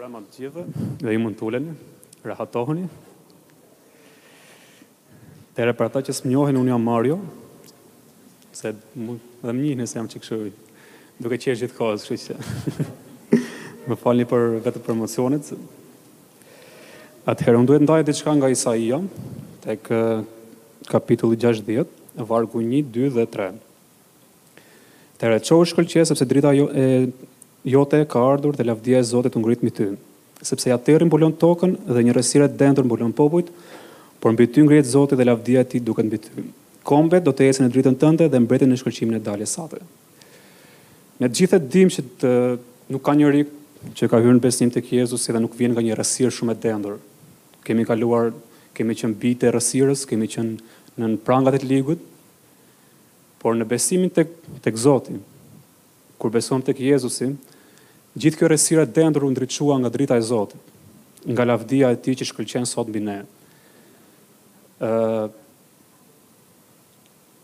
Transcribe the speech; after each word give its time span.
brama 0.00 0.22
të 0.32 0.46
gjithë 0.46 0.62
dhe 1.04 1.12
i 1.12 1.18
mund 1.20 1.34
të 1.36 1.44
uleni, 1.44 1.74
rahatohoni. 2.24 2.86
Tere 5.52 5.74
për 5.76 5.90
ta 5.92 6.00
që 6.06 6.14
njohen, 6.24 6.56
unë 6.56 6.72
jam 6.72 6.86
Mario, 6.88 7.18
se 8.56 8.70
dhe 8.72 9.52
më 9.52 9.74
një 9.76 9.84
se 9.90 9.98
jam 9.98 10.08
që 10.08 10.22
këshu 10.22 10.38
duke 11.20 11.36
e 11.36 11.56
gjithë 11.62 11.76
kohës, 11.76 12.06
shu 12.08 12.16
që 12.16 12.38
më 13.92 13.98
falni 14.00 14.24
për 14.30 14.46
vetë 14.64 14.80
promocionit. 14.86 15.52
Atëherë, 17.28 17.58
unë 17.60 17.68
duhet 17.74 17.84
ndajë 17.84 18.06
diçka 18.08 18.34
nga 18.40 18.48
Isaia, 18.54 19.02
tek 19.66 19.90
kapitulli 20.88 21.36
60, 21.44 21.84
vargu 22.30 22.64
1, 22.64 22.88
2 22.96 23.12
dhe 23.18 23.28
3. 23.36 23.60
Tere, 25.20 25.42
që 25.44 25.60
u 25.60 25.68
shkëllqje, 25.74 26.06
sepse 26.08 26.24
drita 26.32 26.56
jo, 26.56 26.70
e, 26.72 26.88
jote 27.66 28.04
ka 28.08 28.20
ardhur 28.20 28.52
dhe 28.56 28.64
lavdia 28.64 28.98
e 28.98 29.02
Zotit 29.04 29.34
u 29.34 29.38
ngrit 29.40 29.60
mbi 29.62 29.70
ty, 29.70 29.96
sepse 30.40 30.64
ja 30.70 30.76
terrin 30.78 31.06
mbulon 31.08 31.32
tokën 31.36 31.76
dhe 31.94 32.00
një 32.02 32.14
rësirë 32.16 32.44
e 32.48 32.52
dendur 32.60 32.84
mbulon 32.84 33.12
popujt, 33.12 33.48
por 34.20 34.32
mbi 34.32 34.46
ty 34.46 34.60
ngrihet 34.64 34.86
Zoti 34.86 35.14
dhe 35.16 35.24
lavdia 35.24 35.60
e 35.60 35.64
tij 35.64 35.80
duket 35.84 36.06
mbi 36.06 36.18
ty. 36.18 36.28
Kombe 36.84 37.20
do 37.20 37.32
të 37.32 37.44
ecën 37.48 37.64
në 37.66 37.72
dritën 37.72 37.96
tënde 38.00 38.28
dhe 38.32 38.40
mbretin 38.40 38.68
në 38.72 38.78
shkëlqimin 38.80 39.18
e 39.20 39.20
daljes 39.20 39.52
sate. 39.56 39.80
Ne 41.20 41.28
të 41.28 41.34
gjithë 41.36 41.58
dimë 41.72 41.94
që 41.94 42.02
të 42.22 42.30
nuk 42.92 43.02
ka 43.04 43.12
njëri 43.16 43.42
që 43.96 44.08
ka 44.08 44.16
hyrë 44.20 44.36
në 44.38 44.42
besim 44.44 44.70
tek 44.72 44.88
Jezusi 44.92 45.32
dhe 45.32 45.40
nuk 45.44 45.56
vjen 45.60 45.76
nga 45.76 45.84
një 45.84 45.98
rësirë 46.00 46.32
shumë 46.32 46.56
e 46.56 46.60
dendur. 46.64 46.96
Kemi 47.64 47.84
kaluar, 47.84 48.30
kemi 48.76 48.96
qenë 48.96 49.18
bitë 49.20 49.48
e 49.48 49.52
rësirës, 49.56 50.06
kemi 50.08 50.26
qenë 50.32 50.56
në 51.00 51.18
prangat 51.26 51.60
e 51.60 51.60
të 51.64 51.68
ligut, 51.68 52.00
por 53.40 53.52
në 53.56 53.68
besimin 53.68 54.08
tek, 54.12 54.32
tek 54.64 54.74
kur 56.20 56.28
beson 56.28 56.60
tek 56.60 56.76
Jezusi, 56.84 57.30
Gjithë 58.18 58.40
kjo 58.40 58.46
rësira 58.50 58.84
dendru 58.90 59.28
ndryqua 59.30 59.76
nga 59.78 59.90
drita 59.94 60.16
e 60.18 60.22
Zotit, 60.24 60.58
nga 61.30 61.44
lavdia 61.46 61.92
e 61.94 61.98
ti 62.02 62.14
që 62.18 62.26
shkëllqen 62.32 62.66
sot 62.66 62.90
mbi 62.90 63.02
ne. 63.06 63.18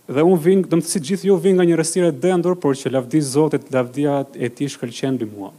dhe 0.07 0.23
unë 0.23 0.41
vingë, 0.43 0.65
dëmë 0.71 0.87
si 0.87 1.01
gjithë 1.03 1.27
ju 1.29 1.37
vingë 1.43 1.59
nga 1.59 1.65
një 1.67 1.79
rësire 1.81 2.11
dendur, 2.23 2.55
por 2.59 2.75
që 2.79 2.91
lavdi 2.95 3.21
Zotit, 3.27 3.71
lavdia 3.75 4.21
e 4.39 4.49
ti 4.51 4.67
shkëllqen 4.71 5.15
mbi 5.19 5.29
mua. 5.33 5.53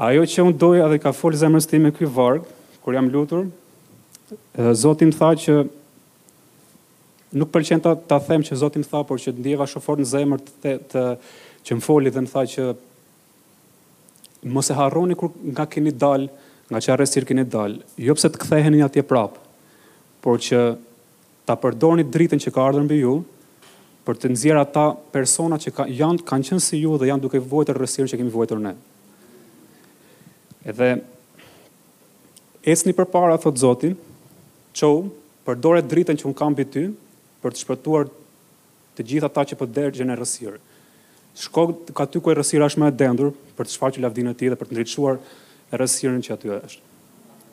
Ajo 0.00 0.24
që 0.28 0.44
unë 0.48 0.58
doja 0.60 0.88
dhe 0.92 1.00
ka 1.00 1.12
folë 1.12 1.40
zemrës 1.44 1.68
ti 1.68 1.76
me 1.80 1.92
këj 1.92 2.08
vargë, 2.16 2.48
kur 2.80 2.96
jam 2.96 3.10
lutur, 3.12 3.46
uh, 4.32 4.72
më 4.72 5.14
tha 5.18 5.32
që 5.44 5.54
nuk 7.36 7.50
përqen 7.54 7.84
ta, 7.84 7.92
them 8.20 8.42
që 8.48 8.56
Zotit 8.64 8.80
më 8.84 8.88
tha, 8.94 9.04
por 9.04 9.20
që 9.20 9.34
ndjeva 9.36 9.66
shofor 9.68 10.00
në 10.00 10.08
zemër 10.16 10.46
të, 10.46 10.52
të, 10.64 10.78
të 10.88 11.04
që 11.68 11.76
më 11.76 11.84
foli 11.84 12.12
dhe 12.14 12.24
më 12.24 12.32
tha 12.32 12.46
që 12.54 12.72
mos 14.42 14.68
e 14.68 14.72
harroni 14.74 15.14
kur 15.14 15.30
nga 15.52 15.66
keni 15.68 15.92
dal, 15.92 16.28
nga 16.70 16.78
që 16.78 16.92
arrestir 16.94 17.24
keni 17.26 17.44
dal, 17.44 17.76
jo 17.98 18.14
pse 18.14 18.30
të 18.30 18.40
ktheheni 18.44 18.80
një 18.80 18.86
atje 18.88 19.02
prap, 19.04 19.36
por 20.24 20.38
që 20.40 20.60
ta 21.44 21.56
përdorni 21.56 22.04
dritën 22.04 22.40
që 22.44 22.52
ka 22.54 22.62
ardhur 22.64 22.84
mbi 22.86 23.00
ju 23.02 23.14
për 24.06 24.18
të 24.20 24.30
nxjerrë 24.32 24.62
ata 24.64 24.84
persona 25.12 25.58
që 25.60 25.70
ka, 25.76 25.84
janë 25.88 26.24
kanë 26.28 26.46
qenë 26.50 26.64
si 26.64 26.80
ju 26.82 26.96
dhe 26.98 27.10
janë 27.10 27.24
duke 27.24 27.40
vuajtur 27.40 27.78
rësirë 27.80 28.10
që 28.14 28.20
kemi 28.20 28.32
vuajtur 28.36 28.60
ne. 28.62 28.72
Edhe 30.64 30.88
ecni 32.72 32.92
përpara 32.96 33.36
thot 33.42 33.60
zotin, 33.60 33.94
çou, 34.76 35.08
përdore 35.44 35.82
dritën 35.84 36.16
që 36.20 36.28
unë 36.30 36.38
kam 36.40 36.52
mbi 36.56 36.64
ty 36.72 36.86
për 37.44 37.54
të 37.54 37.64
shpëtuar 37.64 38.08
të 38.96 39.06
gjitha 39.12 39.28
ata 39.28 39.44
që 39.52 39.60
po 39.60 39.68
dërgjën 39.68 40.12
e 40.14 40.18
rësirë 40.20 40.58
shko 41.34 41.82
ka 41.94 42.06
ty 42.06 42.18
ku 42.20 42.30
e 42.30 42.34
rësira 42.34 42.66
është 42.66 42.80
me 42.80 42.88
e 42.90 42.94
dendur 42.94 43.30
për 43.56 43.68
të 43.68 43.90
që 43.94 44.02
lavdinë 44.02 44.30
e 44.30 44.34
ti 44.34 44.48
dhe 44.50 44.56
për 44.58 44.66
të 44.66 44.72
ndritëshuar 44.74 45.18
e 45.72 45.76
rësirën 45.78 46.22
që 46.26 46.32
aty 46.34 46.48
është. 46.56 46.82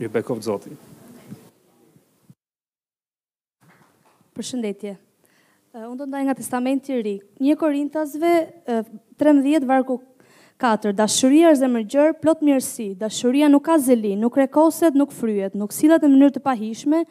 Një 0.02 0.10
bekovë 0.14 0.42
të 0.42 0.46
zotin. 0.48 0.78
Përshëndetje. 4.38 4.96
shëndetje. 4.96 4.96
unë 5.78 5.98
do 5.98 6.06
ndaj 6.10 6.24
nga 6.26 6.34
testament 6.34 6.84
të 6.86 7.02
ri. 7.04 7.16
Një 7.42 7.56
korintasve, 7.58 8.32
13 9.22 9.66
varku 9.70 10.02
4, 10.60 10.92
dashuria 10.94 11.52
është 11.54 11.62
dhe 11.64 11.70
mërgjër, 11.74 12.14
plot 12.22 12.42
mirësi, 12.42 12.96
dashuria 12.98 13.48
nuk 13.50 13.66
ka 13.66 13.78
zeli, 13.78 14.16
nuk 14.18 14.38
rekoset, 14.38 14.94
nuk 14.98 15.12
fryet, 15.14 15.54
nuk 15.54 15.74
silat 15.74 16.02
në 16.02 16.10
mënyrë 16.10 16.34
të 16.38 16.42
pahishme, 16.50 17.04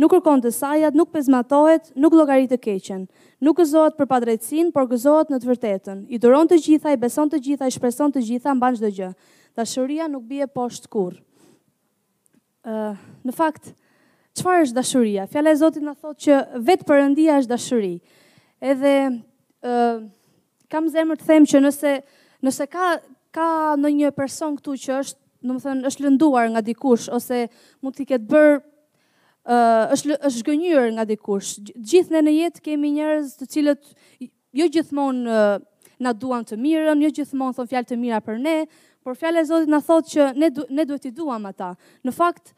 nuk 0.00 0.14
kërkon 0.14 0.40
të 0.42 0.50
sajat, 0.54 0.94
nuk 0.96 1.10
pezmatohet, 1.12 1.90
nuk 2.00 2.14
llogarit 2.16 2.48
të 2.54 2.58
keqen, 2.64 3.02
nuk 3.44 3.58
gëzohet 3.60 3.98
për 3.98 4.08
padrejtsin, 4.08 4.70
por 4.72 4.88
gëzohet 4.88 5.30
në 5.32 5.40
të 5.42 5.50
vërtetën. 5.50 6.00
I 6.16 6.20
duron 6.22 6.48
të 6.48 6.58
gjitha, 6.64 6.94
i 6.94 6.98
beson 7.02 7.28
të 7.32 7.40
gjitha, 7.44 7.68
i 7.68 7.74
shpreson 7.74 8.14
të 8.14 8.22
gjitha 8.28 8.54
mban 8.56 8.78
çdo 8.78 8.90
gjë. 8.96 9.10
Dashuria 9.60 10.06
nuk 10.08 10.24
bie 10.30 10.46
poshtë 10.48 10.90
kur. 10.94 11.18
ë 12.64 12.74
Në 13.26 13.32
fakt, 13.36 13.74
çfarë 14.40 14.64
është 14.66 14.74
dashuria? 14.78 15.26
Fjala 15.32 15.50
e 15.52 15.58
Zotit 15.60 15.84
na 15.84 15.92
thotë 15.96 16.20
që 16.24 16.38
vetë 16.68 16.86
përëndia 16.88 17.36
është 17.44 17.52
dashuri. 17.54 17.94
Edhe 18.60 18.94
ë 19.60 20.08
kam 20.70 20.88
zemër 20.92 21.20
të 21.20 21.26
them 21.28 21.44
që 21.48 21.60
nëse 21.66 21.92
nëse 22.40 22.64
ka 22.72 22.86
ka 23.30 23.46
ndonjë 23.76 24.14
person 24.16 24.56
këtu 24.56 24.74
që 24.84 24.98
është, 25.02 25.18
domethënë, 25.44 25.84
është 25.90 26.04
lënduar 26.06 26.48
nga 26.56 26.60
dikush 26.64 27.10
ose 27.14 27.44
mund 27.82 27.94
t'i 27.94 28.06
ketë 28.08 28.26
bërë 28.32 28.56
është 29.46 30.18
është 30.20 30.42
gënyer 30.48 30.90
nga 30.92 31.04
dikush. 31.08 31.58
Gjithë 31.80 32.12
ne 32.14 32.22
në 32.26 32.30
jetë 32.36 32.60
kemi 32.66 32.90
njerëz 32.98 33.34
të 33.40 33.46
cilët 33.48 33.84
jo 34.60 34.66
gjithmonë 34.74 35.38
na 36.00 36.12
duan 36.16 36.44
të 36.48 36.56
mirën, 36.56 37.00
jo 37.04 37.10
gjithmonë 37.12 37.54
thon 37.56 37.68
fjalë 37.68 37.88
të 37.90 37.96
mira 38.00 38.20
për 38.24 38.38
ne, 38.40 38.58
por 39.04 39.16
fjala 39.16 39.40
e 39.40 39.44
Zotit 39.48 39.68
na 39.68 39.80
thotë 39.84 40.08
që 40.14 40.28
ne 40.40 40.48
du, 40.50 40.64
ne 40.70 40.84
duhet 40.88 41.02
t'i 41.06 41.10
duam 41.16 41.44
ata. 41.48 41.74
Në 42.04 42.12
fakt 42.16 42.54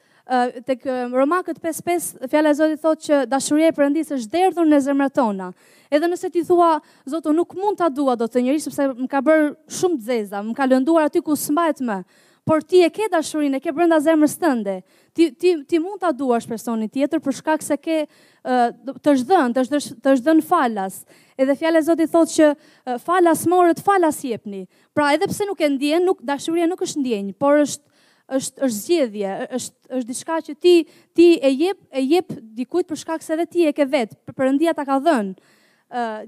tek 0.66 0.84
Romakët 1.10 1.59
5:5 1.62 2.28
fjala 2.31 2.50
e 2.50 2.54
Zotit 2.59 2.82
thotë 2.82 3.03
që 3.06 3.21
dashuria 3.26 3.71
e 3.71 3.75
Perëndisë 3.76 4.16
është 4.19 4.31
derdhur 4.32 4.66
në 4.71 4.81
zemrat 4.81 5.15
tona. 5.15 5.50
Edhe 5.91 6.09
nëse 6.09 6.31
ti 6.32 6.42
thua, 6.48 6.75
Zoti 7.06 7.31
nuk 7.34 7.54
mund 7.54 7.78
ta 7.78 7.88
dua 7.91 8.16
dot 8.16 8.32
të 8.34 8.42
njëri 8.42 8.60
sepse 8.62 8.87
më 9.03 9.09
ka 9.10 9.21
bër 9.21 9.53
shumë 9.69 9.98
të 9.98 10.03
zeza, 10.12 10.42
më 10.42 10.54
ka 10.56 10.66
lënduar 10.66 11.10
aty 11.10 11.21
ku 11.21 11.37
s'mbahet 11.37 11.81
më 11.84 11.98
por 12.44 12.62
ti 12.62 12.82
e 12.82 12.91
ke 12.91 13.06
dashurinë, 13.12 13.58
e 13.58 13.62
ke 13.62 13.70
brenda 13.75 13.98
zemrës 14.03 14.34
tënde. 14.41 14.80
Ti 15.14 15.28
ti 15.38 15.50
ti 15.69 15.78
mund 15.78 16.00
ta 16.03 16.10
duash 16.16 16.48
personin 16.50 16.88
tjetër 16.91 17.20
për 17.22 17.36
shkak 17.38 17.62
se 17.62 17.76
ke 17.78 17.98
të 18.42 19.14
zhdhën, 19.20 19.54
të 19.54 19.64
zhdhën, 19.69 19.94
të 20.03 20.14
zhdhën 20.19 20.41
falas. 20.48 21.03
Edhe 21.38 21.54
fjala 21.58 21.78
e 21.82 21.86
Zotit 21.86 22.10
thotë 22.10 22.34
që 22.34 22.98
falas 23.06 23.44
morët, 23.50 23.82
falas 23.86 24.19
jepni. 24.26 24.64
Pra 24.94 25.12
edhe 25.14 25.28
pse 25.30 25.47
nuk 25.47 25.62
e 25.62 25.70
ndjen, 25.76 26.06
nuk 26.08 26.22
dashuria 26.26 26.66
nuk 26.66 26.82
është 26.82 27.04
ndjenj, 27.04 27.32
por 27.38 27.62
është 27.62 27.91
është 28.32 28.62
është 28.64 28.78
zgjedhje, 28.80 29.30
është 29.59 29.98
është 29.98 30.10
diçka 30.10 30.36
që 30.48 30.53
ti 30.62 30.74
ti 31.14 31.24
e 31.44 31.50
jep, 31.53 31.78
e 31.92 32.00
jep 32.06 32.30
dikujt 32.56 32.86
për 32.88 33.00
shkak 33.03 33.22
se 33.26 33.34
edhe 33.36 33.44
ti 33.50 33.66
e 33.69 33.72
ke 33.76 33.84
vet. 33.92 34.16
Perëndia 34.34 34.72
ta 34.74 34.86
ka 34.88 34.97
dhënë 35.04 35.34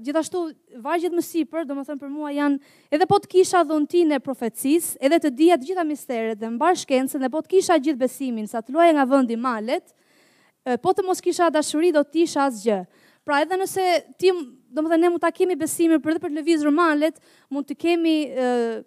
gjithashtu 0.03 0.41
vargjet 0.85 1.13
më 1.17 1.23
sipër, 1.25 1.65
domethënë 1.65 2.01
për 2.01 2.09
mua 2.13 2.31
janë 2.35 2.75
edhe 2.93 3.05
po 3.09 3.17
të 3.21 3.29
kisha 3.31 3.63
dhuntinë 3.65 4.17
e 4.19 4.23
profecisë, 4.23 4.97
edhe 5.03 5.19
të 5.23 5.31
dija 5.39 5.57
të 5.57 5.69
gjitha 5.69 5.85
misteret 5.89 6.39
dhe 6.41 6.51
mbar 6.53 6.77
shkencën, 6.77 7.19
edhe 7.23 7.31
po 7.33 7.41
të 7.41 7.51
kisha 7.55 7.77
gjithë 7.81 8.01
besimin, 8.03 8.47
sa 8.51 8.61
të 8.61 8.75
luaja 8.75 8.93
nga 8.97 9.07
vendi 9.13 9.35
malet, 9.41 9.87
uh, 9.89 10.77
po 10.85 10.93
të 10.93 11.05
mos 11.07 11.21
kisha 11.25 11.49
dashuri 11.49 11.91
do 11.97 12.03
të 12.05 12.21
isha 12.27 12.45
asgjë. 12.49 12.79
Pra 13.25 13.39
edhe 13.41 13.57
nëse 13.57 13.87
ti 14.21 14.29
domethënë 14.35 15.01
ne 15.07 15.13
mund 15.15 15.23
ta 15.23 15.33
kemi 15.33 15.57
besimin 15.57 16.01
për 16.03 16.19
dhe 16.19 16.21
për 16.27 16.33
të 16.35 16.39
lëvizur 16.43 16.73
malet, 16.77 17.17
mund 17.49 17.65
të 17.69 17.79
kemi 17.85 18.17
uh, 18.37 18.83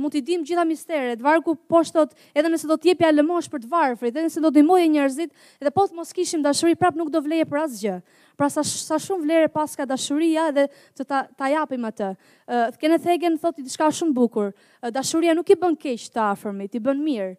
mund 0.00 0.12
t'i 0.14 0.20
dim 0.24 0.44
gjitha 0.46 0.64
misteret, 0.68 1.22
vargu 1.22 1.54
poshtot, 1.70 2.12
edhe 2.36 2.50
nëse 2.50 2.68
do 2.68 2.76
t'jepja 2.80 3.10
lëmosh 3.14 3.48
për 3.52 3.62
të 3.64 3.70
varfrit, 3.72 4.12
edhe 4.12 4.26
nëse 4.28 4.42
do 4.44 4.50
ndihmojë 4.52 4.90
njerëzit, 4.94 5.32
edhe 5.60 5.72
po 5.74 5.86
të 5.88 5.96
mos 5.98 6.12
kishim 6.16 6.44
dashuri, 6.44 6.76
prap 6.78 6.98
nuk 6.98 7.10
do 7.14 7.22
vleje 7.24 7.46
për 7.48 7.62
asgjë. 7.64 7.96
Pra 8.36 8.50
sa, 8.52 8.62
sa 8.68 8.98
shumë 9.00 9.24
vlere 9.24 9.48
pas 9.52 9.76
ka 9.78 9.86
dashuria 9.88 10.48
dhe 10.52 10.66
të 10.98 11.06
ta, 11.08 11.22
ta 11.40 11.48
japim 11.48 11.86
atë. 11.88 12.10
Uh, 12.44 12.66
Kene 12.80 12.98
thegen 13.00 13.38
thot 13.40 13.58
i 13.58 13.64
shumë 13.72 13.88
e 13.88 13.96
shumë 14.02 14.14
bukur. 14.18 14.50
Uh, 14.84 14.90
dashuria 14.92 15.32
nuk 15.36 15.50
i 15.52 15.56
bën 15.56 15.78
keq 15.86 16.06
të 16.12 16.20
afërmit, 16.34 16.76
i 16.76 16.82
bën 16.84 17.00
mirë. 17.06 17.30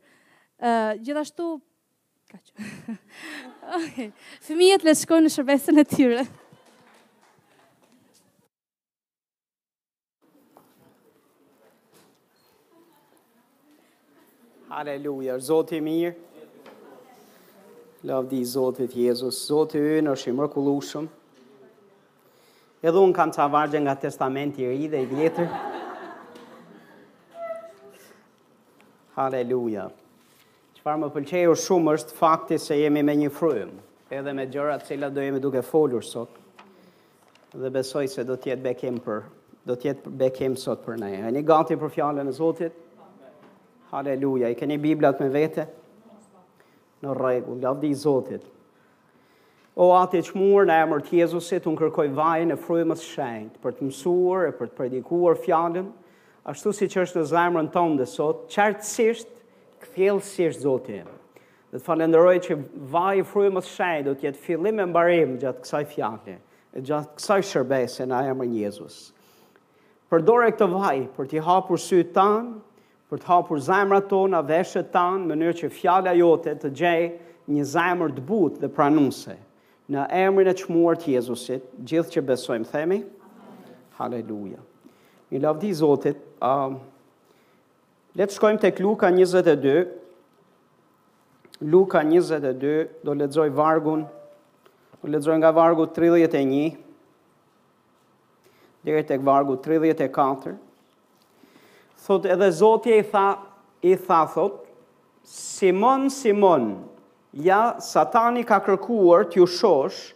Uh, 0.58 0.98
gjithashtu, 1.06 1.52
kaq. 2.34 2.42
që. 2.42 2.98
okay. 3.84 4.10
Fëmijet 4.50 4.88
le 4.90 4.98
shkojnë 4.98 5.30
në 5.30 5.36
shërbesën 5.38 5.84
e 5.86 5.88
tyre. 5.96 6.26
Haleluja, 14.68 15.38
Zotë 15.40 15.78
i 15.78 15.78
mirë, 15.80 16.12
lavdi 18.04 18.42
Zotët 18.46 18.92
Jezus, 19.00 19.38
Zotë 19.48 19.80
i 19.80 20.00
në 20.04 20.12
është 20.12 20.34
i 20.34 20.36
mërkullushëm, 20.42 21.06
edhe 22.84 23.00
unë 23.06 23.16
kam 23.16 23.31
të 23.31 23.42
avarëgjën 23.46 23.86
nga 23.88 23.94
testamenti 24.02 24.66
i 24.68 24.74
ri 24.74 24.90
dhe 24.92 25.00
i 25.06 25.06
vjetër. 25.08 25.48
Haleluja, 29.16 29.86
që 30.75 30.84
parë 30.84 31.02
më 31.06 31.10
pëlqejo 31.16 31.54
shumë 31.64 31.94
është 32.00 32.18
fakti 32.19 32.58
se 32.60 32.75
jemi 32.81 33.06
me 33.08 33.16
një 33.24 33.30
frëmë, 33.40 33.80
edhe 34.19 34.34
me 34.36 34.50
gjërat 34.52 34.84
cilat 34.90 35.16
do 35.16 35.24
jemi 35.24 35.40
duke 35.46 35.62
folur 35.64 36.04
sot, 36.06 36.36
dhe 37.56 37.72
besoj 37.78 38.04
se 38.18 38.28
do 38.28 38.36
tjetë 38.36 38.68
bekim 38.68 39.00
për, 39.08 39.24
do 39.68 39.80
tjetë 39.80 40.12
bekim 40.25 40.60
sot 40.60 40.84
për 40.84 41.00
ne. 41.06 41.14
E 41.22 41.31
një 41.40 41.46
gati 41.54 41.80
për 41.80 41.94
fjallën 41.96 42.28
e 42.28 42.36
Zotët, 42.38 42.84
Haleluja, 43.92 44.50
i 44.51 44.56
keni 44.56 44.78
Biblat 44.78 45.19
me 45.24 45.30
vete? 45.31 45.63
Në 47.04 47.13
regu, 47.16 47.54
nga 47.62 47.72
i 47.88 47.94
Zotit. 47.95 48.44
O 49.78 49.92
atë 49.95 50.19
i 50.19 50.25
qmur 50.28 50.66
në 50.68 50.75
emër 50.84 51.04
të 51.06 51.19
Jezusit, 51.22 51.68
unë 51.69 51.80
kërkoj 51.84 52.07
vaj 52.18 52.48
në 52.50 52.57
frujmës 52.60 53.04
shenjt, 53.06 53.60
për 53.63 53.75
të 53.78 53.86
mësuar 53.88 54.48
e 54.48 54.54
për 54.57 54.69
të 54.72 54.78
predikuar 54.80 55.38
fjallën, 55.44 55.88
ashtu 56.50 56.74
si 56.74 56.88
që 56.89 57.04
është 57.06 57.22
në 57.22 57.28
zemrën 57.36 57.69
tonë 57.75 58.00
dhe 58.01 58.07
sot, 58.12 58.42
qartësisht, 58.51 59.30
këthjelësisht 59.86 60.66
Zotit. 60.66 61.13
Dhe 61.69 61.78
të 61.80 61.86
falenderoj 61.86 62.36
që 62.48 62.57
vaj 62.95 63.22
i 63.22 63.25
frujmës 63.30 63.69
shenjt 63.75 64.10
do 64.10 64.18
tjetë 64.24 64.42
fillim 64.48 64.81
e 64.83 64.90
mbarim 64.90 65.38
gjatë 65.44 65.63
kësaj 65.68 65.83
fjallën, 65.94 66.42
gjatë 66.81 67.16
kësaj 67.19 67.42
shërbese 67.54 68.07
në 68.10 68.24
emër 68.33 68.54
Jezus. 68.66 69.00
Përdore 70.12 70.50
këtë 70.56 70.72
vaj, 70.74 70.98
për 71.18 71.30
t'i 71.33 71.44
hapur 71.45 71.80
sytë 71.83 72.16
tanë, 72.18 72.57
për 73.12 73.19
të 73.24 73.27
hapur 73.30 73.59
zemrat 73.63 74.09
tona, 74.12 74.42
veshët 74.44 74.89
tanë, 74.92 75.24
në 75.24 75.30
mënyrë 75.36 75.57
që 75.62 75.69
fjala 75.74 76.13
jote 76.18 76.56
të 76.59 76.71
gjej 76.75 77.04
një 77.56 77.68
zemër 77.74 78.15
të 78.18 78.25
butë 78.31 78.63
dhe 78.65 78.71
pranunse, 78.77 79.38
Në 79.88 80.01
emrin 80.19 80.50
e 80.51 80.51
çmuar 80.59 80.98
të 81.00 81.13
Jezusit, 81.13 81.63
gjithë 81.88 82.12
që 82.18 82.21
besojmë 82.27 82.65
themi. 82.68 82.98
Haleluja. 83.95 84.57
Një 85.31 85.39
lavdi 85.39 85.69
Zotit. 85.80 86.18
Um, 86.44 86.74
le 88.19 88.27
shkojmë 88.27 88.59
tek 88.65 88.81
Luka 88.83 89.07
22. 89.15 89.86
Luka 91.71 92.01
22 92.04 92.74
do 93.07 93.15
lexoj 93.15 93.48
vargun. 93.56 94.04
Do 95.00 95.13
lexoj 95.13 95.39
nga 95.39 95.54
vargu 95.56 95.88
31 95.95 96.75
deri 98.83 99.07
tek 99.07 99.24
vargu 99.24 99.56
34 99.56 100.57
thot 102.06 102.26
edhe 102.26 102.50
Zoti 102.52 102.98
i 102.98 103.04
tha, 103.04 103.28
i 103.84 103.96
tha 103.96 104.26
thot, 104.34 104.62
Simon, 105.28 106.10
Simon, 106.10 106.68
ja 107.36 107.74
satani 107.82 108.46
ka 108.48 108.60
kërkuar 108.64 109.26
t'ju 109.32 109.48
shosh, 109.48 110.12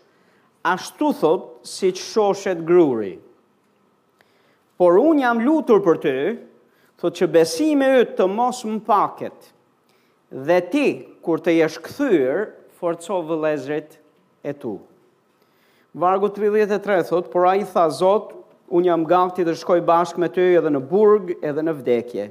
ashtu 0.65 1.09
thot 1.19 1.49
si 1.67 1.89
që 1.91 2.05
shoshet 2.11 2.61
gruri. 2.67 3.17
Por 4.79 4.95
unë 4.97 5.25
jam 5.25 5.41
lutur 5.45 5.81
për 5.85 5.99
ty, 6.05 6.15
thot 7.01 7.17
që 7.19 7.27
besime 7.33 7.89
yt 8.03 8.15
të 8.17 8.29
mos 8.29 8.61
më 8.65 8.79
paket, 8.87 9.39
dhe 10.47 10.61
ti, 10.71 10.87
kur 11.21 11.41
të 11.43 11.57
jesh 11.59 11.81
këthyr, 11.85 12.37
forco 12.79 13.19
vëlezrit 13.29 13.97
e 14.47 14.53
tu. 14.57 14.77
Vargu 16.01 16.29
33 16.31 17.03
thot, 17.11 17.27
por 17.33 17.45
a 17.51 17.57
i 17.59 17.65
tha 17.67 17.89
Zotë, 17.91 18.39
unë 18.75 18.89
jam 18.91 19.03
gati 19.07 19.43
të 19.45 19.53
shkoj 19.59 19.81
bashkë 19.87 20.21
me 20.23 20.29
ty 20.31 20.45
edhe 20.55 20.71
në 20.71 20.81
burg 20.87 21.33
edhe 21.43 21.63
në 21.65 21.73
vdekje. 21.81 22.29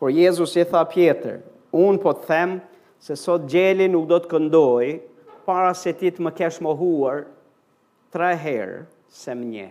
Por 0.00 0.12
Jezus 0.12 0.54
i 0.60 0.64
tha 0.68 0.82
Pjetër, 0.88 1.40
unë 1.76 2.00
po 2.02 2.12
të 2.16 2.28
them 2.30 2.52
se 3.04 3.16
sot 3.16 3.46
gjelin 3.52 3.92
nuk 3.92 4.08
do 4.10 4.18
të 4.24 4.30
këndoj 4.32 4.86
para 5.46 5.72
se 5.76 5.92
ti 5.96 6.10
të 6.12 6.24
më 6.26 6.34
kesh 6.38 6.60
mohuar 6.64 7.24
tre 8.14 8.32
herë 8.40 8.82
se 9.12 9.32
më 9.36 9.50
nje. 9.52 9.68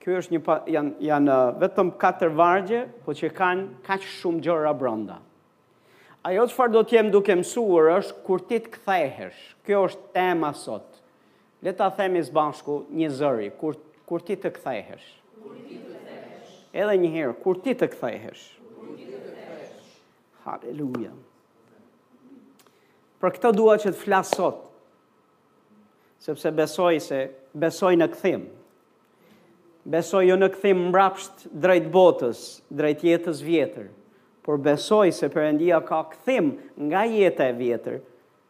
Ky 0.00 0.16
është 0.20 0.34
një 0.36 0.40
pa, 0.46 0.54
janë 0.70 0.92
janë 1.04 1.32
uh, 1.32 1.54
vetëm 1.60 1.88
katër 2.00 2.30
vargje, 2.38 2.82
por 3.04 3.16
që 3.18 3.32
kanë 3.34 3.64
kaq 3.84 4.04
shumë 4.18 4.44
gjëra 4.46 4.70
brenda. 4.78 5.18
Ajo 6.28 6.44
farë 6.52 6.74
do 6.78 6.82
të 6.84 6.94
jem 6.98 7.10
duke 7.12 7.34
mësuar 7.40 7.90
është 7.98 8.22
kur 8.24 8.40
ti 8.48 8.58
të 8.64 8.72
kthehesh. 8.76 9.42
Kjo 9.66 9.82
është 9.90 10.12
tema 10.14 10.52
sot. 10.56 10.86
Le 11.64 11.72
ta 11.74 11.88
themi 11.90 12.22
së 12.22 12.32
bashku 12.36 12.80
një 12.94 13.08
zëri, 13.18 13.48
kur 13.58 13.76
kur 14.08 14.24
ti 14.24 14.36
të 14.40 14.50
kthehesh. 14.56 15.08
Kur 15.42 15.56
ti 15.68 15.76
të 15.84 15.98
kthehesh. 16.00 16.52
Edhe 16.80 16.94
një 17.02 17.10
herë, 17.14 17.34
kur 17.42 17.58
ti 17.62 17.74
të 17.78 17.88
kthehesh. 17.92 18.44
Kur 18.74 18.88
ti 18.96 19.08
të 19.10 19.20
kthehesh. 19.24 19.88
Halleluja. 20.46 21.12
Për 23.20 23.34
këtë 23.36 23.50
dua 23.58 23.74
që 23.82 23.92
të 23.96 24.00
flas 24.04 24.30
sot. 24.32 24.64
Sepse 26.22 26.50
besoj 26.56 26.94
se 27.02 27.20
besoj 27.58 27.92
në 28.00 28.08
kthim. 28.14 28.46
Besoj 29.88 30.24
jo 30.30 30.36
në 30.40 30.48
kthim 30.56 30.86
mbrapsht 30.90 31.46
drejt 31.64 31.86
botës, 31.94 32.40
drejt 32.76 33.04
jetës 33.06 33.38
vjetër, 33.46 33.86
por 34.44 34.58
besoj 34.60 35.06
se 35.16 35.28
Perëndia 35.32 35.78
ka 35.86 36.02
kthim 36.12 36.50
nga 36.90 37.06
jeta 37.08 37.46
e 37.48 37.54
vjetër, 37.56 38.00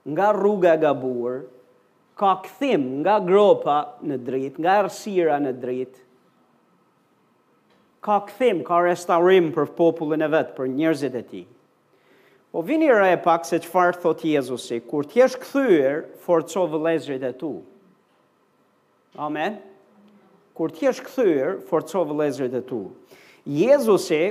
nga 0.09 0.33
rruga 0.35 0.73
e 0.75 0.81
gabuar, 0.83 1.37
ka 2.19 2.33
këthim 2.43 2.83
nga 3.01 3.21
gropa 3.23 3.77
në 4.03 4.17
drit, 4.27 4.57
nga 4.59 4.81
rësira 4.87 5.37
në 5.41 5.53
drit, 5.63 6.01
ka 8.03 8.17
këthim, 8.27 8.65
ka 8.67 8.81
restaurim 8.83 9.53
për 9.55 9.71
popullin 9.79 10.27
e 10.27 10.31
vetë, 10.33 10.57
për 10.57 10.71
njerëzit 10.75 11.17
e 11.21 11.25
ti. 11.31 11.45
Po 12.51 12.63
vini 12.67 12.89
re 12.91 13.13
pak 13.23 13.45
se 13.47 13.61
që 13.63 13.71
farë 13.71 14.01
thot 14.03 14.23
Jezusi, 14.27 14.81
kur 14.89 15.07
t'jesh 15.11 15.37
këthyër, 15.43 15.99
forco 16.25 16.65
vëlezrit 16.73 17.23
e 17.29 17.33
tu. 17.39 17.53
Amen. 19.21 19.61
Kur 20.57 20.73
t'jesh 20.75 21.03
këthyër, 21.07 21.61
forco 21.69 22.03
vëlezrit 22.11 22.55
e 22.57 22.63
tu. 22.67 22.81
Jezusi 23.49 24.23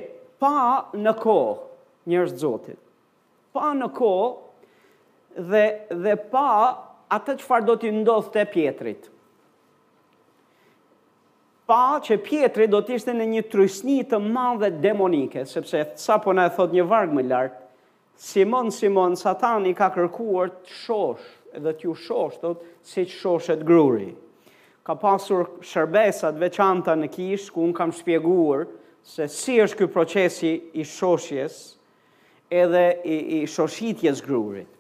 pa 0.42 0.56
në 0.98 1.14
kohë 1.22 2.10
njerëz 2.12 2.36
zotit. 2.42 2.82
Pa 3.56 3.72
në 3.78 3.88
kohë 3.98 5.46
dhe, 5.52 5.64
dhe 6.08 6.18
pa 6.34 6.48
atë 7.14 7.36
që 7.40 7.46
farë 7.48 7.68
do 7.70 7.76
t'i 7.80 7.92
ndodhë 7.94 8.32
të 8.34 8.42
pjetrit. 8.52 9.06
Pa 11.68 11.82
që 12.04 12.18
pjetrit 12.24 12.72
do 12.72 12.80
t'ishtë 12.88 13.14
në 13.18 13.26
një 13.32 13.46
trysni 13.52 13.98
të 14.08 14.20
madhe 14.24 14.70
demonike, 14.84 15.44
sepse 15.52 15.82
sa 16.00 16.16
po 16.24 16.32
e 16.40 16.46
thot 16.56 16.76
një 16.76 16.86
vargë 16.88 17.16
më 17.18 17.26
lartë, 17.32 17.64
Simon, 18.18 18.72
Simon, 18.74 19.14
satani 19.20 19.76
ka 19.78 19.92
kërkuar 19.94 20.50
të 20.66 20.72
shosh, 20.80 21.26
edhe 21.54 21.76
t'ju 21.78 21.92
shosh, 22.06 22.40
thot, 22.42 22.64
si 22.82 23.04
që 23.06 23.14
shoshet 23.22 23.62
gruri. 23.68 24.14
Ka 24.88 24.96
pasur 24.98 25.44
shërbesat 25.68 26.40
veçanta 26.42 26.96
në 26.98 27.12
kish, 27.14 27.50
ku 27.52 27.68
unë 27.68 27.78
kam 27.78 27.92
shpjeguar 27.94 28.64
se 29.08 29.28
si 29.30 29.60
është 29.62 29.78
këj 29.84 29.92
procesi 29.94 30.54
i 30.82 30.88
shoshjes 30.88 31.60
edhe 32.50 32.88
i, 33.04 33.20
i 33.42 33.46
shoshitjes 33.52 34.24
grurit 34.26 34.72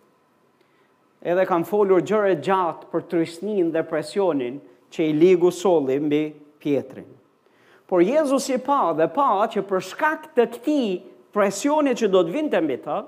edhe 1.27 1.43
kam 1.49 1.65
folur 1.67 2.03
gjëre 2.07 2.37
gjatë 2.43 2.87
për 2.91 3.03
trysnin 3.11 3.71
dhe 3.73 3.81
presionin 3.89 4.61
që 4.93 5.07
i 5.09 5.15
ligu 5.19 5.49
soli 5.51 5.97
mbi 5.99 6.21
pjetrin. 6.63 7.09
Por 7.87 8.03
Jezus 8.03 8.47
i 8.53 8.57
pa 8.63 8.93
dhe 8.95 9.09
pa 9.15 9.29
që 9.51 9.63
për 9.69 9.83
shkak 9.89 10.29
të 10.37 10.45
këti 10.53 10.79
presionit 11.35 11.99
që 11.99 12.09
do 12.15 12.21
të 12.27 12.35
vinte 12.35 12.55
të 12.57 12.63
mbi 12.65 12.77
ta, 12.87 13.01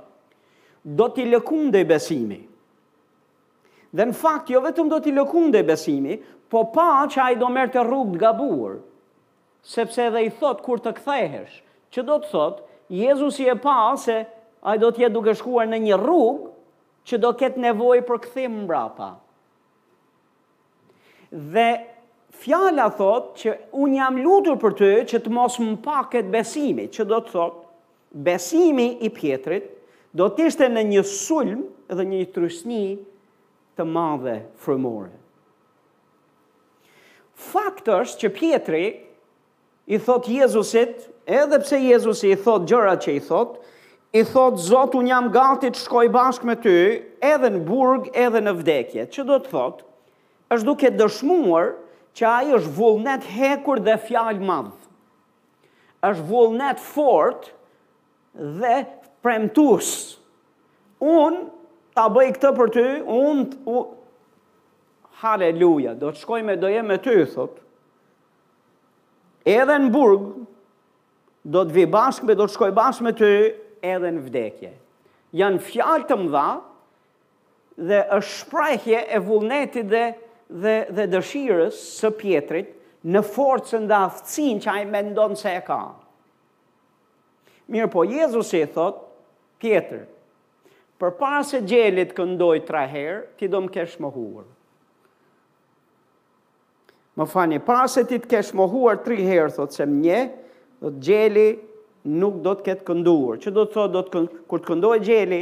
do 0.99 1.07
t'i 1.15 1.25
dhe 1.31 1.81
i 1.81 1.87
besimi. 1.87 2.41
Dhe 3.91 4.05
në 4.05 4.13
fakt, 4.19 4.51
jo 4.53 4.59
vetëm 4.63 4.89
do 4.91 4.99
t'i 5.01 5.11
dhe 5.15 5.59
i 5.59 5.63
besimi, 5.71 6.19
po 6.49 6.63
pa 6.75 7.05
që 7.09 7.19
a 7.23 7.31
i 7.31 7.39
do 7.41 7.47
mërë 7.49 7.71
të 7.73 7.83
rrugë 7.87 8.15
nga 8.19 8.33
burë, 8.37 8.79
sepse 9.63 10.03
edhe 10.07 10.23
i 10.23 10.29
thot 10.39 10.61
kur 10.65 10.79
të 10.81 10.93
kthehesh, 10.99 11.57
që 11.93 12.03
do 12.05 12.19
të 12.21 12.31
thot, 12.31 12.61
Jezus 12.89 13.39
i 13.41 13.47
e 13.49 13.55
pa 13.61 13.93
se 13.97 14.19
a 14.61 14.75
i 14.75 14.79
do 14.81 14.89
t'je 14.91 15.09
duke 15.13 15.33
shkuar 15.37 15.67
në 15.69 15.79
një 15.87 15.99
rrugë, 16.01 16.48
që 17.09 17.17
do 17.23 17.31
ketë 17.39 17.63
nevoj 17.69 18.03
për 18.05 18.19
këthim 18.25 18.57
mbrapa. 18.65 19.07
Dhe 21.53 21.67
fjala 22.43 22.87
thot 22.97 23.33
që 23.41 23.55
unë 23.81 23.99
jam 23.99 24.21
lutur 24.25 24.59
për 24.61 24.77
të 24.79 24.91
që 25.11 25.21
të 25.25 25.33
mos 25.35 25.57
më 25.61 25.75
paket 25.85 26.29
besimi, 26.33 26.87
që 26.93 27.05
do 27.11 27.19
të 27.25 27.35
thot 27.35 27.57
besimi 28.29 28.91
i 29.05 29.09
pjetrit 29.13 29.67
do 30.17 30.29
të 30.33 30.47
ishte 30.49 30.69
në 30.73 30.85
një 30.93 31.03
sulm 31.05 31.59
dhe 31.93 32.05
një 32.11 32.23
trusni 32.33 32.83
të 33.77 33.85
madhe 33.85 34.39
frumore. 34.63 35.13
Faktës 37.39 38.17
që 38.19 38.33
pjetri 38.35 38.83
i 39.89 39.97
thot 40.03 40.27
Jezusit, 40.29 41.05
edhe 41.25 41.59
pse 41.63 41.77
Jezusi 41.83 42.33
i 42.33 42.37
thot 42.43 42.65
gjëra 42.67 42.97
që 43.01 43.15
i 43.15 43.21
thot, 43.29 43.55
i 44.13 44.23
thot 44.25 44.57
Zot 44.57 44.95
un 44.97 45.05
jam 45.09 45.29
gati 45.33 45.69
të 45.69 45.83
shkoj 45.83 46.07
bashkë 46.13 46.47
me 46.49 46.55
ty 46.59 46.73
edhe 47.21 47.49
në 47.53 47.59
burg 47.67 48.07
edhe 48.17 48.41
në 48.41 48.55
vdekje. 48.61 49.05
Çë 49.13 49.25
do 49.29 49.37
të 49.43 49.51
thot? 49.51 49.83
Është 50.49 50.65
duke 50.65 50.91
dëshmuar 50.97 51.75
që 52.17 52.25
ai 52.29 52.55
është 52.57 52.71
vullnet 52.79 53.27
hekur 53.35 53.81
dhe 53.85 53.99
fjalë 54.07 54.41
madh. 54.47 54.71
Është 56.09 56.25
vullnet 56.29 56.81
fort 56.81 57.51
dhe 58.61 58.79
premtues. 59.21 59.91
Un 60.99 61.43
ta 61.93 62.07
bëj 62.09 62.31
këtë 62.37 62.53
për 62.59 62.73
ty, 62.77 62.87
un 63.13 63.45
u... 63.69 63.83
Haleluja, 65.19 65.93
do 65.99 66.13
të 66.15 66.21
shkoj 66.23 66.41
me 66.47 66.55
do 66.57 66.69
jem 66.71 66.87
me 66.89 66.95
ty, 67.03 67.17
thot. 67.29 67.57
Edhe 69.47 69.75
në 69.83 69.89
burg, 69.91 70.25
do 71.43 71.63
të 71.67 71.75
vi 71.75 71.83
bashkë, 71.91 72.35
do 72.39 72.47
të 72.47 72.55
shkoj 72.55 72.69
bashkë 72.77 73.05
me 73.05 73.11
ty, 73.19 73.31
edhe 73.85 74.09
në 74.11 74.23
vdekje. 74.27 74.71
Janë 75.39 75.61
fjalë 75.63 76.07
të 76.09 76.17
mëdha 76.23 76.47
dhe 77.89 77.99
është 78.17 78.33
shprehje 78.41 79.01
e 79.17 79.21
vullnetit 79.27 79.87
dhe 79.91 80.03
dhe 80.49 80.75
dhe 80.97 81.03
dëshirës 81.11 81.77
së 81.99 82.09
pjetrit 82.17 82.69
në 83.13 83.19
forcën 83.21 83.83
dhe 83.85 83.97
aftësin 84.09 84.57
që 84.63 84.71
ajë 84.71 84.87
mendonë 84.89 85.37
se 85.37 85.51
e 85.53 85.59
ka. 85.61 85.77
Mirë 87.69 87.91
po, 87.93 88.01
Jezus 88.09 88.49
i 88.57 88.63
thot, 88.73 89.03
pjetër, 89.61 90.07
për 90.99 91.13
pas 91.19 91.53
e 91.53 91.59
gjelit 91.69 92.15
këndoj 92.17 92.63
traher, 92.65 93.27
ti 93.37 93.45
do 93.53 93.61
më 93.67 93.75
kesh 93.75 93.99
më 94.01 94.09
huar. 94.15 94.47
Më 97.19 97.29
fani, 97.29 97.61
pas 97.61 97.99
e 98.01 98.07
ti 98.09 98.17
të 98.23 98.31
kesh 98.33 98.49
më 98.57 98.65
huar, 98.73 99.03
tri 99.05 99.19
herë, 99.27 99.53
thot 99.59 99.77
se 99.77 99.85
më 99.85 99.99
nje, 100.01 100.21
dhe 100.81 100.95
gjeli 101.11 101.47
nuk 102.07 102.39
do 102.45 102.53
të 102.55 102.65
ketë 102.67 102.85
kënduar. 102.87 103.39
Që 103.43 103.51
do 103.55 103.65
të 103.65 103.73
thotë 103.75 103.93
do 103.95 104.03
të 104.07 104.23
kur 104.49 104.61
të 104.61 104.69
këndohet 104.69 105.05
gjeli, 105.07 105.41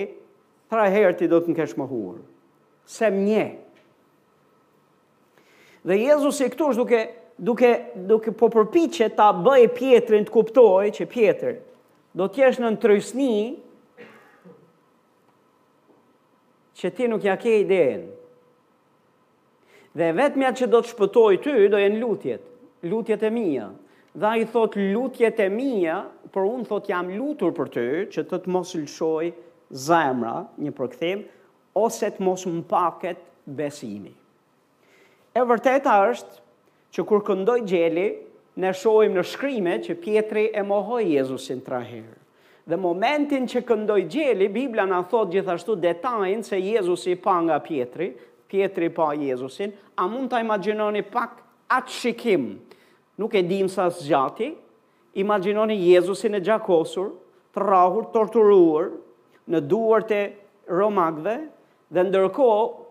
tra 0.72 0.88
herë 0.92 1.16
ti 1.20 1.28
do 1.30 1.40
të 1.44 1.56
kesh 1.58 1.76
mohuar. 1.80 2.20
Sem 2.88 3.20
një. 3.28 3.46
Dhe 5.88 5.98
Jezusi 6.02 6.48
këtu 6.52 6.72
është 6.72 6.82
duke 6.82 7.04
duke 7.48 7.72
duke 8.10 8.32
po 8.34 8.50
përpiqet 8.56 9.14
ta 9.16 9.30
bëj 9.34 9.68
Pietrin 9.78 10.26
të 10.28 10.34
kuptojë 10.34 10.94
që 10.98 11.06
Pietër 11.12 11.60
do 12.18 12.26
të 12.26 12.40
jesh 12.42 12.58
në 12.64 12.72
trysni 12.82 13.30
që 16.82 16.92
ti 16.98 17.08
nuk 17.08 17.24
ja 17.28 17.38
ke 17.42 17.60
idejen. 17.62 18.08
Dhe 19.98 20.12
vetëmja 20.18 20.50
që 20.58 20.68
do 20.72 20.82
të 20.82 20.92
shpëtoj 20.92 21.38
ty, 21.46 21.54
do 21.72 21.78
jenë 21.82 22.02
lutjet, 22.02 22.42
lutjet 22.90 23.22
e 23.26 23.30
mija, 23.34 23.68
dhe 24.18 24.26
a 24.26 24.36
i 24.38 24.46
thot 24.50 24.74
lutjet 24.94 25.38
e 25.40 25.46
mija, 25.54 26.00
për 26.34 26.42
unë 26.46 26.66
thot 26.68 26.88
jam 26.92 27.08
lutur 27.16 27.52
për 27.56 27.68
të 27.72 27.84
që 28.16 28.24
të 28.30 28.38
të 28.44 28.50
mos 28.52 28.72
lëshoj 28.76 29.28
zemra, 29.80 30.34
një 30.62 30.72
përkëthim, 30.76 31.20
ose 31.80 32.10
të 32.12 32.24
mos 32.26 32.44
më 32.50 32.64
paket 32.70 33.20
besimi. 33.58 34.12
E 35.38 35.44
vërteta 35.52 35.94
është 36.10 36.42
që 36.98 37.06
kur 37.10 37.22
këndoj 37.30 37.60
gjeli, 37.70 38.08
ne 38.58 38.72
shojmë 38.74 39.18
në 39.20 39.24
shkrimi 39.32 39.76
që 39.86 39.98
Pietri 40.02 40.48
e 40.58 40.64
mohoj 40.66 41.04
Jezusin 41.06 41.62
tra 41.66 41.80
herë. 41.86 42.18
Dhe 42.68 42.80
momentin 42.84 43.46
që 43.48 43.62
këndoj 43.70 44.00
gjeli, 44.12 44.48
Biblia 44.52 44.88
në 44.90 45.02
thot 45.12 45.30
gjithashtu 45.32 45.76
detajnë 45.84 46.42
se 46.50 46.58
Jezusi 46.60 47.14
pa 47.24 47.38
nga 47.46 47.62
Pietri, 47.64 48.12
Pietri 48.52 48.90
pa 48.90 49.12
Jezusin, 49.14 49.78
a 49.96 50.10
mund 50.12 50.34
të 50.34 50.42
imaginoni 50.44 51.06
pak 51.14 51.40
atë 51.78 51.96
shikim, 52.02 52.52
nuk 53.18 53.34
e 53.34 53.42
dim 53.50 53.68
sa 53.70 53.90
zgjati, 53.90 54.54
imaginoni 55.18 55.76
Jezusin 55.92 56.38
e 56.38 56.42
gjakosur, 56.46 57.12
të 57.54 57.64
rahur, 57.66 58.06
torturuar, 58.14 58.92
në 59.50 59.62
duart 59.72 60.12
e 60.18 60.22
romakve, 60.78 61.38
dhe 61.96 62.04
ndërko, 62.10 62.48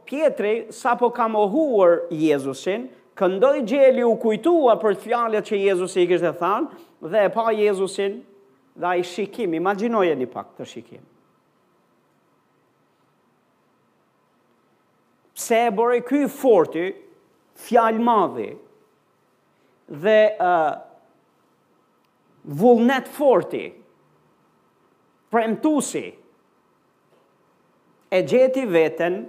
pjetri, 0.06 0.54
sa 0.74 0.96
po 0.98 1.10
kam 1.14 1.36
ohuar 1.38 2.04
Jezusin, 2.10 2.88
këndoj 3.16 3.62
gjeli 3.68 4.04
u 4.04 4.16
kujtua 4.20 4.74
për 4.82 4.96
të 4.98 5.04
fjallet 5.06 5.46
që 5.50 5.60
Jezusi 5.70 6.02
i 6.04 6.08
kështë 6.10 6.30
e 6.34 6.38
thanë, 6.40 6.80
dhe 7.12 7.22
e 7.28 7.32
pa 7.36 7.46
Jezusin 7.54 8.18
dhe 8.82 8.90
i 9.00 9.04
shikim, 9.06 9.54
e 9.54 9.60
një 9.60 10.26
pak 10.32 10.50
të 10.56 10.66
shikim. 10.68 11.04
Pse 15.36 15.58
e 15.68 15.72
bërë 15.72 15.98
i 16.00 16.04
kuj 16.08 16.26
forti, 16.32 16.84
fjallë 17.68 18.02
madhi, 18.04 18.50
dhe 19.88 20.34
uh, 20.42 20.74
vullnet 22.44 23.08
forti, 23.08 23.72
premtusi, 25.30 26.06
e 28.10 28.20
gjeti 28.22 28.62
veten 28.70 29.24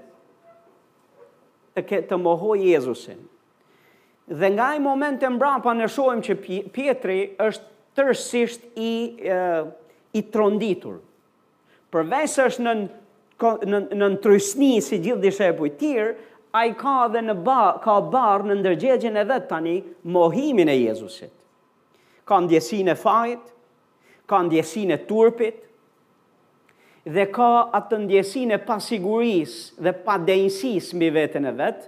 të 1.78 2.02
të 2.08 2.18
mohoj 2.22 2.60
Jezusin. 2.62 3.24
Dhe 4.28 4.50
nga 4.54 4.72
i 4.76 4.82
moment 4.84 5.18
të 5.22 5.30
mbra 5.34 5.56
pa 5.64 5.74
nëshojmë 5.78 6.24
që 6.28 6.36
Pietri 6.74 7.18
është 7.42 7.68
tërsisht 7.98 8.66
i, 8.82 8.94
uh, 9.34 9.70
i 10.14 10.22
tronditur. 10.34 11.00
Përvesë 11.94 12.48
është 12.52 12.66
në 12.68 12.76
në 13.68 13.80
në 13.94 14.06
trysni 14.18 14.80
si 14.82 14.98
gjithë 14.98 15.22
disha 15.22 15.46
e 15.46 15.54
bujtir, 15.54 16.16
a 16.51 16.63
i 16.68 16.74
ka 16.77 17.00
dhe 17.13 17.22
në 17.27 17.34
barë, 17.44 17.82
ka 17.84 17.98
barë 18.13 18.48
në 18.48 18.56
ndërgjegjen 18.62 19.20
e 19.20 19.24
vetë 19.27 19.50
tani, 19.51 19.75
mohimin 20.16 20.70
e 20.72 20.77
Jezusit. 20.80 21.32
Ka 22.27 22.38
ndjesin 22.44 22.92
e 22.92 22.96
fajt, 23.00 23.44
ka 24.27 24.42
ndjesin 24.48 24.92
e 24.96 25.00
turpit, 25.08 25.62
dhe 27.08 27.27
ka 27.32 27.50
atë 27.77 28.01
ndjesin 28.06 28.51
e 28.51 28.58
pasiguris 28.68 29.58
dhe 29.80 29.94
pa 30.06 30.18
mbi 30.20 31.10
vetën 31.20 31.46
e 31.48 31.54
vetë, 31.60 31.86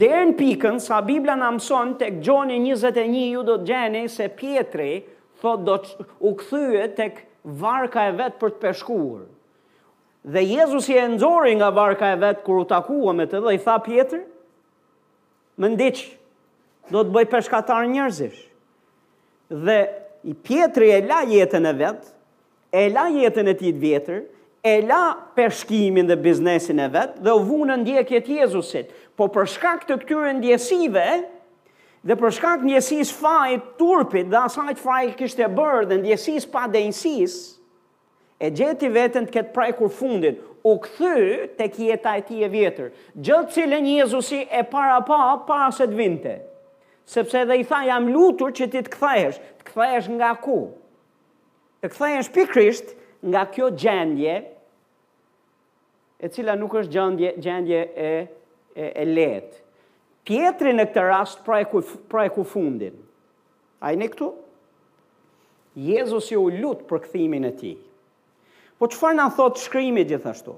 dhe 0.00 0.12
në 0.30 0.36
pikën 0.38 0.78
sa 0.80 1.00
Biblia 1.04 1.36
në 1.36 1.50
mëson 1.58 1.92
të 2.00 2.06
gjoni 2.24 2.56
21 2.72 3.32
ju 3.34 3.42
do 3.44 3.56
të 3.60 3.66
gjeni 3.68 4.04
se 4.08 4.28
pjetri, 4.38 4.90
thot 5.40 5.60
do 5.68 5.76
të 5.84 6.04
u 6.28 6.32
këthyë 6.40 6.88
të 6.96 7.08
varka 7.64 8.06
e 8.08 8.16
vetë 8.20 8.40
për 8.40 8.54
të 8.56 8.60
përshkurë. 8.64 9.26
Dhe 10.24 10.40
Jezus 10.48 10.88
i 10.88 10.96
e 10.96 11.04
ndzori 11.06 11.52
nga 11.60 11.68
barka 11.74 12.08
e 12.14 12.16
vetë 12.16 12.42
kër 12.46 12.60
u 12.62 12.64
takua 12.68 13.12
me 13.12 13.26
të 13.28 13.42
dhe 13.44 13.52
i 13.54 13.60
tha 13.60 13.74
pjetër, 13.84 14.22
më 15.60 15.68
ndiqë 15.74 16.92
do 16.94 17.02
të 17.04 17.12
bëj 17.12 17.24
përshkatar 17.34 17.84
njërzish. 17.92 18.38
Dhe 19.66 19.76
i 20.24 20.32
pjetëri 20.46 20.88
e 20.96 21.02
la 21.10 21.20
jetën 21.28 21.68
e 21.68 21.74
vetë, 21.82 22.08
e 22.72 22.84
la 22.94 23.04
jetën 23.18 23.52
e 23.52 23.56
ti 23.60 23.74
të 23.76 23.82
vjetër, 23.84 24.22
e 24.64 24.74
la 24.88 25.02
përshkimin 25.36 26.08
dhe 26.08 26.16
biznesin 26.24 26.80
e 26.80 26.88
vetë 26.96 27.20
dhe 27.26 27.34
u 27.36 27.42
vunë 27.50 27.76
ndjekje 27.82 28.24
Jezusit. 28.38 28.94
Po 29.20 29.28
përshka 29.36 29.76
këtë 29.84 30.00
këtyre 30.04 30.32
ndjesive, 30.40 31.06
Dhe 32.04 32.12
për 32.20 32.34
shkak 32.36 32.60
ndjesisë 32.68 33.14
faj 33.16 33.52
turpit 33.80 34.26
dhe 34.28 34.36
asajt 34.44 34.76
fajt 34.82 35.14
kështë 35.14 35.18
kishte 35.22 35.46
bërë 35.56 35.86
dhe 35.88 35.96
ndjesisë 36.02 36.50
pa 36.52 36.66
dejnësisë, 36.68 37.38
e 38.42 38.50
gjeti 38.54 38.88
vetën 38.92 39.26
të 39.28 39.34
këtë 39.34 39.52
praj 39.54 39.68
kur 39.78 39.90
fundin, 39.94 40.38
u 40.66 40.74
këthy 40.82 41.46
të 41.58 41.66
kjeta 41.74 42.14
e 42.18 42.22
ti 42.26 42.40
e 42.42 42.48
vjetër, 42.50 42.88
gjëtë 43.20 43.54
cilën 43.56 43.88
Jezusi 43.98 44.40
e 44.48 44.62
para 44.70 44.96
pa, 45.06 45.20
pa 45.46 45.58
se 45.76 45.84
të 45.90 45.98
vinte, 45.98 46.32
sepse 47.12 47.44
dhe 47.48 47.58
i 47.60 47.66
tha 47.68 47.82
jam 47.86 48.08
lutur 48.12 48.54
që 48.56 48.70
ti 48.72 48.82
të 48.86 48.92
këthajesh, 48.94 49.38
të 49.60 49.68
këthajesh 49.68 50.08
nga 50.16 50.32
ku? 50.42 50.56
Të 51.84 51.92
këthajesh 51.92 52.32
pikrisht 52.34 52.94
nga 53.30 53.44
kjo 53.52 53.68
gjendje, 53.80 54.38
e 56.24 56.32
cila 56.32 56.56
nuk 56.56 56.78
është 56.80 56.96
gjendje, 56.96 57.34
gjendje 57.44 57.84
e, 57.84 58.10
e, 58.74 58.86
e 59.04 59.08
letë. 59.12 59.60
Pjetri 60.24 60.70
në 60.72 60.86
këtë 60.88 61.02
rast 61.04 61.42
praj 61.44 61.66
ku, 61.68 61.84
praj 62.08 62.30
ku 62.32 62.46
fundit, 62.48 62.96
a 63.84 63.92
i 63.92 63.98
në 64.00 64.08
këtu? 64.14 64.32
Jezusi 65.84 66.38
u 66.40 66.48
lutë 66.54 66.86
për 66.88 67.02
këthimin 67.04 67.44
e 67.50 67.50
ti, 67.58 67.72
Po 68.78 68.88
që 68.90 68.98
farë 69.00 69.18
në 69.18 69.26
thotë 69.36 69.62
shkrimi 69.64 70.04
gjithashtu? 70.10 70.54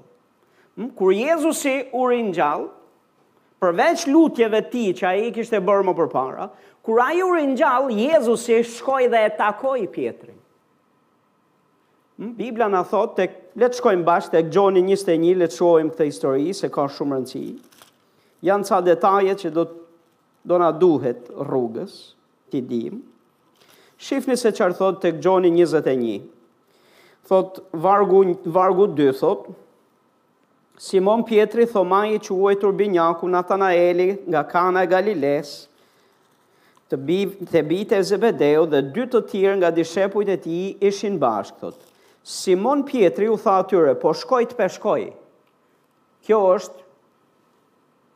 Kur 0.97 1.13
Jezusi 1.13 1.75
u 1.97 2.05
rinë 2.09 2.33
gjallë, 2.37 2.67
përveç 3.61 4.03
lutjeve 4.13 4.59
ti 4.71 4.87
që 4.97 5.07
a 5.09 5.13
i 5.17 5.29
kishtë 5.33 5.57
e 5.59 5.63
bërë 5.65 5.85
më 5.87 5.95
përpara, 6.01 6.47
kur 6.85 6.99
a 7.01 7.07
i 7.17 7.23
u 7.25 7.29
rinë 7.33 7.55
gjallë, 7.61 7.95
Jezusi 8.05 8.59
shkoj 8.77 9.07
dhe 9.13 9.23
e 9.25 9.31
takoj 9.39 9.85
pjetri. 9.95 10.33
Biblia 12.41 12.67
në 12.73 12.81
thotë, 12.91 13.17
të 13.31 13.61
letë 13.63 13.77
shkojmë 13.77 14.05
bashkë, 14.05 14.31
të 14.33 14.53
gjoni 14.53 14.81
e 14.81 15.17
një, 15.21 15.33
letë 15.43 15.53
shkojmë 15.57 15.91
këtë 15.93 16.07
histori, 16.09 16.47
se 16.57 16.69
ka 16.73 16.87
shumë 16.89 17.17
rëndësi. 17.19 17.43
Janë 18.49 18.69
ca 18.69 18.79
detaje 18.85 19.35
që 19.45 19.51
do, 19.57 19.67
do 20.45 20.57
na 20.61 20.71
duhet 20.81 21.29
rrugës, 21.41 21.97
ti 22.49 22.61
dimë. 22.65 22.97
Shifni 24.01 24.37
se 24.37 24.49
qërë 24.53 24.77
thotë 24.77 25.03
të 25.07 25.15
gjoni 25.25 25.53
e 25.61 25.93
një 26.01 26.17
thot 27.27 27.59
vargu 27.71 28.35
vargu 28.45 28.87
2 28.95 29.11
thot 29.19 29.47
Simon 30.87 31.23
Pietri 31.25 31.65
thomai 31.65 32.15
i 32.15 32.19
quajtur 32.27 32.73
binjaku 32.79 33.27
Natanaeli 33.35 34.09
nga 34.29 34.43
Kana 34.51 34.83
e 34.83 34.87
Galiles 34.91 35.51
të 36.91 36.95
biv 37.09 37.31
të 37.53 37.63
bitë 37.69 37.97
e 37.99 38.05
Zebedeu 38.09 38.65
dhe 38.73 38.79
dy 38.95 39.07
të 39.11 39.23
tjerë 39.31 39.57
nga 39.61 39.71
dishepujt 39.77 40.29
e 40.35 40.39
tij 40.47 40.67
ishin 40.91 41.17
bashkë 41.23 41.59
thot 41.65 41.79
Simon 42.37 42.83
Pietri 42.89 43.27
u 43.31 43.39
tha 43.43 43.57
atyre 43.63 43.95
po 44.01 44.13
shkoj 44.21 44.43
të 44.51 44.59
peshkoj 44.61 44.99
kjo 46.27 46.39
është 46.55 46.83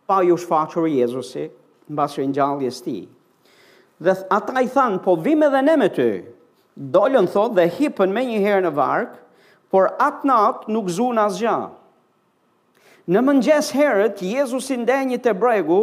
pa 0.10 0.22
ju 0.28 0.38
shfaqur 0.44 0.88
Jezusi 0.92 1.48
mbas 1.92 2.16
së 2.16 2.30
ngjalljes 2.32 2.80
së 2.80 2.86
tij 2.88 3.02
dhe 4.08 4.16
ata 4.40 4.62
i 4.66 4.70
than 4.78 5.02
po 5.08 5.18
vim 5.26 5.44
edhe 5.50 5.66
ne 5.68 5.76
me 5.84 5.90
ty 5.98 6.10
dollën 6.78 7.28
thot 7.28 7.56
dhe 7.58 7.66
hipën 7.80 8.12
me 8.16 8.24
një 8.28 8.40
herë 8.44 8.66
në 8.68 8.72
varkë, 8.78 9.18
por 9.72 9.90
atë 10.04 10.28
natë 10.28 10.74
nuk 10.76 10.90
zunë 10.92 11.26
asë 11.26 11.44
gja. 11.44 11.56
Në 13.12 13.22
mëngjes 13.28 13.72
herët, 13.76 14.22
Jezusi 14.24 14.76
ndenjë 14.80 15.22
të 15.26 15.34
bregu, 15.40 15.82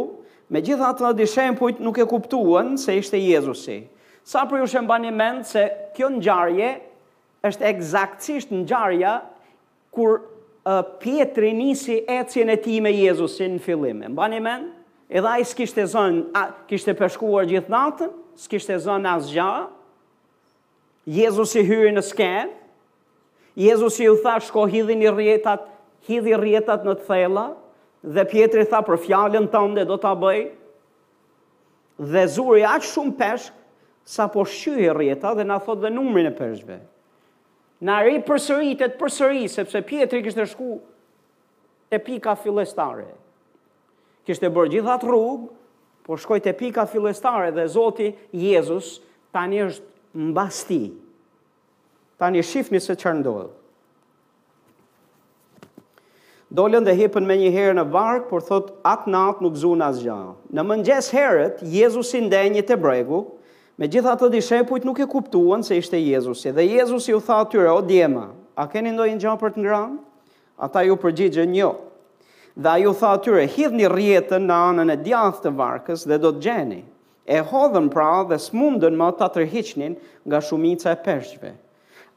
me 0.52 0.62
gjitha 0.64 0.90
të 0.96 1.04
në 1.08 1.14
dishem 1.18 1.56
pujt 1.58 1.80
nuk 1.84 1.98
e 2.00 2.06
kuptuan 2.08 2.76
se 2.80 2.94
ishte 3.00 3.20
Jezusi. 3.20 3.80
Sa 4.28 4.44
për 4.48 4.62
ju 4.62 4.68
shëmba 4.72 4.98
një 5.06 5.12
mend 5.16 5.46
se 5.48 5.66
kjo 5.96 6.10
në 6.14 6.70
është 7.48 7.64
egzaktësisht 7.68 8.48
në 8.50 8.64
gjarja 8.66 9.10
kur 9.94 10.16
uh, 10.24 10.80
Pietri 11.00 11.52
nisi 11.54 12.00
ecjen 12.10 12.50
e 12.50 12.56
ti 12.60 12.80
me 12.82 12.90
Jezusin 12.90 13.54
në 13.54 13.62
fillim. 13.62 14.00
Mba 14.10 14.26
një 14.32 14.40
mend, 14.42 14.72
edhe 15.08 15.28
a 15.30 15.36
i 15.38 15.44
s'kishte 15.46 15.84
zonë, 15.88 16.24
a 16.34 16.42
kishte 16.68 16.96
përshkuar 16.98 17.46
gjithë 17.48 17.70
natën, 17.70 18.10
s'kishte 18.42 18.74
zonë 18.82 19.12
asë 19.12 19.38
Jezus 21.08 21.54
i 21.56 21.62
hyri 21.64 21.90
në 21.96 22.02
skenë, 22.04 22.50
Jezus 23.58 23.96
i 23.98 24.06
u 24.12 24.18
tha 24.22 24.34
shko 24.44 24.66
hidhi 24.70 24.94
një 25.00 25.12
rjetat, 25.16 25.62
hidhi 26.06 26.34
rjetat 26.36 26.84
në 26.86 26.94
të 27.00 27.06
thela, 27.08 27.46
dhe 28.04 28.24
Pietri 28.28 28.66
tha 28.68 28.82
për 28.86 29.00
fjallën 29.06 29.48
të 29.50 29.62
ndë 29.72 29.86
do 29.88 29.96
të 30.02 30.12
bëj, 30.24 30.42
dhe 32.12 32.26
zuri 32.34 32.62
aqë 32.68 32.90
shumë 32.92 33.16
peshk, 33.22 33.56
sa 34.08 34.28
po 34.32 34.44
shqyhe 34.48 34.92
rjeta 34.96 35.32
dhe 35.36 35.48
na 35.48 35.56
thot 35.64 35.80
dhe 35.82 35.90
numrin 35.92 36.28
e 36.28 36.34
peshkve. 36.36 36.76
Na 37.84 37.96
ri 38.06 38.20
përsëritet 38.24 38.94
përsëri, 39.00 39.42
sepse 39.52 39.82
Pietri 39.88 40.22
kështë 40.24 40.46
shku 40.52 40.68
të 41.92 41.98
pika 42.06 42.36
filestare. 42.40 43.08
Kështë 44.28 44.48
e 44.48 44.54
bërë 44.56 44.72
gjithat 44.76 45.04
rrugë, 45.08 45.50
po 46.06 46.16
shkoj 46.22 46.38
të 46.46 46.54
pika 46.60 46.86
filestare 46.88 47.50
dhe 47.58 47.66
Zoti 47.74 48.12
Jezus 48.44 48.98
tani 49.36 49.64
është 49.66 49.96
mbas 50.14 50.64
basti, 50.64 50.92
Ta 52.18 52.26
një 52.34 52.42
shifni 52.42 52.80
se 52.82 52.96
që 52.98 53.12
ndodhë. 53.20 53.46
Dolën 56.58 56.82
dhe 56.82 56.96
hipën 56.98 57.22
me 57.28 57.36
një 57.38 57.52
herë 57.54 57.74
në 57.78 57.84
varkë, 57.94 58.26
por 58.26 58.42
thot 58.42 58.72
atë 58.82 59.06
natë 59.12 59.44
nuk 59.44 59.54
zunë 59.60 59.86
asë 59.86 60.02
gjahë. 60.08 60.32
Në 60.56 60.64
mëngjes 60.66 61.10
herët, 61.14 61.60
Jezusi 61.62 62.24
ndenjë 62.24 62.64
të 62.66 62.78
bregu, 62.82 63.20
me 63.78 63.86
gjitha 63.86 64.16
të 64.18 64.32
dishepujt 64.34 64.88
nuk 64.88 64.98
e 64.98 65.06
kuptuan 65.12 65.62
se 65.62 65.78
ishte 65.78 66.00
Jezusi. 66.02 66.50
Dhe 66.58 66.66
Jezusi 66.66 67.14
u 67.14 67.22
tha 67.22 67.38
atyre, 67.44 67.70
o 67.70 67.78
djema, 67.86 68.26
a 68.58 68.66
keni 68.66 68.96
ndojnë 68.96 69.14
një 69.14 69.22
gjahë 69.26 69.40
për 69.44 69.54
të 69.54 69.62
ngramë? 69.68 69.98
Ata 70.66 70.82
ju 70.88 70.98
përgjigjën 71.04 71.54
jo. 71.60 71.70
Dhe 72.58 72.72
a 72.74 72.78
ju 72.82 72.96
tha 72.98 73.14
atyre, 73.20 73.46
hidhë 73.54 73.78
një 73.84 73.92
rjetën 73.94 74.42
në 74.50 74.58
anën 74.72 74.90
e 74.90 75.02
djathë 75.06 75.46
të 75.46 75.54
varkës 75.62 76.08
dhe 76.10 76.18
do 76.26 76.34
të 76.34 76.48
gjeni 76.48 76.82
e 77.28 77.42
hodhën 77.44 77.90
pra 77.92 78.08
dhe 78.30 78.38
s'mundën 78.40 78.94
më 78.96 79.08
të 79.18 79.26
tërhiqnin 79.34 79.94
nga 80.30 80.38
shumica 80.42 80.94
e 80.94 81.00
përshqve. 81.04 81.50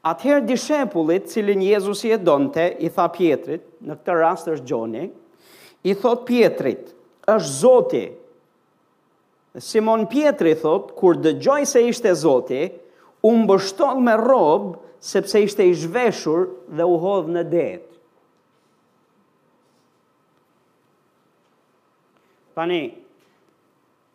Atëherë 0.08 0.46
dishepullit, 0.48 1.26
cilin 1.30 1.60
Jezus 1.62 2.00
i 2.08 2.14
e 2.16 2.18
donte, 2.18 2.64
i 2.80 2.88
tha 2.90 3.04
Pietrit, 3.14 3.66
në 3.86 3.98
këtë 3.98 4.14
rast 4.18 4.48
është 4.50 4.64
Gjoni, 4.70 5.02
i 5.84 5.94
thot 6.00 6.24
Pietrit, 6.26 6.88
është 7.28 7.52
Zoti. 7.60 8.04
Simon 9.60 10.06
Pietri 10.08 10.54
thot, 10.56 10.94
kur 10.96 11.18
dëgjoj 11.22 11.60
se 11.68 11.82
ishte 11.90 12.14
Zoti, 12.16 12.62
unë 13.28 13.46
bështon 13.52 14.00
me 14.06 14.16
robë, 14.16 14.78
sepse 15.02 15.42
ishte 15.44 15.66
i 15.68 15.76
zhveshur 15.76 16.48
dhe 16.78 16.86
u 16.88 16.96
hodhë 17.04 17.34
në 17.36 17.44
detë. 17.52 18.00
Pani, 22.56 22.80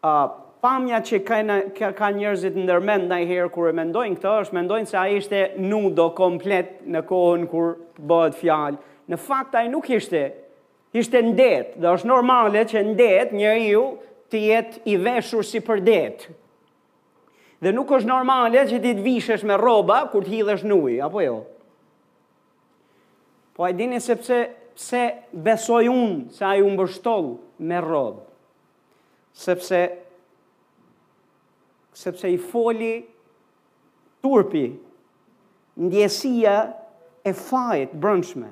a, 0.05 0.17
uh, 0.25 0.43
pamja 0.61 1.01
që 1.05 1.19
ka, 1.25 1.37
ka, 1.77 1.89
ka 1.97 2.07
njerëzit 2.15 2.55
ndërmend 2.57 3.07
ndajherë 3.07 3.29
herë 3.45 3.53
kur 3.53 3.69
e 3.69 3.73
mendojnë 3.77 4.17
këtë 4.17 4.33
është 4.41 4.57
mendojnë 4.57 4.89
se 4.89 4.97
ai 4.97 5.17
ishte 5.19 5.41
nudo 5.61 6.07
komplet 6.17 6.79
në 6.89 7.01
kohën 7.09 7.43
kur 7.51 7.75
bëhet 8.09 8.37
fjalë. 8.39 8.79
Në 9.11 9.19
fakt 9.25 9.55
ai 9.55 9.67
nuk 9.71 9.87
ishte. 9.95 10.23
Ishte 10.97 11.21
ndet, 11.27 11.75
dhe 11.77 11.93
është 11.93 12.09
normale 12.09 12.63
që 12.69 12.83
ndet 12.93 13.35
njeriu 13.37 13.85
të 14.31 14.41
jetë 14.49 14.81
i 14.93 14.97
veshur 15.05 15.45
si 15.45 15.61
për 15.63 15.83
det. 15.87 16.29
Dhe 17.63 17.71
nuk 17.73 17.91
është 17.97 18.09
normale 18.09 18.65
që 18.69 18.81
ti 18.83 18.95
të 18.97 19.05
vishesh 19.05 19.45
me 19.49 19.57
rroba 19.59 20.01
kur 20.11 20.25
të 20.25 20.33
hidhësh 20.35 20.65
në 20.67 20.77
ujë, 20.79 20.99
apo 21.07 21.23
jo? 21.25 21.37
Po 23.57 23.65
ai 23.65 23.73
dini 23.77 24.01
sepse 24.03 24.41
pse 24.77 25.05
besoi 25.33 25.87
unë 25.89 26.33
se 26.37 26.43
ai 26.45 26.59
u 26.61 26.69
mbështoll 26.69 27.31
me 27.65 27.79
rrobë. 27.81 28.23
Sepse 29.37 29.81
sepse 31.97 32.29
i 32.29 32.37
foli 32.37 33.05
turpi, 34.21 34.69
ndjesia 35.77 36.57
e 37.25 37.33
fajt 37.33 37.93
brëndshme. 37.97 38.49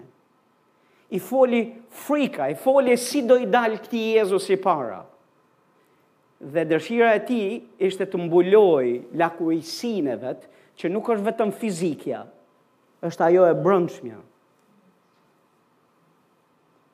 I 1.13 1.19
foli 1.21 1.59
frika, 1.93 2.47
i 2.49 2.55
foli 2.57 2.95
si 2.97 3.21
do 3.27 3.37
i 3.37 3.45
dalë 3.49 3.77
këti 3.85 4.01
Jezus 4.17 4.49
i 4.49 4.57
para. 4.61 5.03
Dhe 6.41 6.63
dërshira 6.67 7.11
e 7.15 7.21
ti 7.27 7.39
ishte 7.87 8.07
të 8.09 8.23
mbuloj 8.25 8.87
lakurisin 9.21 10.09
e 10.13 10.15
vetë, 10.23 10.49
që 10.75 10.89
nuk 10.91 11.09
është 11.13 11.25
vetëm 11.29 11.53
fizikja, 11.55 12.23
është 13.07 13.25
ajo 13.29 13.45
e 13.47 13.53
brëndshmja. 13.63 14.17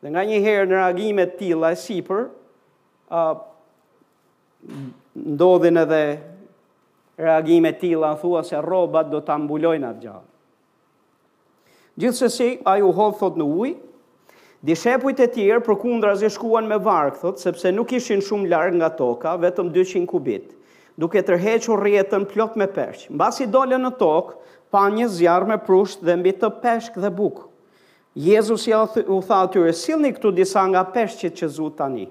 Dhe 0.02 0.12
nga 0.12 0.24
një 0.28 0.42
herë 0.44 0.68
në 0.70 0.76
reagimet 0.78 1.34
tila 1.40 1.72
e 1.74 1.80
sipër, 1.82 2.28
uh, 3.10 3.42
ndodhin 5.18 5.82
edhe 5.82 6.04
reagime 7.22 7.72
tila, 7.78 8.14
në 8.16 8.22
thua 8.24 8.42
se 8.46 8.60
robat 8.64 9.10
do 9.14 9.22
të 9.22 9.36
ambullojnë 9.38 9.90
atë 9.94 10.04
gjallë. 10.08 10.28
Gjithsesi, 12.02 12.50
a 12.72 12.78
ju 12.82 12.92
hovë 12.98 13.18
thot 13.22 13.40
në 13.42 13.50
ujë, 13.62 13.78
Dishepujt 14.62 15.18
e 15.18 15.26
tjerë 15.34 15.64
për 15.66 15.74
kundra 15.82 16.12
zi 16.20 16.28
shkuan 16.30 16.68
me 16.70 16.76
varkë, 16.86 17.16
thot, 17.24 17.40
sepse 17.42 17.72
nuk 17.74 17.90
ishin 17.98 18.20
shumë 18.22 18.46
largë 18.52 18.78
nga 18.78 18.90
toka, 19.00 19.32
vetëm 19.42 19.72
200 19.74 20.04
kubit, 20.06 20.52
duke 21.02 21.24
tërhequr 21.26 21.82
rjetën 21.82 22.28
plot 22.30 22.60
me 22.62 22.68
peshqë. 22.76 23.10
Në 23.10 23.18
basi 23.24 23.48
dole 23.50 23.80
në 23.82 23.90
tokë, 23.98 24.36
pa 24.72 24.84
një 24.94 25.08
zjarë 25.16 25.48
me 25.50 25.58
prusht 25.66 26.06
dhe 26.06 26.14
mbi 26.22 26.36
të 26.38 26.52
peshqë 26.62 27.02
dhe 27.02 27.10
bukë. 27.18 27.48
Jezus 28.28 28.68
ja 28.70 28.84
u 29.02 29.18
tha 29.26 29.42
atyre, 29.48 29.74
silni 29.82 30.14
këtu 30.14 30.30
disa 30.38 30.68
nga 30.70 30.86
peshqit 30.94 31.42
që 31.42 31.50
zu 31.58 31.72
tani. 31.82 32.06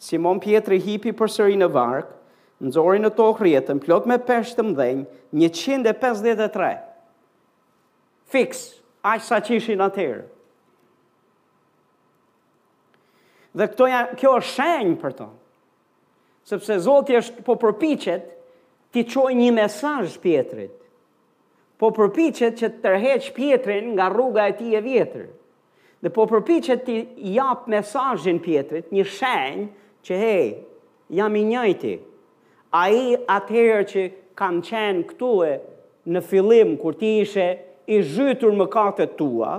Simon 0.00 0.40
Pietri 0.40 0.80
hipi 0.88 1.12
për 1.12 1.34
sëri 1.36 1.60
në 1.60 1.68
varkë, 1.76 2.16
nëzori 2.62 3.00
në 3.02 3.10
tokë 3.16 3.44
rjetën, 3.46 3.80
plot 3.82 4.04
me 4.06 4.16
peshtë 4.26 4.60
të 4.60 4.66
mdhenjë, 4.68 5.06
153. 5.34 6.76
Fix, 8.32 8.62
aqë 9.12 9.26
sa 9.26 9.40
qishin 9.44 9.82
atërë. 9.86 10.20
Dhe 13.58 13.66
këto 13.74 13.88
janë, 13.90 14.14
kjo 14.20 14.34
është 14.38 14.54
shenjë 14.54 14.94
për 15.02 15.16
to. 15.18 15.26
Sepse 16.48 16.78
Zotë 16.86 17.18
është 17.20 17.42
po 17.46 17.56
përpichet 17.62 18.30
ti 18.94 19.04
qoj 19.10 19.32
një 19.36 19.50
mesaj 19.58 20.06
pjetrit. 20.22 20.78
Po 21.78 21.90
përpichet 21.96 22.56
që 22.60 22.70
të 22.70 22.80
tërheq 22.86 23.28
pjetrin 23.36 23.92
nga 23.96 24.06
rruga 24.12 24.46
e 24.50 24.54
ti 24.58 24.72
e 24.74 24.80
vjetër. 24.84 25.26
Dhe 26.02 26.10
po 26.14 26.24
përpichet 26.30 26.86
ti 26.86 26.96
japë 27.36 27.72
mesajin 27.76 28.40
pjetrit, 28.42 28.88
një 28.94 29.04
shenjë 29.18 29.68
që 30.06 30.22
hej, 30.22 30.48
jam 31.14 31.36
i 31.38 31.44
njëjti 31.52 31.94
a 32.72 32.86
i 32.92 33.12
atëherë 33.28 33.86
që 33.92 34.04
kam 34.38 34.60
qenë 34.64 35.02
këtu 35.10 35.30
e 35.46 35.52
në 36.16 36.22
filim 36.24 36.72
kur 36.80 36.96
ti 36.98 37.18
ishe 37.22 37.46
i 37.92 37.98
zhytur 38.02 38.54
më 38.56 38.66
kate 38.72 39.06
tua, 39.18 39.58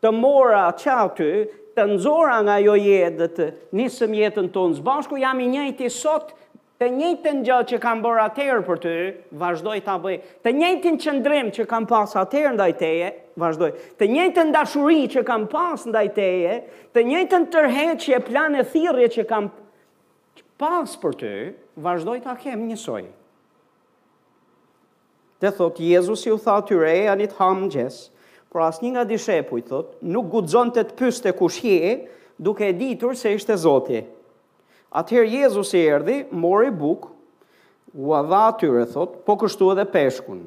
të 0.00 0.12
mora 0.16 0.66
aty, 0.68 1.30
të 1.76 1.86
nëzora 1.94 2.42
nga 2.44 2.58
jo 2.60 2.74
jetë 2.76 3.16
dhe 3.20 3.28
të 3.36 3.46
nisëm 3.78 4.14
jetën 4.20 4.50
tonë 4.52 4.76
zbashku, 4.80 5.18
jam 5.22 5.40
i 5.40 5.48
njëti 5.54 5.88
sot, 5.90 6.34
të 6.80 6.88
njëti 6.94 7.32
në 7.40 7.58
që 7.70 7.80
kam 7.80 8.02
bërë 8.04 8.24
atëherë 8.28 8.64
për 8.68 8.80
të, 8.84 8.94
vazhdoj 9.42 9.78
të 9.86 9.96
bëj, 10.04 10.18
të 10.44 10.52
njëti 10.60 10.94
në 10.94 11.00
qëndrim 11.04 11.50
që 11.56 11.66
kam 11.70 11.86
pas 11.90 12.14
atëherë 12.22 12.54
ndaj 12.58 12.72
teje, 12.80 13.10
vazhdoj, 13.40 13.72
të 14.00 14.10
njëti 14.12 14.44
në 14.48 14.54
dashuri 14.56 15.02
që 15.16 15.24
kam 15.28 15.48
pas 15.52 15.86
ndaj 15.88 16.06
teje, 16.16 16.60
të 16.94 17.04
njëti 17.08 17.42
në 17.44 17.50
tërheqje, 17.56 18.22
plan 18.28 18.56
e 18.60 18.64
thirje 18.72 19.08
që 19.18 19.26
kam 19.32 19.48
pas 20.60 20.96
për 21.00 21.16
ty, 21.22 21.34
vazhdoj 21.80 22.20
ta 22.24 22.34
kem 22.36 22.62
njësoj. 22.68 23.06
Dhe 25.40 25.50
thot, 25.56 25.78
Jezus 25.80 26.26
ju 26.28 26.36
tha 26.44 26.58
të 26.68 26.76
rej, 26.82 27.06
të 27.30 27.36
ham 27.38 27.64
gjes, 27.72 28.02
por 28.52 28.64
as 28.66 28.82
një 28.84 28.90
nga 28.94 29.04
dishepu 29.08 29.62
thot, 29.64 29.94
nuk 30.04 30.28
gudzon 30.34 30.70
të 30.74 30.84
të 30.90 30.96
pyste 31.00 31.30
të 31.30 31.38
kush 31.38 31.62
je, 31.64 31.94
duke 32.38 32.68
ditur 32.76 33.16
se 33.16 33.32
ishte 33.38 33.56
zoti. 33.62 34.02
Atëherë 34.90 35.32
Jezus 35.38 35.70
i 35.78 35.82
erdi, 35.94 36.20
mori 36.34 36.70
buk, 36.74 37.08
u 37.94 38.12
adha 38.18 38.42
atyre, 38.50 38.84
thot, 38.90 39.16
po 39.24 39.38
kështu 39.38 39.72
edhe 39.74 39.84
peshkun. 39.90 40.44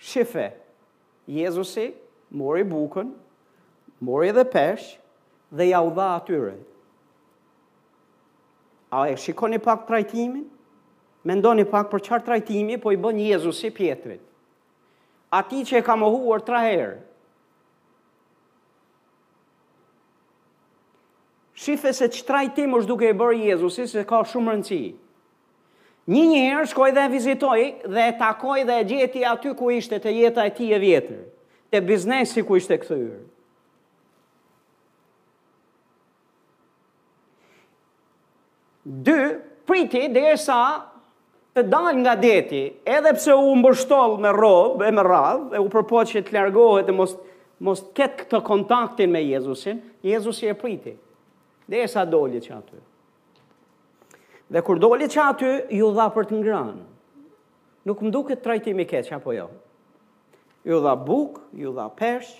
Shife, 0.00 0.48
Jezusi 1.28 1.90
mori 2.32 2.62
bukën, 2.64 3.10
mori 4.08 4.30
edhe 4.32 4.46
pesh, 4.48 4.94
dhe 5.52 5.66
ja 5.68 5.82
u 5.84 5.90
dha 5.94 6.06
atyre, 6.16 6.54
A 8.90 9.08
e 9.08 9.16
shikoni 9.16 9.58
pak 9.62 9.86
trajtimin? 9.86 10.42
Mendoni 11.28 11.64
pak 11.68 11.90
për 11.92 12.02
qartë 12.08 12.26
trajtimi, 12.26 12.78
po 12.80 12.90
i 12.94 12.98
bën 12.98 13.18
Jezus 13.22 13.60
si 13.62 13.70
pjetrit. 13.76 14.20
A 15.30 15.42
ti 15.46 15.60
që 15.68 15.78
e 15.78 15.84
ka 15.86 15.94
mohuar 16.00 16.42
tra 16.42 16.62
herë. 16.64 16.96
Shife 21.60 21.92
se 21.92 22.08
që 22.08 22.24
trajtim 22.26 22.74
është 22.78 22.88
duke 22.88 23.06
e 23.06 23.14
bërë 23.20 23.44
Jezusi, 23.50 23.84
se 23.92 24.02
ka 24.08 24.22
shumë 24.30 24.54
rëndësi. 24.56 24.80
Një 26.10 26.22
njërë 26.30 26.70
shkoj 26.72 26.88
dhe 26.96 27.04
vizitoj 27.12 27.60
dhe 27.92 28.06
e 28.08 28.16
takoj 28.20 28.64
dhe 28.66 28.78
e 28.82 28.86
gjeti 28.88 29.20
aty 29.34 29.52
ku 29.60 29.68
ishte 29.76 30.00
të 30.00 30.14
jeta 30.16 30.46
e 30.48 30.54
ti 30.56 30.70
e 30.72 30.78
vjetër, 30.82 31.20
të 31.70 31.84
biznesi 31.90 32.42
ku 32.48 32.56
ishte 32.58 32.80
këthyrë. 32.82 33.18
Dë, 38.84 39.36
priti 39.68 40.06
dhe 40.08 40.22
e 40.32 40.36
sa 40.40 40.56
të 41.52 41.62
dal 41.68 41.90
nga 41.98 42.14
deti, 42.16 42.62
edhe 42.88 43.10
pse 43.18 43.34
u 43.36 43.50
mbështol 43.58 44.14
me 44.22 44.30
robë 44.32 44.86
e 44.88 44.92
me 44.96 45.02
radhë, 45.04 45.56
e 45.58 45.60
u 45.60 45.68
përpoqë 45.72 46.08
që 46.14 46.22
të 46.28 46.34
lërgohet 46.36 46.88
e 46.88 46.94
mos, 46.96 47.12
mos 47.68 47.82
ketë 47.94 48.16
këtë 48.22 48.40
kontaktin 48.46 49.12
me 49.12 49.20
Jezusin, 49.26 49.82
Jezusi 50.08 50.48
e 50.48 50.54
priti. 50.56 50.94
Dhe 51.68 51.82
e 51.84 51.90
sa 51.92 52.06
doli 52.08 52.40
që 52.40 52.54
aty. 52.56 52.80
Dhe 54.50 54.62
kur 54.66 54.80
doli 54.82 55.10
që 55.12 55.20
aty, 55.26 55.52
ju 55.76 55.92
dha 55.94 56.08
për 56.16 56.30
të 56.30 56.40
ngranë. 56.40 56.86
Nuk 57.86 58.00
më 58.02 58.14
duke 58.16 58.36
të 58.36 58.58
i 58.80 58.86
keq, 58.88 59.12
apo 59.16 59.36
jo. 59.36 59.50
Ju 60.64 60.80
dha 60.84 60.96
bukë, 60.96 61.40
ju 61.62 61.70
dha 61.76 61.86
pesh, 61.96 62.32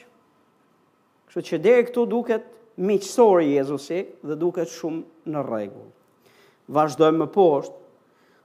kështë 1.31 1.45
që 1.51 1.61
dhe 1.65 1.77
këtu 1.91 2.09
duket 2.11 2.45
miqësori 2.81 3.57
Jezusi 3.61 4.01
dhe 4.25 4.35
duket 4.37 4.69
shumë 4.69 5.29
në 5.35 5.45
regullë 5.47 5.93
vazhdojmë 6.71 7.25
më 7.25 7.29
poshtë. 7.35 7.77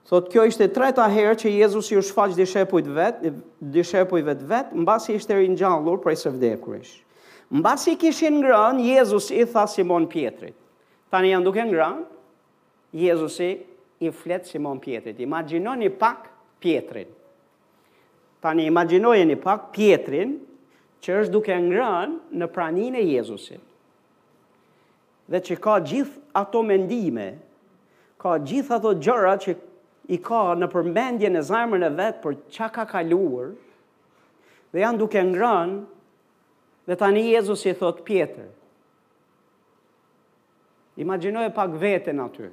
Thot 0.06 0.28
kjo 0.30 0.44
ishte 0.46 0.68
treta 0.70 1.02
herë 1.10 1.34
që 1.40 1.50
Jezusi 1.50 1.96
u 1.98 2.02
shfaq 2.06 2.34
dishepujt 2.38 2.86
vetë, 2.94 3.32
vet, 3.32 3.54
dhe 3.74 3.82
shepujt 3.82 4.44
vet, 4.46 4.68
mbasi 4.78 5.16
ishte 5.18 5.34
ringjallur 5.34 5.98
prej 6.04 6.14
së 6.20 6.30
vdekurish. 6.36 6.92
Mbasi 7.58 7.96
kishin 7.98 8.38
ngrënë 8.40 8.84
Jezusi 8.86 9.40
i 9.42 9.46
tha 9.50 9.64
Simon 9.70 10.06
Pietrit. 10.10 10.54
Tani 11.10 11.32
janë 11.32 11.46
duke 11.46 11.64
ngrënë 11.66 12.20
Jezusi 13.02 13.48
i 14.06 14.12
flet 14.14 14.46
Simon 14.46 14.78
Pietrit. 14.82 15.18
Imagjinoni 15.26 15.90
pak 15.90 16.30
Pietrin. 16.62 17.10
Tani 18.42 18.66
imagjinojeni 18.70 19.34
pak 19.42 19.72
Pietrin 19.74 20.36
që 21.02 21.18
është 21.24 21.34
duke 21.34 21.54
ngrënë 21.66 22.30
në 22.42 22.48
praninë 22.54 23.02
e 23.02 23.08
Jezusit. 23.16 23.62
Dhe 25.30 25.42
që 25.42 25.58
ka 25.58 25.80
gjithë 25.82 26.22
ato 26.38 26.62
mendime 26.62 27.26
ka 28.20 28.36
gjithë 28.48 28.74
ato 28.76 28.90
gjëra 29.02 29.34
që 29.44 29.54
i 30.12 30.18
ka 30.22 30.42
në 30.56 30.66
përmendje 30.72 31.30
në 31.34 31.40
zajmër 31.50 31.82
në 31.84 31.90
vetë 31.98 32.22
për 32.24 32.36
qa 32.56 32.68
ka 32.74 32.84
kaluar, 32.90 33.52
dhe 34.72 34.82
janë 34.84 35.00
duke 35.00 35.22
ngrën, 35.28 35.76
dhe 36.86 36.96
tani 36.98 37.26
Jezus 37.28 37.64
i 37.66 37.74
thot 37.80 38.02
pjetër. 38.06 38.48
Imaginoj 41.02 41.50
pak 41.56 41.74
vetën 41.82 42.22
aty. 42.24 42.48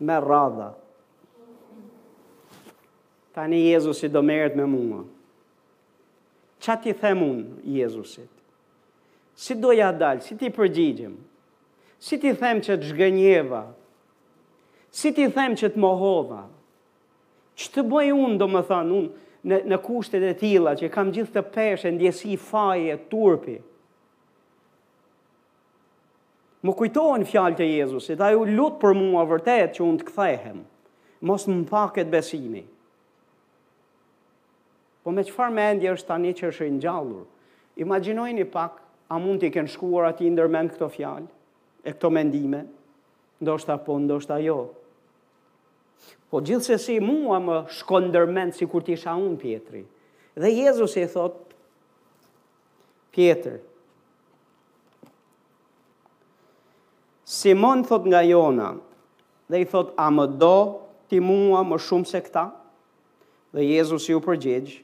Me 0.00 0.16
radha. 0.24 0.72
Tani 3.36 3.60
Jezus 3.68 4.02
i 4.02 4.10
do 4.10 4.22
merët 4.26 4.56
me 4.58 4.64
mua. 4.66 5.04
Qa 6.60 6.74
ti 6.76 6.90
themun 6.92 7.38
Jezusit? 7.62 8.32
Si 9.40 9.54
doja 9.54 9.92
dalë, 9.96 10.24
si 10.24 10.34
ti 10.36 10.50
përgjigjim? 10.50 10.50
ti 10.50 10.56
përgjigjim? 10.56 11.18
Si 12.00 12.16
ti 12.18 12.32
them 12.36 12.62
që 12.64 12.78
të 12.80 12.88
zhgënjeva? 12.90 13.58
Si 14.90 15.10
ti 15.14 15.26
them 15.36 15.52
që 15.60 15.68
të 15.74 15.80
mohova? 15.82 16.40
Që 17.60 17.72
të 17.74 17.84
bëj 17.90 18.06
unë, 18.16 18.36
do 18.40 18.46
më 18.48 18.62
thanë, 18.70 19.00
unë 19.02 19.50
në, 19.50 19.58
në 19.72 19.78
kushtet 19.84 20.24
e 20.24 20.32
tila, 20.40 20.72
që 20.80 20.88
kam 20.94 21.10
gjithë 21.12 21.34
të 21.36 21.42
peshe, 21.58 21.92
ndjesi, 21.98 22.38
faje, 22.40 22.96
turpi. 23.12 23.58
Më 26.64 26.74
kujtojnë 26.76 27.28
fjalë 27.28 27.58
të 27.60 27.68
Jezusit, 27.68 28.20
a 28.24 28.32
ju 28.32 28.46
lutë 28.48 28.80
për 28.82 28.96
mua 28.96 29.24
vërtet 29.34 29.76
që 29.76 29.84
unë 29.90 30.00
të 30.02 30.08
kthehem, 30.12 30.60
Mos 31.28 31.44
më 31.44 31.66
paket 31.68 32.08
besimi. 32.08 32.62
Po 35.04 35.12
me 35.12 35.20
qëfar 35.28 35.50
me 35.52 35.66
endje 35.68 35.90
është 35.92 36.08
tani 36.08 36.30
që 36.38 36.46
është 36.48 36.68
gjallur? 36.80 37.26
Imaginojni 37.84 38.46
pak, 38.54 38.78
a 39.12 39.18
mund 39.20 39.42
t'i 39.44 39.50
kënë 39.52 39.68
shkuar 39.74 40.08
ati 40.08 40.30
ndërmend 40.32 40.72
këto 40.72 40.88
fjalë? 40.94 41.28
e 41.84 41.92
këto 41.94 42.10
mendime, 42.12 42.64
ndoshta 43.40 43.78
po, 43.84 43.96
ndoshta 43.98 44.38
jo. 44.44 44.58
Po 46.30 46.40
gjithë 46.46 46.66
se 46.72 46.76
si 46.80 46.96
mua 47.02 47.40
më 47.42 47.56
shkondërment 47.78 48.54
si 48.56 48.68
kur 48.70 48.84
tisha 48.86 49.14
unë, 49.18 49.38
Pietri. 49.40 49.82
Dhe 50.40 50.52
Jezus 50.54 50.94
i 51.00 51.06
thot, 51.10 51.38
Pietri, 53.14 53.56
Simon 57.30 57.84
thot 57.86 58.08
nga 58.10 58.20
jona, 58.26 58.72
dhe 59.50 59.60
i 59.62 59.66
thot, 59.70 59.92
a 59.96 60.08
më 60.10 60.24
do 60.40 60.56
ti 61.08 61.20
mua 61.22 61.60
më 61.66 61.78
shumë 61.78 62.08
se 62.10 62.20
këta? 62.26 62.44
Dhe 63.54 63.64
Jezus 63.68 64.08
i 64.10 64.16
u 64.16 64.22
përgjegjë, 64.22 64.80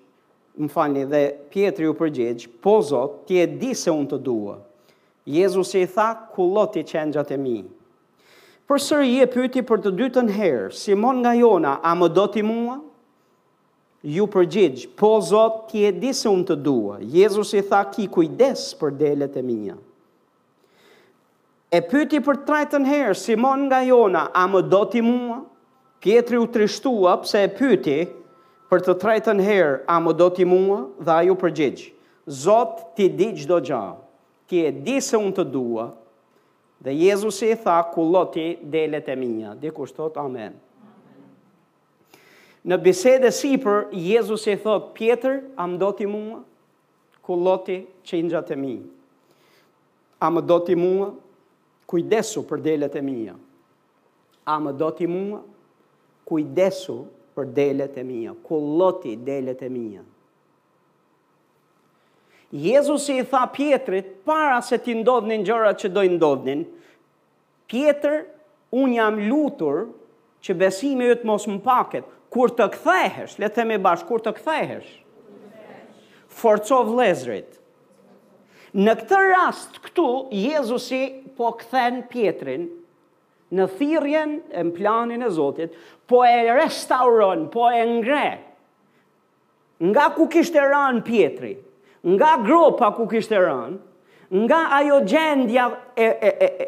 më 0.58 0.70
fali 0.70 1.02
dhe 1.10 1.24
Pietri 1.50 1.88
u 1.90 1.94
përgjegjë, 1.98 2.48
po 2.62 2.78
zot, 2.86 3.20
ti 3.26 3.40
e 3.42 3.46
di 3.58 3.72
se 3.78 3.90
unë 3.94 4.10
të 4.14 4.20
dua. 4.30 4.56
Jezus 5.26 5.74
i 5.74 5.82
tha, 5.90 6.12
kullot 6.34 6.76
i 6.78 6.84
qenë 6.86 7.16
gjatë 7.16 7.34
e 7.34 7.40
mi. 7.42 7.56
Për 8.66 8.80
sërë 8.82 9.06
i 9.10 9.16
e 9.24 9.30
pyti 9.30 9.62
për 9.66 9.80
të 9.82 9.90
dytën 10.00 10.28
herë, 10.32 10.68
Simon 10.80 11.18
nga 11.22 11.32
jona, 11.34 11.74
a 11.82 11.92
më 11.98 12.08
do 12.14 12.24
t'i 12.30 12.44
mua? 12.46 12.76
Ju 14.06 14.28
përgjigj, 14.30 14.84
po 15.00 15.10
zot, 15.26 15.64
ti 15.72 15.82
e 15.86 15.90
di 15.98 16.12
se 16.14 16.30
unë 16.30 16.46
të 16.52 16.56
dua. 16.62 17.00
Jezus 17.14 17.50
i 17.58 17.64
tha, 17.66 17.82
ki 17.90 18.06
kujdes 18.14 18.68
për 18.78 18.94
delet 19.00 19.38
e 19.38 19.42
minja. 19.42 19.76
E 21.74 21.80
pyti 21.90 22.20
për 22.22 22.38
të 22.40 22.46
trajtën 22.52 22.86
herë, 22.86 23.18
Simon 23.24 23.66
nga 23.66 23.82
jona, 23.88 24.28
a 24.30 24.46
më 24.50 24.62
do 24.70 24.84
t'i 24.92 25.02
mua? 25.02 25.40
Pjetri 26.02 26.38
u 26.38 26.46
trishtua, 26.54 27.16
pse 27.24 27.42
e 27.42 27.50
pyti 27.58 27.98
për 28.70 28.86
të 28.86 28.98
trajtën 29.02 29.42
herë, 29.46 29.76
a 29.90 29.98
më 30.06 30.14
do 30.22 30.30
t'i 30.36 30.46
mua? 30.46 30.84
Dha 31.08 31.18
ju 31.26 31.34
përgjigj, 31.42 31.88
zot, 32.46 32.78
ti 32.94 33.10
di 33.18 33.32
qdo 33.42 33.58
gjahë 33.66 33.96
ti 34.48 34.62
e 34.64 34.70
di 34.72 34.96
se 35.04 35.18
unë 35.18 35.34
të 35.38 35.44
dua, 35.52 35.86
dhe 36.84 36.92
Jezus 37.02 37.40
i 37.46 37.52
tha, 37.62 37.76
kulloti 37.94 38.44
delet 38.70 39.08
e 39.10 39.16
minja, 39.18 39.54
dhe 39.60 39.72
kushtot, 39.74 40.16
amen. 40.22 40.54
Në 42.66 42.78
bisede 42.82 43.30
si 43.34 43.52
për, 43.62 43.90
Jezus 43.94 44.46
i 44.50 44.56
thot, 44.62 44.92
pjetër, 44.96 45.40
a 45.58 45.64
më 45.70 45.80
do 45.82 45.90
ti 45.98 46.06
mua, 46.10 46.40
kulloti 47.26 47.80
qingjat 48.06 48.52
e 48.54 48.58
mi. 48.58 48.74
A 50.24 50.28
më 50.34 50.40
do 50.48 50.60
ti 50.66 50.74
mua, 50.78 51.08
kujdesu 51.90 52.42
për 52.48 52.62
delet 52.66 52.96
e 52.98 53.02
minja. 53.06 53.36
A 54.46 54.54
më 54.62 54.72
do 54.78 54.88
ti 54.98 55.06
mua, 55.10 55.40
kujdesu 56.28 57.00
për 57.36 57.48
delet 57.54 57.98
e 57.98 58.02
minja, 58.08 58.34
kulloti 58.46 59.14
delet 59.26 59.62
e 59.62 59.70
minja. 59.74 60.02
Jezusi 62.50 63.12
i 63.18 63.22
tha 63.24 63.46
Pietrit, 63.52 64.22
para 64.24 64.60
se 64.62 64.78
ti 64.78 64.94
ndodhnin 64.94 65.44
gjëra 65.46 65.72
që 65.78 65.90
do 65.92 66.02
i 66.06 66.10
ndodhnin, 66.14 66.62
Pietr, 67.66 68.20
unë 68.70 68.94
jam 69.00 69.16
lutur 69.28 69.86
që 70.46 70.54
besimi 70.60 71.08
jëtë 71.08 71.26
mos 71.26 71.46
më 71.50 71.56
paket, 71.64 72.06
kur 72.30 72.52
të 72.54 72.68
kthehesh, 72.76 73.38
le 73.42 73.48
të 73.50 73.64
me 73.66 73.80
bashkë, 73.82 74.06
kur 74.08 74.22
të 74.22 74.32
kthehesh, 74.36 74.92
forcov 76.38 76.94
lezrit. 77.00 77.58
Në 78.76 78.94
këtë 79.00 79.20
rast, 79.32 79.80
këtu, 79.86 80.06
Jezusi 80.36 81.02
po 81.36 81.50
kthen 81.60 82.04
Pietrin, 82.12 82.68
në 83.56 83.66
thirjen 83.78 84.38
e 84.52 84.62
në 84.68 84.74
planin 84.76 85.22
e 85.26 85.30
Zotit, 85.34 85.74
po 86.10 86.22
e 86.26 86.54
restauron, 86.54 87.46
po 87.50 87.68
e 87.74 87.82
ngre, 87.90 88.26
nga 89.90 90.06
ku 90.16 90.28
kishtë 90.32 90.60
e 90.62 90.68
ranë 90.72 91.02
Pietri, 91.06 91.54
nga 92.04 92.36
gropa 92.44 92.92
ku 92.92 93.06
kishte 93.08 93.36
e 93.36 93.40
rënë, 93.40 93.76
nga 94.44 94.60
ajo 94.80 94.96
gjendja 95.08 95.64
e, 95.94 96.04
e, 96.04 96.30
e, 96.30 96.48
e, 96.60 96.64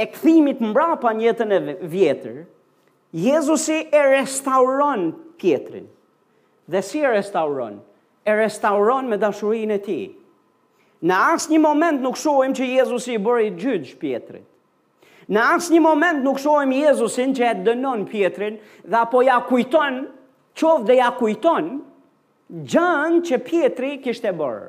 e 0.00 0.04
këthimit 0.14 0.60
mbra 0.70 0.94
pa 1.02 1.12
njëtën 1.18 1.50
e 1.56 1.60
vjetër, 1.94 2.44
Jezusi 3.14 3.76
e 3.94 4.00
restauron 4.10 5.12
pjetrin. 5.38 5.84
Dhe 6.66 6.80
si 6.82 6.98
e 7.02 7.10
restauron? 7.12 7.76
E 8.26 8.32
restauron 8.34 9.06
me 9.10 9.16
dashurin 9.22 9.70
e 9.76 9.78
ti. 9.78 10.00
Në 11.06 11.18
asë 11.34 11.52
një 11.52 11.60
moment 11.62 12.02
nuk 12.02 12.18
shohim 12.18 12.56
që 12.56 12.66
Jezusi 12.80 13.14
i 13.14 13.20
bërë 13.22 13.46
i 13.46 13.52
gjyqë 13.54 14.42
Në 15.28 15.40
asë 15.54 15.72
një 15.74 15.80
moment 15.80 16.24
nuk 16.26 16.38
shohim 16.42 16.72
Jezusin 16.74 17.34
që 17.38 17.44
e 17.44 17.54
dënon 17.68 18.02
pjetrin 18.10 18.58
dhe 18.84 18.96
apo 19.04 19.22
ja 19.22 19.38
kujton, 19.46 20.08
qovë 20.58 20.86
dhe 20.86 20.96
ja 20.98 21.12
kujton 21.16 21.70
gjanë 22.50 23.22
që 23.26 23.38
kishtë 23.48 23.90
kishte 24.04 24.32
bërë. 24.36 24.68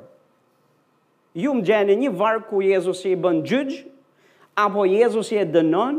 Ju 1.35 1.51
më 1.55 1.65
gjeni 1.67 1.97
një 1.99 2.11
varkë 2.15 2.47
ku 2.47 2.61
Jezusi 2.63 3.09
i 3.11 3.17
bën 3.19 3.41
gjyqë, 3.47 3.79
apo 4.63 4.85
Jezusi 4.87 5.35
e 5.41 5.45
dënon, 5.51 5.97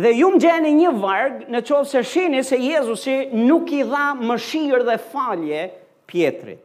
dhe 0.00 0.12
ju 0.16 0.30
më 0.32 0.40
gjeni 0.40 0.70
një 0.78 0.92
varkë 1.02 1.50
në 1.52 1.60
qovë 1.68 1.90
se 1.90 2.02
shini 2.08 2.40
se 2.44 2.56
Jezusi 2.62 3.16
nuk 3.36 3.68
i 3.76 3.82
dha 3.90 4.06
më 4.20 4.36
shirë 4.46 4.86
dhe 4.88 4.96
falje 5.12 5.66
pjetri. 6.08 6.56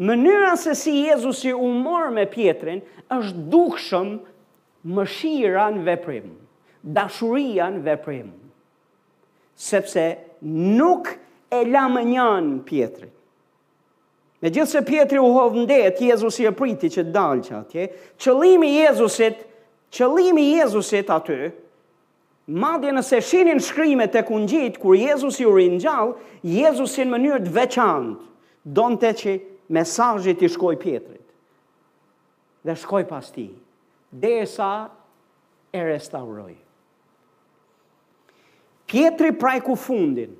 Mënyra 0.00 0.54
se 0.56 0.74
si 0.80 0.94
Jezusi 1.08 1.50
u 1.52 1.66
morë 1.68 2.12
me 2.16 2.24
pjetrin, 2.32 2.84
është 3.10 3.48
dukshëm 3.52 4.12
më 4.86 5.04
në 5.74 5.82
veprim, 5.84 6.30
dashuria 6.82 7.66
në 7.68 7.82
veprim, 7.84 8.30
sepse 9.54 10.06
nuk 10.78 11.10
e 11.50 11.60
lamë 11.66 12.02
njanë 12.14 12.62
pjetrit. 12.64 13.16
Me 14.40 14.48
gjithë 14.48 14.72
se 14.72 14.80
Pietri 14.88 15.18
u 15.20 15.28
hovëndet, 15.36 15.98
Jezus 16.00 16.38
i 16.40 16.46
e 16.48 16.52
priti 16.56 16.88
që 16.94 17.02
të 17.04 17.12
dalë 17.12 17.42
që 17.44 17.56
atje, 17.58 17.86
qëlimi 18.24 18.70
Jezusit, 18.78 19.42
qëlimi 19.92 20.46
Jezusit 20.54 21.10
aty, 21.12 21.50
madje 22.48 22.94
nëse 22.96 23.18
shinin 23.22 23.60
shkrimet 23.60 24.14
të 24.16 24.22
gjitë, 24.30 24.80
kur 24.80 24.96
Jezus 24.96 25.40
i 25.44 25.46
u 25.46 25.52
rinjall, 25.58 26.14
Jezus 26.42 26.96
i 26.98 27.04
në 27.04 27.12
mënyrë 27.18 27.42
të 27.50 27.54
veçantë, 27.58 28.30
donë 28.80 29.00
të 29.04 29.12
që 29.20 29.36
mesajit 29.76 30.42
i 30.42 30.48
shkoj 30.54 30.76
Pietrit. 30.82 31.20
Dhe 32.64 32.74
shkoj 32.76 33.04
pas 33.08 33.28
ti, 33.32 33.46
dhe 34.10 34.32
e 34.40 34.46
sa 34.48 34.70
e 35.72 35.84
restauroj. 35.86 36.54
Pietri 38.90 39.34
praj 39.40 39.60
ku 39.68 39.76
fundin, 39.78 40.32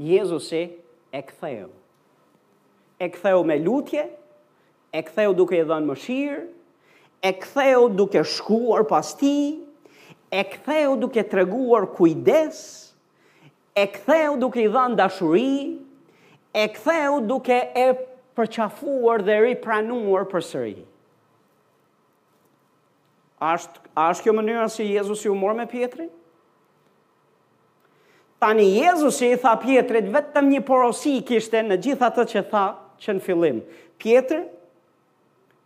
Jezus 0.00 0.48
e 0.56 0.64
këthejë 1.12 1.72
e 3.00 3.08
ktheu 3.12 3.44
me 3.44 3.58
lutje, 3.60 4.06
e 4.92 5.02
ktheu 5.04 5.34
duke 5.36 5.56
i 5.58 5.64
dhënë 5.68 5.88
mëshirë, 5.90 6.42
e 7.28 7.32
ktheu 7.44 7.88
duke 7.98 8.22
shkuar 8.32 8.86
pas 8.88 9.10
ti, 9.20 9.34
e 10.32 10.40
ktheu 10.56 10.96
duke 11.00 11.24
treguar 11.30 11.86
kujdes, 11.96 12.62
e 13.76 13.84
ktheu 13.98 14.38
duke 14.40 14.62
i 14.64 14.68
dhënë 14.72 14.96
dashuri, 15.00 15.50
e 16.56 16.64
ktheu 16.72 17.20
duke 17.28 17.56
e 17.76 17.86
përqafuar 18.36 19.22
dhe 19.24 19.36
ripranuar 19.50 20.24
për 20.28 20.44
sëri. 20.50 20.76
Ashtë 23.36 23.80
asht 24.00 24.24
kjo 24.24 24.32
mënyra 24.32 24.64
si 24.72 24.86
Jezus 24.88 25.24
ju 25.26 25.34
mor 25.36 25.52
me 25.58 25.66
Pietrin? 25.68 26.08
Tani 28.40 28.64
Jezusi 28.78 29.30
i 29.34 29.36
tha 29.40 29.52
Pietrit 29.60 30.08
vetëm 30.12 30.48
një 30.52 30.60
porosi 30.68 31.18
kishte 31.24 31.60
në 31.64 31.76
gjithatë 31.84 32.24
që 32.32 32.42
tha, 32.50 32.62
që 33.00 33.16
në 33.16 33.24
fillim. 33.24 33.58
Pjetër, 34.00 34.44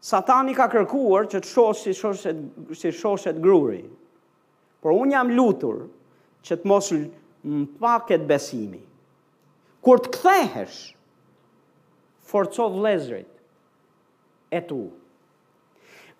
satani 0.03 0.55
ka 0.57 0.69
kërkuar 0.73 1.29
që 1.31 1.43
të 1.45 1.51
shoshë 1.53 1.83
si 1.87 1.95
shoshet, 1.99 2.43
si 2.81 2.93
shoshet 2.95 3.41
gruri. 3.43 3.83
Por 4.81 4.95
unë 4.97 5.17
jam 5.17 5.33
lutur 5.37 5.83
që 6.47 6.61
të 6.63 6.71
mos 6.71 6.89
më 6.95 7.67
paket 7.81 8.25
besimi. 8.29 8.81
Kur 9.85 10.01
të 10.05 10.11
kthehesh, 10.15 10.81
forco 12.31 12.67
lezrit 12.85 13.31
e 14.55 14.61
tu. 14.69 14.81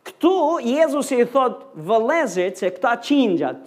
Këtu, 0.07 0.35
Jezus 0.65 1.11
i 1.13 1.27
thot 1.29 1.59
vëlezrit 1.85 2.57
se 2.57 2.71
këta 2.73 2.95
qingjat 3.05 3.59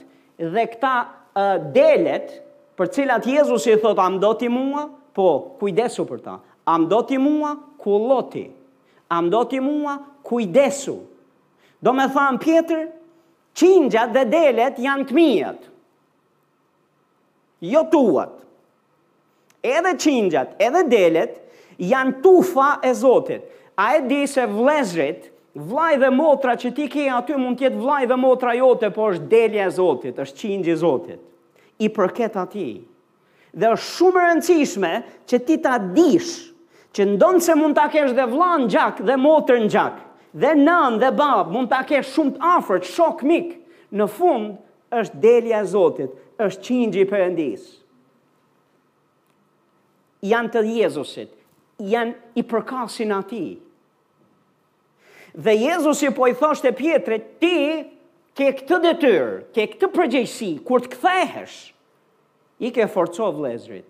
dhe 0.50 0.64
këta 0.72 0.94
uh, 1.06 1.68
delet 1.76 2.32
për 2.78 2.90
cilat 2.96 3.28
Jezus 3.30 3.68
i 3.70 3.76
thot, 3.84 4.00
am 4.02 4.18
do 4.20 4.32
ti 4.38 4.50
mua? 4.50 4.88
Po, 5.14 5.28
kujdesu 5.62 6.08
për 6.10 6.24
ta. 6.26 6.40
Am 6.64 6.88
do 6.88 7.02
t'i 7.02 7.18
mua 7.18 7.60
ku 7.78 7.90
loti. 7.92 8.50
Am 9.08 9.30
do 9.30 9.44
t'i 9.46 9.60
mua 9.60 10.02
ku 10.22 10.40
i 10.40 10.48
desu. 10.48 10.96
Do 11.82 11.92
me 11.92 12.06
thamë 12.08 12.40
pjetër, 12.40 12.86
qingjat 13.60 14.14
dhe 14.16 14.24
delet 14.32 14.78
janë 14.80 15.10
të 15.10 15.16
mijët. 15.18 15.66
Jo 17.68 17.82
tuat. 17.92 18.38
Edhe 19.64 19.92
qingjat, 20.00 20.56
edhe 20.60 20.86
delet, 20.92 21.36
janë 21.80 22.22
tufa 22.24 22.78
e 22.84 22.94
zotit. 22.96 23.44
A 23.80 23.90
e 23.98 24.02
di 24.08 24.22
se 24.28 24.46
vlezrit, 24.48 25.28
vlaj 25.56 25.98
dhe 26.02 26.10
motra 26.12 26.56
që 26.60 26.74
ti 26.76 26.88
ke 26.92 27.10
aty 27.18 27.36
mund 27.40 27.60
tjetë 27.60 27.80
vlaj 27.80 28.06
dhe 28.12 28.18
motra 28.20 28.56
jote, 28.56 28.90
po 28.96 29.10
është 29.12 29.28
delja 29.32 29.68
e 29.68 29.76
zotit, 29.80 30.18
është 30.24 30.40
qingjë 30.46 30.74
e 30.74 30.80
zotit. 30.84 31.22
I 31.84 31.92
përket 31.96 32.40
ati. 32.44 32.68
Dhe 33.54 33.70
është 33.76 33.90
shumë 33.98 34.26
rëndësishme 34.28 34.94
që 35.30 35.40
ti 35.48 35.58
ta 35.64 35.78
dishë, 35.96 36.53
që 36.96 37.06
ndonë 37.16 37.42
se 37.42 37.54
mund 37.58 37.74
ta 37.76 37.88
kesh 37.92 38.14
dhe 38.16 38.26
vla 38.30 38.52
në 38.62 38.68
gjak 38.70 39.00
dhe 39.08 39.16
motër 39.22 39.62
në 39.64 39.70
gjak, 39.74 39.96
dhe 40.42 40.52
nën 40.62 41.00
dhe 41.02 41.10
bab, 41.18 41.50
mund 41.54 41.72
ta 41.74 41.82
kesh 41.90 42.12
shumë 42.14 42.36
të 42.36 42.44
afërt, 42.56 42.90
shok 42.94 43.24
mik, 43.30 43.54
në 43.98 44.08
fund 44.14 44.60
është 45.00 45.22
delja 45.24 45.64
e 45.66 45.70
Zotit, 45.74 46.12
është 46.44 46.64
qingji 46.68 47.02
i 47.04 47.10
Perëndis. 47.10 47.66
Janë 50.32 50.54
të 50.54 50.62
Jezusit, 50.78 51.34
janë 51.94 52.38
i 52.42 52.46
përkasin 52.48 53.12
atij. 53.18 53.56
Dhe 55.34 55.56
Jezusi 55.58 56.12
po 56.14 56.30
i 56.30 56.36
thoshte 56.38 56.70
pjetre, 56.78 57.18
ti 57.42 57.56
ke 58.38 58.52
këtë 58.62 58.78
detyrë, 58.86 59.34
ke 59.56 59.66
këtë 59.74 59.90
përgjegjësi 59.96 60.52
kur 60.66 60.82
të 60.86 60.92
kthehesh. 60.94 61.58
I 62.64 62.70
ke 62.72 62.86
forcov 62.94 63.42
lezrit, 63.48 63.90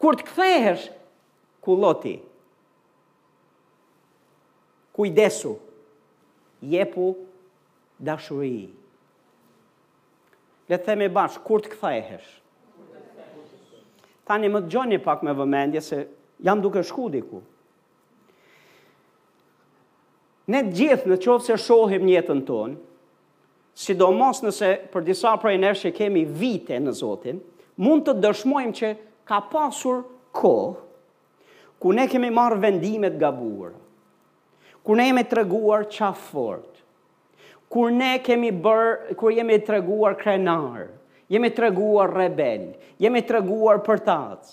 Kur 0.00 0.12
të 0.16 0.24
kthehesh, 0.28 0.88
kulloti. 1.66 2.22
Kujdesu, 4.94 5.56
jepu 6.62 7.10
dashuri. 7.98 8.68
Le 10.70 10.78
të 10.78 10.86
themi 10.86 11.08
bashkë, 11.14 11.42
kur 11.46 11.62
të 11.64 11.72
këthajhesh? 11.74 12.30
Tani 14.30 14.48
më 14.50 14.62
të 14.64 14.70
gjoni 14.72 15.00
pak 15.04 15.20
me 15.26 15.34
vëmendje 15.38 15.82
se 15.86 15.98
jam 16.46 16.62
duke 16.64 16.82
shku 16.86 17.10
diku. 17.14 17.42
Ne 20.50 20.62
gjithë 20.70 21.10
në 21.10 21.18
qovë 21.24 21.44
se 21.48 21.58
shohim 21.58 22.06
njetën 22.06 22.40
tonë, 22.48 22.78
sidomos 23.82 24.40
nëse 24.46 24.72
për 24.94 25.04
disa 25.06 25.34
prej 25.42 25.58
nërë 25.62 25.80
që 25.84 25.94
kemi 25.98 26.22
vite 26.38 26.78
në 26.82 26.94
Zotin, 26.98 27.42
mund 27.82 28.06
të 28.06 28.16
dëshmojmë 28.22 28.74
që 28.78 28.92
ka 29.26 29.40
pasur 29.52 30.02
kohë 30.38 30.85
ku 31.78 31.92
ne 31.96 32.06
kemi 32.08 32.30
marrë 32.32 32.58
vendimet 32.60 33.18
gabuar, 33.20 33.72
ku 34.84 34.94
ne 34.96 35.08
jemi 35.10 35.24
të 35.28 35.36
reguar 35.40 35.84
qafort, 35.92 36.72
kur 37.70 37.90
ne 37.92 38.16
kemi 38.24 38.52
bërë, 38.52 39.14
kur 39.18 39.34
jemi 39.34 39.58
të 39.64 39.74
reguar 39.76 40.14
krenarë, 40.20 40.86
jemi 41.28 41.50
të 41.50 41.64
reguar 41.66 42.12
rebel, 42.14 42.66
jemi 43.02 43.20
të 43.26 43.34
reguar 43.40 43.80
për 43.86 44.02
tats, 44.06 44.52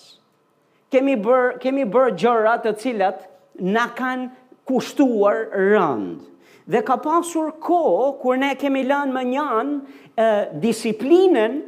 kemi 0.92 1.16
bërë, 1.24 1.56
kemi 1.62 1.86
gjërat 1.94 2.66
të 2.66 2.74
cilat 2.82 3.22
na 3.62 3.86
kanë 3.96 4.30
kushtuar 4.68 5.48
rënd. 5.54 6.30
Dhe 6.66 6.80
ka 6.80 6.96
pasur 7.04 7.50
ko, 7.60 7.82
kur 8.20 8.36
ne 8.40 8.54
kemi 8.56 8.82
lanë 8.88 9.12
më 9.12 9.22
njanë, 9.30 10.60
disiplinën 10.62 11.58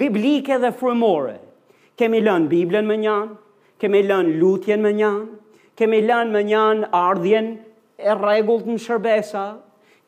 biblike 0.00 0.56
dhe 0.58 0.72
frumore. 0.80 1.36
Kemi 2.00 2.18
lanë 2.24 2.48
Biblën 2.50 2.86
më 2.88 2.96
njanë, 3.04 3.34
kemi 3.80 4.02
lën 4.04 4.28
lutjen 4.40 4.82
më 4.84 4.92
njan, 5.00 5.20
kemi 5.78 6.02
lën 6.04 6.28
më 6.34 6.42
njan 6.52 6.82
ardhjen 7.00 7.48
e 8.10 8.14
regullt 8.20 8.68
në 8.68 8.76
shërbesa, 8.84 9.46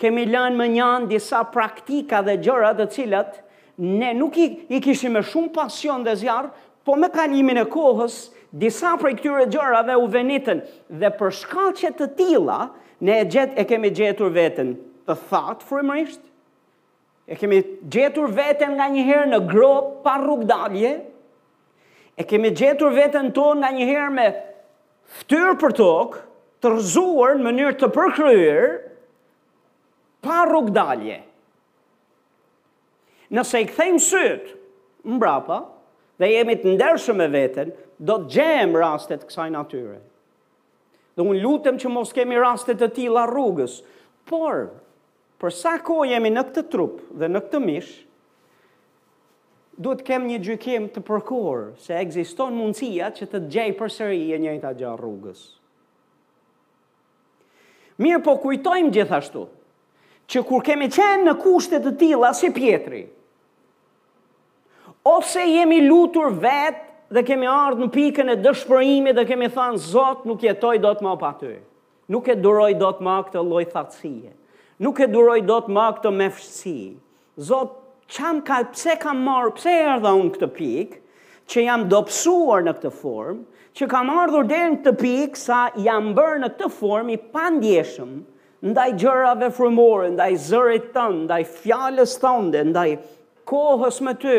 kemi 0.00 0.26
lën 0.28 0.56
më 0.58 0.66
njan 0.76 1.08
disa 1.10 1.40
praktika 1.54 2.20
dhe 2.26 2.36
gjëra 2.44 2.74
dhe 2.78 2.86
cilat, 2.94 3.38
ne 3.78 4.12
nuk 4.18 4.36
i, 4.36 4.46
i 4.76 4.80
kishime 4.84 5.22
shumë 5.30 5.52
pasion 5.56 6.04
dhe 6.04 6.14
zjarë, 6.20 6.52
po 6.84 6.96
me 6.98 7.08
kalimin 7.14 7.62
e 7.62 7.66
kohës, 7.72 8.20
disa 8.52 8.92
për 9.00 9.14
i 9.14 9.16
këtyre 9.22 9.46
gjëra 9.54 9.80
dhe 9.88 9.96
u 10.02 10.08
venitën, 10.12 10.60
dhe 11.00 11.10
për 11.20 11.32
shkallqet 11.40 11.96
të 12.02 12.10
tila, 12.18 12.58
ne 13.02 13.22
e, 13.22 13.28
gjet, 13.32 13.56
e 13.56 13.64
kemi 13.70 13.90
gjetur 13.96 14.32
vetën 14.34 14.74
të 15.08 15.16
thatë 15.30 15.66
frimërisht, 15.70 16.20
e 17.32 17.38
kemi 17.38 17.62
gjetur 17.90 18.28
vetën 18.36 18.76
nga 18.76 18.90
njëherë 18.92 19.30
në 19.32 19.40
gropë 19.48 20.02
par 20.04 20.20
rrugdalje, 20.26 20.92
e 22.16 22.24
kemi 22.28 22.50
gjetur 22.54 22.92
vetën 22.96 23.30
tonë 23.34 23.60
nga 23.62 23.70
njëherë 23.76 24.14
me 24.16 24.26
ftyrë 25.22 25.54
për 25.60 25.76
tokë, 25.80 26.20
të 26.62 26.72
rëzuar 26.76 27.38
në 27.38 27.44
mënyrë 27.46 27.76
të 27.80 27.88
përkryrë, 27.96 28.66
pa 30.24 30.42
rrugdalje. 30.48 31.16
Nëse 33.34 33.62
i 33.64 33.68
kthejmë 33.70 34.02
sytë, 34.04 34.54
mbrapa, 35.16 35.56
dhe 36.22 36.28
jemi 36.34 36.54
të 36.62 36.76
ndershëm 36.76 37.24
e 37.24 37.30
vetën, 37.32 37.72
do 37.98 38.20
të 38.22 38.36
gjemë 38.36 38.82
rastet 38.82 39.24
kësaj 39.26 39.48
natyre. 39.56 39.96
Dhe 41.16 41.24
unë 41.26 41.42
lutem 41.42 41.80
që 41.82 41.90
mos 41.92 42.12
kemi 42.16 42.38
rastet 42.40 42.78
të 42.80 42.92
tila 43.00 43.26
rrugës, 43.30 43.80
por, 44.30 44.68
për 45.42 45.56
sa 45.58 45.74
ko 45.82 46.04
jemi 46.06 46.30
në 46.32 46.44
këtë 46.50 46.68
trup 46.72 47.00
dhe 47.20 47.28
në 47.32 47.42
këtë 47.48 47.60
mishë, 47.66 47.98
duhet 49.80 50.02
të 50.02 50.06
kem 50.06 50.26
një 50.28 50.38
gjykim 50.44 50.86
të 50.92 51.00
përkohur 51.06 51.62
se 51.80 51.96
ekziston 52.00 52.54
mundësia 52.56 53.08
që 53.16 53.28
të 53.32 53.40
gjej 53.52 53.70
përsëri 53.78 54.20
e 54.34 54.38
njëjta 54.42 54.72
gjatë 54.76 55.00
rrugës. 55.00 55.42
Mirë 58.02 58.22
po 58.24 58.34
kujtojmë 58.42 58.92
gjithashtu 58.96 59.46
që 60.32 60.42
kur 60.48 60.62
kemi 60.64 60.88
qenë 60.94 61.26
në 61.26 61.36
kushte 61.42 61.80
të 61.84 61.92
tilla 62.00 62.30
si 62.34 62.50
Pietri, 62.56 63.02
ose 65.12 65.44
jemi 65.48 65.80
lutur 65.86 66.30
vetë 66.42 66.90
dhe 67.12 67.22
kemi 67.28 67.48
ardhur 67.52 67.84
në 67.86 67.90
pikën 67.92 68.32
e 68.32 68.36
dëshpërimit 68.44 69.16
dhe 69.18 69.24
kemi 69.28 69.48
thënë 69.52 69.80
Zot 69.92 70.22
nuk 70.28 70.42
jetoj 70.46 70.78
dot 70.80 71.02
më 71.04 71.16
pa 71.20 71.32
ty. 71.40 71.56
Nuk 72.10 72.28
e 72.28 72.36
duroj 72.36 72.72
dot 72.80 73.00
më 73.04 73.18
këtë 73.28 73.42
lloj 73.48 73.64
thatësie. 73.72 74.32
Nuk 74.82 75.00
e 75.00 75.06
duroj 75.08 75.40
dot 75.46 75.68
më 75.68 75.84
këtë 75.98 76.12
mëfshësi. 76.18 76.78
Zot 77.48 77.74
qam 78.08 78.42
ka, 78.44 78.64
pse 78.72 78.98
kam 79.00 79.22
marrë, 79.24 79.54
pse 79.56 79.70
e 79.70 79.84
ardha 79.94 80.12
unë 80.16 80.34
këtë 80.36 80.48
pikë, 80.56 80.98
që 81.50 81.64
jam 81.66 81.86
dopsuar 81.90 82.64
në 82.66 82.74
këtë 82.78 82.90
formë, 83.00 83.42
që 83.78 83.88
kam 83.88 84.10
ardhur 84.12 84.46
dhe 84.50 84.58
në 84.72 84.76
këtë 84.82 84.94
pikë, 85.02 85.40
sa 85.42 85.62
jam 85.80 86.12
bërë 86.16 86.42
në 86.42 86.50
këtë 86.56 86.70
formë 86.76 87.14
i 87.16 87.20
pandjeshëm, 87.34 88.12
ndaj 88.72 88.88
gjërave 89.02 89.48
frumore, 89.56 90.10
ndaj 90.14 90.30
zërit 90.48 90.90
tënë, 90.96 91.22
ndaj 91.28 91.42
fjales 91.56 92.16
tënde, 92.22 92.64
ndaj 92.72 92.88
kohës 93.50 93.98
më 94.06 94.16
ty, 94.22 94.36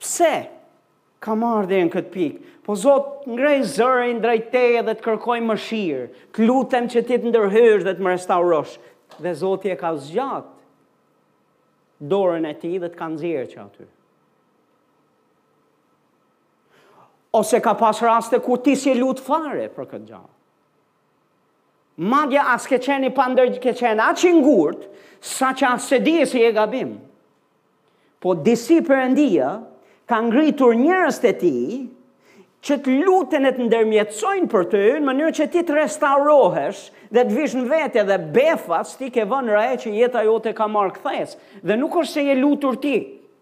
pse 0.00 0.32
kam 1.26 1.42
ardhe 1.48 1.80
në 1.84 1.92
këtë 1.96 2.14
pikë, 2.14 2.44
po 2.68 2.74
zot 2.78 3.22
ngrej 3.28 3.62
zërin 3.78 4.18
drejteje 4.22 4.82
dhe 4.86 4.94
të 4.98 5.04
kërkoj 5.06 5.38
më 5.50 5.54
shirë, 5.66 6.06
të 6.36 6.46
lutem 6.48 6.86
që 6.92 7.02
ti 7.08 7.18
të 7.22 7.30
ndërhysh 7.32 7.84
dhe 7.86 7.94
të 7.96 8.04
më 8.04 8.14
restaurosh, 8.14 8.74
dhe 9.24 9.32
je 9.32 9.76
ka 9.80 9.94
zgjatë, 10.04 10.56
dorën 12.00 12.46
e 12.46 12.54
ti 12.58 12.76
dhe 12.78 12.88
të 12.92 12.98
kanë 12.98 13.18
zirë 13.22 13.46
që 13.52 13.60
aty. 13.64 13.86
Ose 17.38 17.60
ka 17.62 17.74
pas 17.78 18.00
raste 18.02 18.38
ku 18.44 18.56
ti 18.64 18.76
si 18.78 18.94
lutë 18.96 19.24
fare 19.24 19.66
për 19.74 19.88
këtë 19.92 20.06
gjallë. 20.10 20.32
Madja 22.08 22.44
asë 22.54 22.68
ke 22.74 22.78
qeni 22.84 23.08
pa 23.10 23.24
ndërgjë 23.32 23.60
ke 23.62 23.72
qenë, 23.74 24.04
atë 24.12 24.20
që 24.20 24.30
ngurtë, 24.36 24.90
sa 25.26 25.50
që 25.58 25.72
asë 25.74 25.88
se 25.90 25.98
dije 26.04 26.26
si 26.30 26.42
e 26.46 26.52
gabim. 26.54 26.92
Po 28.22 28.34
disi 28.38 28.78
për 28.86 29.00
endia, 29.08 29.48
ka 30.08 30.20
ngritur 30.28 30.76
njërës 30.78 31.18
të 31.24 31.32
ti, 31.40 31.54
që 32.62 32.76
të 32.84 32.94
lutën 33.02 33.50
e 33.50 33.52
të 33.56 33.66
ndërmjetësojnë 33.66 34.48
për 34.54 34.68
të, 34.72 34.84
në 34.98 35.08
mënyrë 35.10 35.36
që 35.40 35.48
ti 35.52 35.62
të 35.68 35.74
restaurohesh, 35.76 36.86
dhe 37.14 37.22
të 37.24 37.34
vish 37.36 37.54
në 37.56 37.66
vete 37.72 38.02
dhe 38.08 38.18
befat, 38.34 38.90
t'i 39.00 39.08
ke 39.14 39.24
vënë 39.30 39.54
rae 39.54 39.76
që 39.80 39.92
jeta 39.96 40.22
jote 40.26 40.52
ka 40.56 40.66
marrë 40.68 40.96
këthes. 40.98 41.36
Dhe 41.64 41.76
nuk 41.80 41.96
është 42.02 42.14
se 42.16 42.24
je 42.28 42.38
lutur 42.40 42.78
ti, 42.82 42.96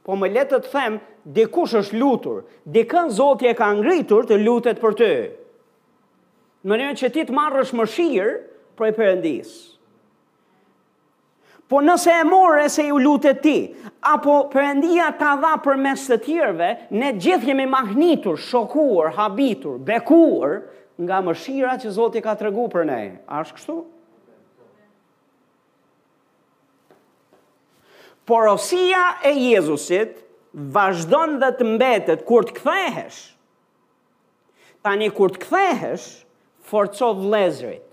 po 0.07 0.15
më 0.19 0.33
letët 0.39 0.67
të 0.69 0.75
them, 0.75 0.99
dikush 1.35 1.73
është 1.81 1.99
lutur, 2.01 2.45
dikën 2.71 3.09
zotje 3.17 3.51
e 3.51 3.57
ka 3.59 3.73
ngritur 3.81 4.29
të 4.29 4.41
lutet 4.45 4.79
për 4.83 4.95
ty. 5.01 5.13
Në 6.67 6.77
njërë 6.83 7.01
që 7.01 7.13
ti 7.15 7.25
të 7.27 7.35
marrë 7.35 7.65
është 7.65 7.79
më 7.81 7.87
shirë, 7.97 8.37
për 8.77 8.87
e 8.87 8.95
përëndisë. 9.01 9.59
Po 11.67 11.81
nëse 11.83 12.13
e 12.13 12.65
e 12.65 12.69
se 12.71 12.83
ju 12.87 12.99
lutet 13.03 13.41
ti, 13.43 13.57
apo 14.07 14.37
përëndia 14.53 15.09
ta 15.19 15.33
dha 15.43 15.57
për 15.65 15.77
mes 15.83 16.05
të 16.09 16.19
tjerve, 16.23 16.69
ne 16.91 17.09
gjithë 17.13 17.49
jemi 17.49 17.67
mahnitur, 17.67 18.37
shokuar, 18.39 19.11
habitur, 19.17 19.79
bekuar, 19.79 20.63
nga 20.99 21.21
mëshira 21.23 21.77
që 21.79 21.91
Zoti 21.97 22.21
ka 22.25 22.35
treguar 22.41 22.71
për 22.73 22.87
ne. 22.89 22.99
A 23.29 23.41
është 23.45 23.57
kështu? 23.59 23.75
Porosia 28.27 29.03
e 29.29 29.35
Jezusit 29.39 30.23
vazhdon 30.75 31.37
dhe 31.43 31.51
të 31.59 31.67
mbetet 31.75 32.25
kur 32.27 32.49
të 32.49 32.57
kthehesh. 32.59 33.19
Tani 34.83 35.11
kur 35.13 35.35
të 35.35 35.43
kthehesh, 35.45 36.07
forco 36.67 37.13
vlezrit. 37.21 37.85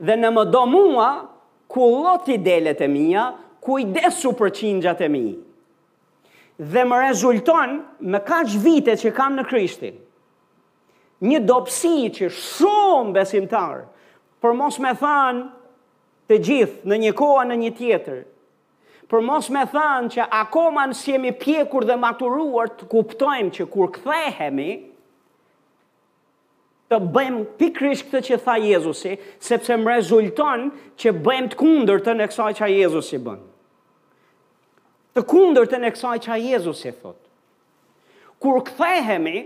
Dhe 0.00 0.16
në 0.18 0.30
më 0.36 0.46
do 0.52 0.64
mua, 0.70 1.10
ku 1.72 1.86
loti 2.02 2.36
delet 2.40 2.80
e 2.84 2.88
mia, 2.90 3.28
ku 3.60 3.78
i 3.82 3.86
desu 3.92 4.32
për 4.38 4.50
qingjat 4.58 5.00
e 5.06 5.10
mi. 5.12 5.26
Dhe 6.58 6.82
më 6.88 7.00
rezulton 7.06 7.78
me 8.12 8.18
ka 8.26 8.40
vite 8.64 8.94
që 8.96 9.14
kam 9.16 9.36
në 9.36 9.44
krishtin 9.48 10.05
një 11.24 11.38
dopsi 11.48 12.08
që 12.12 12.28
shumë 12.32 13.14
besimtar, 13.16 13.84
për 14.42 14.52
mos 14.56 14.76
me 14.82 14.90
thanë 15.00 15.46
të 16.28 16.40
gjithë 16.48 16.90
në 16.90 16.98
një 17.06 17.12
koha 17.16 17.44
në 17.48 17.56
një 17.62 17.70
tjetër, 17.78 18.18
për 19.10 19.22
mos 19.24 19.48
me 19.54 19.62
thanë 19.70 20.10
që 20.16 20.24
akoma 20.42 20.84
në 20.90 20.96
si 20.98 21.14
jemi 21.14 21.32
pjekur 21.38 21.86
dhe 21.88 21.96
maturuar 22.02 22.68
të 22.76 22.88
kuptojmë 22.92 23.54
që 23.56 23.66
kur 23.72 23.90
kthehemi, 23.96 24.68
të 26.86 26.98
bëjmë 27.14 27.44
pikrish 27.58 28.04
këtë 28.06 28.20
që 28.28 28.38
tha 28.44 28.58
Jezusi, 28.62 29.16
sepse 29.42 29.74
më 29.78 29.96
rezulton 29.96 30.68
që 31.00 31.14
bëjmë 31.26 31.52
të 31.54 31.58
kundër 31.62 32.04
të 32.06 32.14
në 32.20 32.28
kësaj 32.30 32.50
që 32.60 32.64
a 32.66 32.72
Jezusi 32.76 33.18
bënë. 33.24 33.46
Të 35.16 35.22
kundër 35.32 35.66
të 35.72 35.78
në 35.80 35.88
kësaj 35.94 36.16
që 36.26 36.32
a 36.34 36.36
Jezusi 36.42 36.90
thotë. 36.92 37.24
Kur 38.42 38.60
kthehemi, 38.68 39.40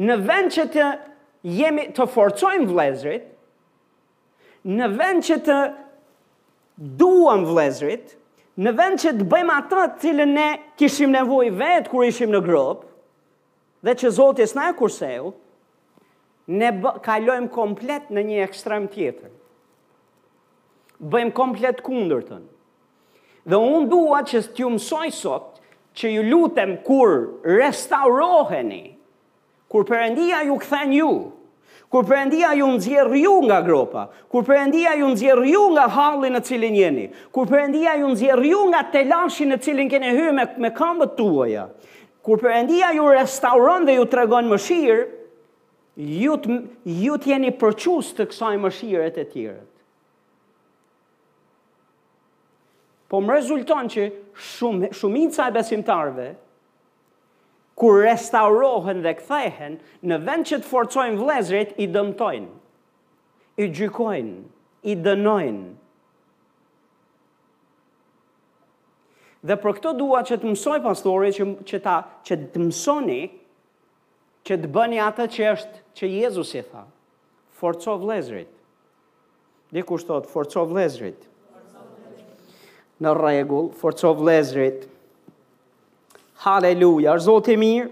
në 0.00 0.14
vend 0.24 0.52
që 0.54 0.64
të 0.72 0.86
jemi 1.56 1.88
të 1.96 2.06
forcojmë 2.08 2.68
vlezrit, 2.70 3.24
në 4.62 4.86
vend 4.96 5.24
që 5.26 5.36
të 5.48 5.56
duam 7.00 7.42
vlezrit, 7.48 8.14
në 8.62 8.72
vend 8.78 9.00
që 9.02 9.12
të 9.18 9.26
bëjmë 9.32 9.56
atë 9.58 9.76
të 9.98 10.06
cilën 10.06 10.34
ne 10.38 10.46
kishim 10.80 11.12
nevoj 11.14 11.48
vetë 11.58 11.90
kur 11.90 12.04
ishim 12.08 12.32
në 12.34 12.40
grupë, 12.46 12.86
dhe 13.82 13.94
që 13.98 14.10
Zotis 14.14 14.52
s'na 14.54 14.68
e 14.70 14.76
kurseu, 14.78 15.32
ne 16.52 16.70
kalojmë 17.04 17.50
komplet 17.54 18.08
në 18.12 18.24
një 18.28 18.40
ekstrem 18.46 18.86
tjetër. 18.90 19.30
Bëjmë 21.02 21.34
komplet 21.34 21.80
kundër 21.82 22.22
tënë. 22.28 22.48
Dhe 23.50 23.58
unë 23.58 23.88
dua 23.90 24.20
që 24.26 24.44
t'ju 24.54 24.68
mësoj 24.70 25.08
sot 25.18 25.56
që 25.98 26.12
ju 26.14 26.22
lutem 26.30 26.76
kur 26.86 27.12
restauroheni 27.46 28.84
kur 29.72 29.86
përëndia 29.88 30.42
ju 30.44 30.58
këthen 30.60 30.90
ju, 30.92 31.10
kur 31.92 32.04
përëndia 32.08 32.50
ju 32.58 32.66
nëzjerë 32.74 33.18
ju 33.24 33.32
nga 33.46 33.58
gropa, 33.64 34.02
kur 34.32 34.44
përëndia 34.44 34.92
ju 35.00 35.08
nëzjerë 35.14 35.46
ju 35.48 35.62
nga 35.74 35.86
halin 35.96 36.36
në 36.36 36.40
cilin 36.44 36.76
jeni, 36.76 37.06
kur 37.32 37.48
përëndia 37.48 37.94
ju 38.02 38.10
nëzjerë 38.12 38.50
ju 38.50 38.60
nga 38.70 38.82
telashin 38.94 39.52
në 39.54 39.58
cilin 39.64 39.88
kene 39.92 40.12
hy 40.16 40.28
me, 40.36 40.44
me 40.64 40.70
kambët 40.76 41.16
tuaja, 41.18 41.66
kur 42.24 42.40
përëndia 42.44 42.90
ju 42.98 43.08
restauron 43.12 43.88
dhe 43.88 43.96
ju 43.96 44.04
të 44.12 44.20
regon 44.22 44.48
më 44.52 44.60
shirë, 44.68 45.02
ju, 46.22 46.36
ju 47.04 47.18
të 47.20 47.32
jeni 47.32 47.54
përqus 47.60 48.12
të 48.16 48.28
kësaj 48.30 48.56
më 48.64 48.74
shirë 48.76 49.08
e 49.08 49.24
tjere. 49.32 49.62
Po 53.08 53.18
më 53.20 53.34
rezulton 53.40 53.88
që 53.92 54.06
shumë, 54.54 54.88
shumica 54.96 55.44
e 55.50 55.52
besimtarve, 55.58 56.30
kur 57.74 58.00
restaurohen 58.04 59.02
dhe 59.04 59.14
kthehen, 59.18 59.78
në 60.04 60.18
vend 60.26 60.48
që 60.50 60.58
të 60.62 60.68
forcojnë 60.70 61.20
vlezrit, 61.20 61.72
i 61.80 61.86
dëmtojnë, 61.94 62.50
i 63.64 63.68
gjykojnë, 63.68 64.40
i 64.92 64.96
dënojnë. 65.06 65.70
Dhe 69.42 69.56
për 69.58 69.72
këto 69.78 69.90
dua 69.98 70.20
që 70.22 70.36
të 70.38 70.50
mësoj 70.52 70.78
pastori 70.84 71.32
që 71.34 71.46
që 71.66 71.78
ta 71.82 71.96
që 72.28 72.36
të 72.54 72.60
mësoni 72.62 73.22
që 74.46 74.58
të 74.62 74.68
bëni 74.74 75.00
atë 75.02 75.26
që 75.34 75.48
është 75.50 75.80
që 75.98 76.10
Jezusi 76.12 76.62
tha. 76.68 76.84
Forco 77.62 77.96
vlezrit. 78.02 78.52
Dikur 79.74 79.98
shtot, 80.02 80.28
forco 80.30 80.62
vlezrit? 80.70 81.24
Në 83.02 83.12
rregull, 83.18 83.72
forco 83.82 84.12
vlezrit. 84.20 84.86
Haleluja, 86.42 87.12
është 87.14 87.24
zotë 87.28 87.52
e 87.54 87.58
mirë? 87.62 87.90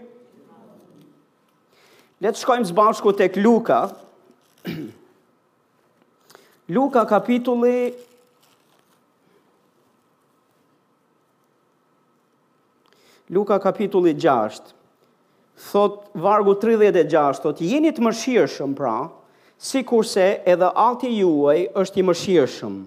Letë 2.25 2.41
shkojmë 2.41 2.67
së 2.71 2.75
bashku 2.75 3.13
të 3.15 3.29
këtë 3.37 3.43
Luka. 3.45 3.77
Luka 6.75 7.05
kapitulli... 7.11 7.93
Luka 13.31 13.61
kapitulli 13.63 14.11
6, 14.19 14.73
thot 15.71 15.99
vargu 16.19 16.57
36, 16.59 17.39
thot 17.45 17.61
jenit 17.63 18.01
më 18.03 18.11
shirëshëm 18.19 18.73
pra, 18.75 18.97
si 19.63 19.85
kurse 19.87 20.25
edhe 20.51 20.67
alti 20.83 21.13
juaj 21.21 21.61
është 21.79 22.03
i 22.03 22.03
më 22.09 22.15
shirëshëm. 22.25 22.81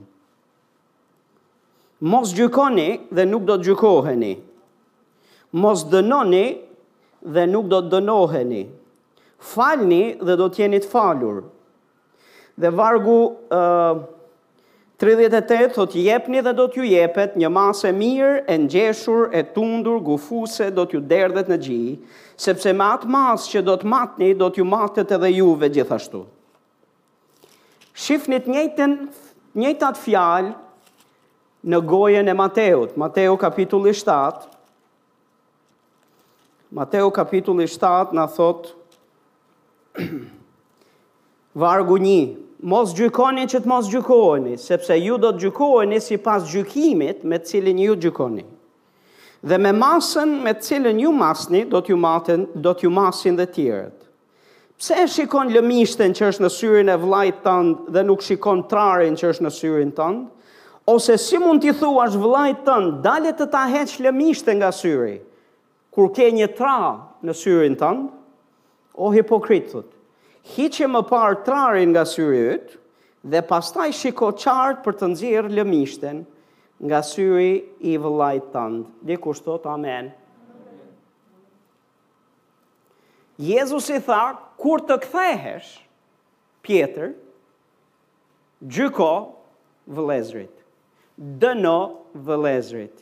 Mos 2.11 2.35
gjykoni 2.35 2.89
dhe 3.15 3.23
nuk 3.29 3.47
do 3.47 3.55
të 3.61 3.69
gjykoheni, 3.69 4.33
mos 5.61 5.83
dënoni 5.93 6.45
dhe 7.35 7.45
nuk 7.53 7.67
do 7.71 7.79
të 7.83 7.91
dënoheni. 7.95 8.63
Falni 9.53 10.01
dhe 10.25 10.35
do 10.41 10.49
të 10.49 10.63
jeni 10.65 10.79
të 10.83 10.89
falur. 10.89 11.43
Dhe 12.61 12.69
vargu 12.77 13.15
uh, 13.53 14.01
38 15.01 15.73
thot 15.75 15.95
jepni 15.99 16.39
dhe 16.45 16.53
do 16.57 16.63
t'ju 16.73 16.85
jepet 16.87 17.33
një 17.41 17.49
masë 17.51 17.89
e 17.89 17.93
mirë, 18.01 18.33
e 18.47 18.55
ngjeshur, 18.65 19.25
e 19.35 19.41
tundur, 19.55 19.97
gufuse 20.05 20.69
do 20.71 20.85
t'ju 20.87 21.01
derdhet 21.09 21.49
në 21.51 21.57
gjih, 21.65 22.21
sepse 22.39 22.71
me 22.77 22.87
atë 22.87 23.09
masë 23.13 23.49
që 23.55 23.63
do 23.67 23.75
të 23.81 23.89
matni, 23.93 24.29
do 24.37 24.47
t'ju 24.53 24.65
matet 24.69 25.11
edhe 25.17 25.31
juve 25.33 25.69
gjithashtu. 25.75 26.23
Shifni 27.93 28.39
të 28.41 28.55
njëjtën 28.55 28.95
njëjtat 29.61 29.99
fjalë 30.01 30.53
në 31.71 31.79
gojën 31.87 32.29
e 32.29 32.33
Mateut, 32.35 32.95
Mateu 32.97 33.35
kapitulli 33.39 33.91
7, 33.93 34.52
Mateo 36.73 37.11
kapitulli 37.11 37.67
7 37.67 38.13
na 38.15 38.25
thot 38.25 38.73
Vargu 41.61 41.97
1. 41.97 42.33
Mos 42.65 42.95
gjykoni 42.97 43.43
që 43.51 43.59
të 43.61 43.69
mos 43.69 43.89
gjykoheni, 43.91 44.55
sepse 44.57 44.95
ju 44.97 45.19
do 45.21 45.29
të 45.35 45.43
gjykoheni 45.43 45.99
sipas 46.01 46.47
gjykimit 46.49 47.21
me 47.29 47.37
të 47.37 47.45
cilin 47.51 47.81
ju 47.83 47.93
gjykoni. 48.07 48.45
Dhe 49.45 49.57
me 49.61 49.73
masën 49.83 50.31
me 50.47 50.53
të 50.57 50.65
cilën 50.71 51.01
ju 51.03 51.11
masni, 51.13 51.61
do 51.69 51.81
t'ju 51.85 51.97
maten, 52.07 52.47
do 52.65 52.73
t'ju 52.73 52.89
masin 52.89 53.37
dhe 53.37 53.45
tjerët. 53.53 53.99
Pse 54.79 54.95
e 55.03 55.07
shikon 55.13 55.51
lëmishten 55.53 56.15
që 56.17 56.31
është 56.31 56.45
në 56.47 56.51
syrin 56.57 56.89
e 56.89 56.95
vllait 57.03 57.43
tënd 57.45 57.91
dhe 57.93 58.03
nuk 58.07 58.25
shikon 58.25 58.63
trarin 58.71 59.13
që 59.19 59.29
është 59.35 59.45
në 59.45 59.53
syrin 59.59 59.93
tënd? 60.01 60.25
Ose 60.95 61.19
si 61.27 61.37
mund 61.45 61.61
t'i 61.61 61.69
thuash 61.83 62.17
vllait 62.25 62.65
tënd, 62.65 62.97
dalet 63.05 63.37
të 63.43 63.51
ta 63.53 63.67
heqë 63.77 64.07
lëmishten 64.07 64.57
nga 64.63 64.71
syri? 64.79 65.19
kur 65.93 66.09
ke 66.15 66.27
një 66.33 66.47
tra 66.57 66.77
në 67.23 67.33
syrin 67.37 67.75
tënë, 67.77 68.05
o 68.97 69.09
hipokrit, 69.13 69.73
hi 70.55 70.65
që 70.73 70.87
më 70.89 71.01
parë 71.09 71.41
trarin 71.45 71.93
nga 71.93 72.03
syrit, 72.09 72.73
dhe 73.23 73.41
pastaj 73.49 73.91
shiko 73.95 74.31
qartë 74.41 74.83
për 74.85 74.97
të 74.99 75.09
nëzirë 75.13 75.51
lëmishten 75.59 76.23
nga 76.89 76.99
syri 77.07 77.53
i 77.79 77.93
vëllajt 78.03 78.49
tëndë. 78.51 78.87
Dhe 79.07 79.17
kushtot, 79.23 79.63
amen. 79.73 80.09
Jezus 83.39 83.87
i 83.95 84.01
tha, 84.05 84.23
kur 84.61 84.83
të 84.87 84.99
kthehesh, 85.05 85.71
Pjetër, 86.63 87.09
gjyko 88.71 89.09
vëlezrit, 89.91 90.61
dëno 91.41 91.77
vëlezrit, 92.23 93.01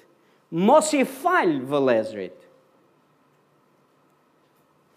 mos 0.65 0.87
i 0.97 1.03
fal 1.05 1.51
vëlezrit, 1.69 2.40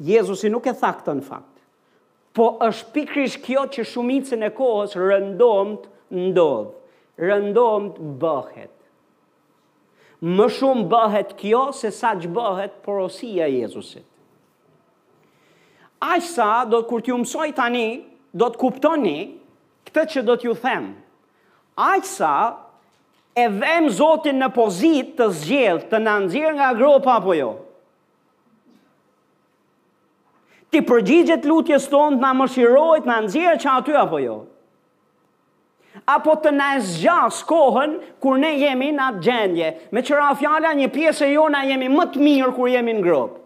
Jezusi 0.04 0.50
nuk 0.52 0.66
e 0.68 0.74
tha 0.76 0.90
këtë 0.98 1.14
në 1.18 1.24
fakt. 1.24 1.50
Po 2.36 2.48
është 2.66 2.88
pikrish 2.96 3.36
kjo 3.44 3.62
që 3.72 3.84
shumicën 3.88 4.42
e 4.44 4.50
kohës 4.56 4.96
rëndomt 4.98 5.84
ndodhë, 6.26 6.72
rëndomt 7.24 8.00
bëhet. 8.22 8.72
Më 10.24 10.48
shumë 10.58 10.86
bëhet 10.92 11.34
kjo 11.40 11.64
se 11.80 11.90
sa 11.94 12.14
që 12.20 12.30
bëhet 12.36 12.76
porosia 12.84 13.46
Jezusit. 13.50 14.04
Aqë 16.04 16.28
sa, 16.34 16.50
do 16.68 16.82
të 16.82 16.88
kur 16.90 17.04
t'ju 17.06 17.16
mësoj 17.22 17.48
tani, 17.56 17.86
do 18.36 18.50
të 18.52 18.60
kuptoni 18.60 19.16
këtë 19.88 20.04
që 20.12 20.22
do 20.28 20.34
t'ju 20.40 20.56
them. 20.64 20.90
Aqë 21.90 22.10
sa, 22.10 22.34
e 23.32 23.46
vem 23.50 23.86
Zotin 24.00 24.36
në 24.42 24.50
pozit 24.58 25.14
të 25.18 25.30
zgjell, 25.38 25.84
të 25.90 26.02
nëndzirë 26.02 26.56
nga 26.58 26.72
gropa 26.78 27.16
apo 27.20 27.36
jo. 27.38 27.54
Aqë 27.54 27.63
ti 30.74 30.80
përgjigjet 30.82 31.44
lutjes 31.46 31.84
tonë, 31.92 32.18
na 32.18 32.32
mëshirojt, 32.36 33.04
na 33.06 33.20
nxjerrë 33.24 33.60
që 33.62 33.72
aty 33.78 33.94
apo 34.00 34.18
jo. 34.22 34.40
Apo 36.10 36.34
të 36.42 36.50
na 36.52 36.72
zgjas 36.82 37.36
kohën 37.48 37.92
kur 38.20 38.36
ne 38.42 38.50
jemi 38.58 38.88
në 38.92 39.04
atë 39.08 39.22
gjendje, 39.28 39.68
me 39.94 40.02
çfarë 40.04 40.32
fjala 40.40 40.72
një 40.80 40.88
pjesë 40.92 41.28
e 41.28 41.34
jona 41.36 41.62
jemi 41.68 41.88
më 41.92 42.06
të 42.16 42.22
mirë 42.26 42.50
kur 42.56 42.68
jemi 42.72 42.96
në 42.98 43.04
grup. 43.06 43.36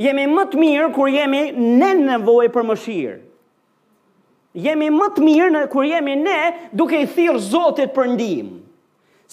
Jemi 0.00 0.24
më 0.30 0.44
të 0.52 0.62
mirë 0.62 0.88
kur 0.96 1.10
jemi 1.12 1.42
në 1.80 1.90
nevojë 2.06 2.52
për 2.56 2.66
mëshirë. 2.70 3.18
Jemi 4.64 4.88
më 4.94 5.06
të 5.16 5.24
mirë 5.26 5.50
në 5.56 5.62
kur 5.72 5.86
jemi 5.86 6.14
ne 6.22 6.38
duke 6.78 7.00
i 7.02 7.08
thirrë 7.10 7.40
Zotit 7.42 7.90
për 7.94 8.12
ndihmë. 8.14 8.60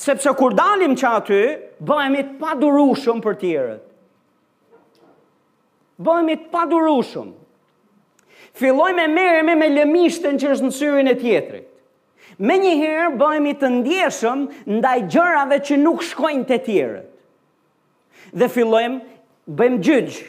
Sepse 0.02 0.34
kur 0.39 0.56
dalim 0.58 0.96
që 0.98 1.08
aty, 1.20 1.42
bëhemi 1.86 2.24
padurushëm 2.42 3.20
për 3.22 3.38
tjerët 3.42 3.82
bëhemi 6.04 6.36
të 6.41 6.49
padurushëm. 6.54 7.32
Fillojmë 8.60 9.04
e 9.08 9.12
merremi 9.12 9.54
me 9.58 9.68
lëmishtën 9.72 10.39
që 10.41 10.49
është 10.56 10.68
në 10.68 10.76
syrin 10.76 11.10
e 11.12 11.16
tjetrit. 11.22 11.68
Me 12.41 12.58
njëherë 12.60 13.06
bëhemi 13.22 13.54
të 13.62 13.70
ndjeshëm 13.78 14.41
ndaj 14.78 14.97
gjërave 15.14 15.58
që 15.68 15.78
nuk 15.80 16.02
shkojnë 16.10 16.47
të 16.49 16.58
tjerët. 16.68 17.08
Dhe 18.39 18.47
fillojmë, 18.49 18.99
bëjmë 19.60 19.80
gjyqë, 19.86 20.26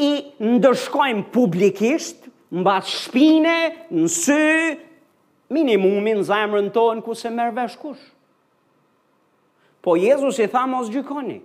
i 0.00 0.12
ndërshkojmë 0.56 1.24
publikisht, 1.34 2.24
mba 2.60 2.76
shpine, 2.88 3.56
në 3.92 4.06
sy, 4.08 4.78
minimumin 5.52 6.20
në 6.22 6.26
zajmërën 6.30 6.72
tonë 6.76 7.04
ku 7.06 7.14
se 7.16 7.30
merë 7.32 7.66
kush. 7.82 8.00
Po 9.84 9.94
Jezus 9.96 10.36
i 10.44 10.48
tha 10.52 10.64
mos 10.68 10.88
gjykoni, 10.92 11.40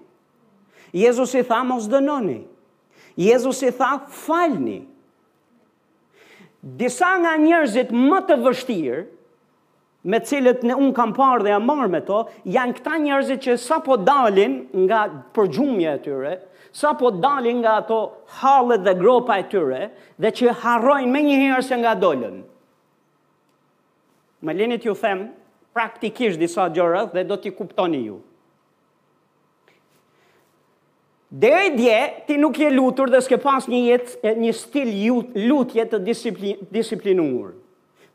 Jezus 0.96 1.34
i 1.40 1.44
tha 1.48 1.62
mos 1.68 1.88
dënoni, 1.92 2.40
Jezus 3.18 3.64
i 3.64 3.72
tha, 3.72 4.02
falni. 4.12 4.84
Disa 6.60 7.08
nga 7.22 7.36
njerëzit 7.40 7.92
më 7.94 8.20
të 8.28 8.38
vështirë, 8.44 9.04
me 10.06 10.18
cilët 10.22 10.64
ne 10.70 10.76
unë 10.78 10.94
kam 10.98 11.14
parë 11.18 11.46
dhe 11.46 11.54
jam 11.54 11.64
marrë 11.66 11.90
me 11.94 12.00
to, 12.06 12.20
janë 12.56 12.76
këta 12.78 12.98
njerëzit 13.02 13.46
që 13.46 13.56
sa 13.62 13.80
po 13.86 13.96
dalin 14.06 14.58
nga 14.86 15.04
përgjumje 15.34 15.94
e 15.98 16.02
tyre, 16.06 16.34
sa 16.76 16.92
po 17.00 17.10
dalin 17.24 17.62
nga 17.64 17.78
ato 17.82 18.00
halët 18.42 18.84
dhe 18.86 18.94
gropa 19.00 19.38
e 19.42 19.48
tyre, 19.50 19.84
dhe 20.22 20.34
që 20.42 20.56
harrojnë 20.64 21.10
me 21.32 21.62
se 21.70 21.80
nga 21.82 21.96
dolin. 21.96 22.42
Më 24.46 24.54
linit 24.54 24.86
ju 24.86 24.94
them, 24.94 25.28
praktikisht 25.74 26.40
disa 26.40 26.68
gjëra 26.70 27.06
dhe 27.14 27.24
do 27.24 27.36
t'i 27.38 27.50
kuptoni 27.52 28.04
Ju. 28.10 28.20
Dhe 31.30 31.50
e 31.50 31.70
dje, 31.74 32.24
ti 32.28 32.38
nuk 32.38 32.58
je 32.62 32.70
lutur 32.70 33.10
dhe 33.10 33.20
s'ke 33.26 33.38
pas 33.42 33.66
një, 33.68 33.80
jet, 33.90 34.12
një 34.38 34.52
stil 34.54 34.92
lutje 35.50 35.86
të 35.90 36.00
disiplin, 36.06 36.58
disiplinuar. 36.72 37.56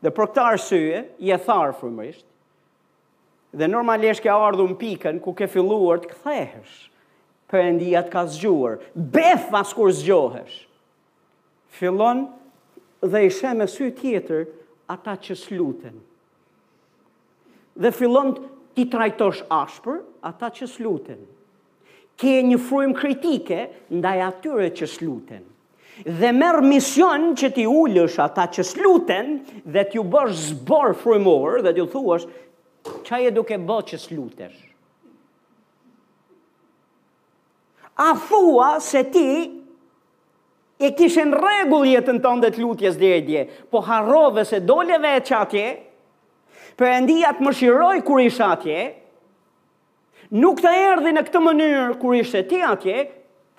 Dhe 0.01 0.09
për 0.09 0.29
këta 0.31 0.45
arsye, 0.55 1.01
je 1.19 1.37
tharë 1.45 1.75
frumërisht, 1.81 2.23
dhe 3.51 3.67
normalisht 3.67 4.23
ke 4.23 4.31
ardhu 4.31 4.69
në 4.71 4.77
pikën 4.79 5.19
ku 5.21 5.33
ke 5.35 5.49
filluar 5.51 5.99
të 5.99 6.13
kthehesh. 6.13 6.79
Perëndia 7.51 7.99
të 8.07 8.11
ka 8.13 8.23
zgjuar. 8.31 8.77
Bef 8.95 9.49
pas 9.51 9.73
kur 9.75 9.89
zgjohesh. 9.91 10.61
Fillon 11.67 12.29
dhe 13.03 13.21
i 13.25 13.27
sheme 13.31 13.65
me 13.65 13.67
sy 13.67 13.89
tjetër 13.99 14.45
ata 14.93 15.17
që 15.19 15.35
sluten. 15.35 15.97
Dhe 17.75 17.91
fillon 17.95 18.31
ti 18.75 18.85
trajtosh 18.87 19.43
ashpër 19.59 19.99
ata 20.31 20.47
që 20.55 20.69
sluten 20.79 21.19
ke 22.21 22.35
një 22.45 22.59
frujmë 22.61 22.97
kritike 23.01 23.59
ndaj 23.97 24.17
atyre 24.27 24.67
që 24.77 24.87
sluten. 24.91 25.45
Dhe 26.05 26.29
merë 26.33 26.63
mision 26.65 27.31
që 27.37 27.49
ti 27.55 27.65
ullësh 27.69 28.19
ata 28.23 28.45
që 28.53 28.65
sluten 28.65 29.31
dhe 29.73 29.83
t'ju 29.89 30.03
bësh 30.13 30.35
zborë 30.51 30.95
frujmorë 31.01 31.63
dhe 31.65 31.73
t'ju 31.75 31.87
thuash, 31.93 32.27
qa 33.05 33.19
e 33.25 33.33
duke 33.33 33.57
bë 33.59 33.79
që 33.89 33.99
slutesh? 34.05 34.59
A 38.01 38.13
thua 38.17 38.69
se 38.81 39.01
ti 39.13 39.27
e 40.81 40.93
kishen 40.97 41.33
regull 41.37 41.85
jetën 41.91 42.21
të 42.23 42.31
ndët 42.39 42.57
lutjes 42.63 42.95
dhe 43.01 43.11
edje, 43.17 43.43
po 43.69 43.81
harrove 43.85 44.45
se 44.49 44.61
doleve 44.65 45.03
veç 45.17 45.33
atje, 45.41 45.67
për 46.79 46.99
të 47.09 47.35
më 47.45 47.51
shiroj 47.57 47.97
kur 48.07 48.21
i 48.23 48.31
atje, 48.47 48.79
nuk 50.31 50.61
të 50.63 50.71
erdi 50.79 51.11
në 51.11 51.23
këtë 51.27 51.39
mënyrë 51.43 51.95
kur 51.99 52.15
ishte 52.15 52.41
ti 52.47 52.61
atje, 52.63 53.01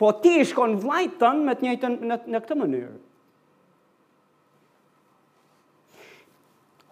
po 0.01 0.13
ti 0.25 0.39
shkon 0.49 0.79
vlajtë 0.83 1.19
tënë 1.21 1.45
me 1.49 1.55
të 1.59 1.67
njëjtën 1.67 1.99
në, 2.09 2.17
në 2.33 2.41
këtë 2.45 2.57
mënyrë. 2.61 2.95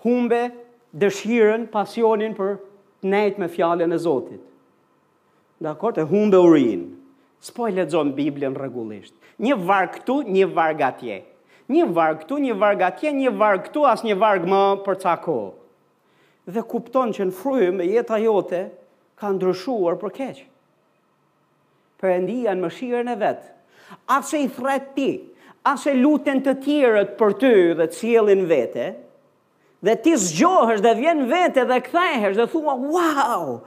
Humbe 0.04 0.42
dëshirën, 1.02 1.64
pasionin 1.72 2.36
për 2.38 2.54
të 3.00 3.08
nejtë 3.14 3.40
me 3.40 3.48
fjallën 3.52 3.92
e 3.92 3.98
Zotit. 4.00 4.44
Dakor, 5.60 5.92
të 5.96 6.04
humbe 6.08 6.38
urinë. 6.40 6.86
Spo 7.44 7.66
e 7.68 7.72
ledzon 7.72 8.10
Biblën 8.16 8.54
regullisht. 8.56 9.14
Një 9.40 9.56
varg 9.66 9.94
këtu, 9.98 10.18
një 10.28 10.46
varg 10.56 10.80
atje. 10.84 11.18
Një 11.72 11.84
varg 11.96 12.22
këtu, 12.24 12.38
një 12.44 12.56
varg 12.60 12.82
atje, 12.84 13.12
një 13.16 13.32
varg 13.40 13.68
këtu, 13.68 13.84
as 13.88 14.04
një 14.04 14.16
varg 14.20 14.44
më 14.48 14.60
për 14.84 14.98
ca 15.04 15.14
ko. 15.24 15.36
Dhe 16.50 16.64
kupton 16.68 17.12
që 17.16 17.28
në 17.30 17.36
frujë 17.40 17.72
me 17.76 17.86
jeta 17.88 18.16
jote, 18.20 18.62
ka 19.20 19.28
ndryshuar 19.36 19.98
për 20.00 20.14
keq. 20.16 20.40
Perëndia 22.00 22.54
në 22.56 22.62
mëshirën 22.64 23.10
e 23.12 23.16
vet. 23.20 23.42
Ase 24.16 24.40
i 24.46 24.48
thret 24.56 24.90
ti, 24.96 25.10
ase 25.68 25.92
lutën 26.00 26.40
të 26.46 26.54
tjerët 26.64 27.12
për 27.20 27.34
ty 27.42 27.50
dhe 27.78 27.86
të 27.90 27.98
cilin 28.00 28.46
vete, 28.50 28.86
dhe 29.84 29.96
ti 30.04 30.14
zgjohesh 30.20 30.80
dhe 30.84 30.94
vjen 31.00 31.26
vete 31.30 31.66
dhe 31.68 31.80
kthehesh 31.84 32.38
dhe 32.40 32.48
thua 32.52 32.78
wow! 32.80 33.60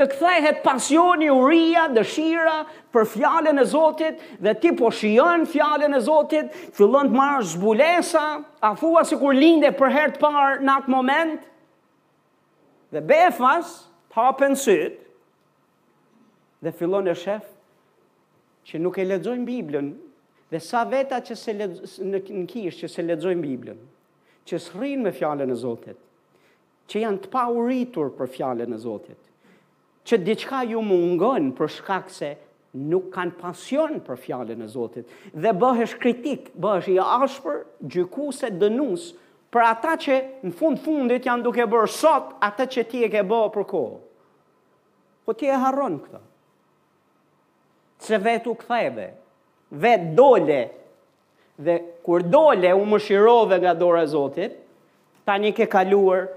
Të 0.00 0.06
kthehet 0.14 0.62
pasioni, 0.64 1.26
uria, 1.28 1.82
dëshira 1.92 2.58
për 2.94 3.04
fjalën 3.14 3.60
e 3.60 3.64
Zotit 3.68 4.22
dhe 4.44 4.54
ti 4.62 4.70
po 4.78 4.88
shijon 4.96 5.42
fjalën 5.52 5.92
e 5.92 6.00
Zotit, 6.06 6.54
fillon 6.78 7.08
të 7.12 7.18
marrësh 7.18 7.50
zbulesa, 7.52 8.22
a 8.64 8.70
thua 8.80 9.02
sikur 9.08 9.36
lindë 9.36 9.74
për 9.76 9.92
herë 9.96 10.14
të 10.14 10.22
parë 10.22 10.64
në 10.64 10.78
atë 10.80 10.94
moment? 10.94 11.42
Dhe 12.96 13.04
befas, 13.12 13.74
pa 14.10 14.32
pensyt, 14.32 14.92
dhe 16.62 16.72
fillon 16.74 17.06
e 17.08 17.14
shef, 17.14 17.44
që 18.66 18.80
nuk 18.82 18.98
e 18.98 19.04
ledzojnë 19.06 19.46
Biblën, 19.46 19.88
dhe 20.50 20.60
sa 20.60 20.82
veta 20.84 21.20
që 21.24 21.34
se 21.38 21.54
ledz... 21.54 21.96
në 22.02 22.20
kish 22.50 22.82
që 22.82 22.90
se 22.90 23.04
ledzojnë 23.06 23.42
Biblën, 23.44 23.78
që 24.46 24.60
rrinë 24.66 25.06
me 25.06 25.12
fjallën 25.14 25.50
e 25.50 25.56
Zotit, 25.56 25.98
që 26.90 27.04
janë 27.06 27.24
të 27.24 27.30
pa 27.32 27.44
uritur 27.54 28.10
për 28.18 28.30
fjallën 28.36 28.74
e 28.74 28.80
Zotit, 28.82 29.30
që 30.08 30.18
diçka 30.26 30.64
ju 30.72 30.82
mungon 30.82 31.52
për 31.58 31.68
shkak 31.78 32.10
se 32.10 32.32
nuk 32.90 33.10
kanë 33.14 33.36
pasion 33.40 34.00
për 34.06 34.18
fjallën 34.26 34.64
e 34.64 34.68
Zotit, 34.72 35.14
dhe 35.34 35.54
bëhesh 35.62 35.94
kritik, 36.02 36.50
bëhesh 36.58 36.90
i 36.90 36.98
ashpër, 37.02 37.62
gjyku 37.86 38.32
se 38.34 38.50
dënusë, 38.58 39.14
për 39.50 39.64
ata 39.66 39.96
që 39.98 40.16
në 40.46 40.52
fund 40.54 40.78
fundit 40.84 41.26
janë 41.26 41.42
duke 41.42 41.64
bërë 41.66 41.90
sot 41.92 42.34
ata 42.44 42.68
që 42.70 42.84
ti 42.90 43.00
e 43.04 43.08
ke 43.12 43.22
bërë 43.26 43.52
për 43.56 43.64
kohë. 43.72 43.98
Po 45.26 45.34
ti 45.38 45.48
e 45.50 45.56
harron 45.64 45.98
këta. 46.04 46.20
Se 48.00 48.18
vetë 48.24 48.48
u 48.48 48.54
këtheve, 48.56 49.06
vetë 49.82 50.12
dole, 50.16 50.60
dhe 51.60 51.74
kur 52.06 52.22
dole 52.32 52.70
u 52.78 52.84
më 52.88 53.00
shirove 53.04 53.58
nga 53.60 53.74
dore 53.76 54.06
zotit, 54.08 54.54
ta 55.26 55.34
një 55.36 55.50
ke 55.58 55.66
kaluar 55.70 56.30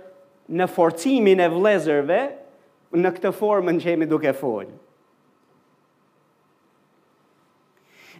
në 0.49 0.67
forcimin 0.67 1.39
e 1.39 1.47
vlezërve 1.53 2.17
në 2.99 3.13
këtë 3.15 3.31
formë 3.37 3.77
që 3.79 3.93
jemi 3.93 4.09
duke 4.11 4.33
folë. 4.35 4.73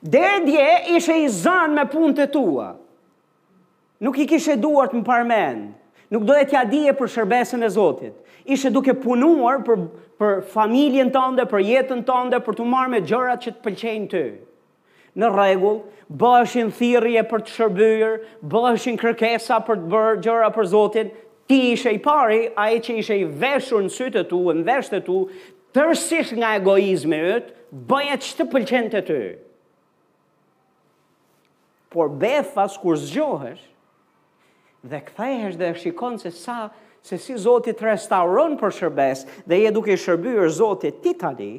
Dhe 0.04 0.28
dje 0.48 0.70
ishe 0.98 1.18
i 1.26 1.28
zanë 1.32 1.78
me 1.80 1.86
punë 1.92 2.16
të 2.20 2.30
tua 2.34 2.72
nuk 4.04 4.20
i 4.20 4.28
kishe 4.28 4.58
duart 4.60 4.92
më 4.98 5.02
parmen, 5.08 5.60
nuk 6.12 6.26
do 6.28 6.36
e 6.36 6.44
tja 6.52 6.66
dije 6.68 6.92
për 7.00 7.12
shërbesën 7.16 7.64
e 7.64 7.70
Zotit. 7.72 8.18
Ishe 8.44 8.72
duke 8.76 8.92
punuar 9.00 9.62
për, 9.64 9.86
për 10.20 10.42
familjen 10.52 11.12
tënde, 11.16 11.46
për 11.48 11.62
jetën 11.70 12.02
tënde, 12.10 12.42
për 12.44 12.58
të 12.60 12.66
marrë 12.74 12.92
me 12.92 13.00
gjërat 13.08 13.46
që 13.46 13.54
të 13.56 13.64
pëlqejnë 13.64 14.10
ty. 14.12 14.24
Në 15.22 15.30
regullë, 15.32 16.02
bëshin 16.20 16.74
thirje 16.76 17.22
për 17.30 17.46
të 17.46 17.54
shërbyrë, 17.56 18.12
bëshin 18.52 19.00
kërkesa 19.00 19.62
për 19.68 19.80
të 19.86 19.92
bërë 19.96 20.20
gjëra 20.28 20.50
për 20.58 20.70
Zotin, 20.76 21.14
ti 21.48 21.60
ishe 21.72 21.94
i 21.96 22.02
pari, 22.04 22.42
a 22.60 22.68
e 22.76 22.82
që 22.84 22.98
ishe 23.00 23.18
i 23.22 23.24
veshur 23.46 23.86
në 23.88 23.94
sytë 23.96 24.26
tu, 24.34 24.44
në 24.60 24.80
të 24.92 25.00
tu, 25.08 25.20
tërsish 25.78 26.34
nga 26.38 26.52
egoizme 26.60 27.22
ëtë, 27.38 27.56
bëja 27.92 28.18
që 28.26 28.34
të 28.42 28.50
pëlqen 28.52 28.90
të 28.98 29.06
ty. 29.12 29.22
Por 31.94 32.10
befas, 32.26 32.76
kur 32.82 32.98
zgjohesh, 33.08 33.64
dhe 34.90 35.02
kthehesh 35.06 35.56
dhe 35.58 35.74
shikon 35.74 36.18
se 36.20 36.30
sa 36.32 36.70
se 37.06 37.18
si 37.20 37.36
Zoti 37.38 37.72
të 37.76 37.86
restauron 37.90 38.56
për 38.60 38.72
shërbes 38.80 39.24
dhe 39.48 39.58
je 39.64 39.72
duke 39.76 39.96
shërbyer 40.00 40.50
Zotit 40.56 41.02
ti 41.04 41.14
tani, 41.20 41.50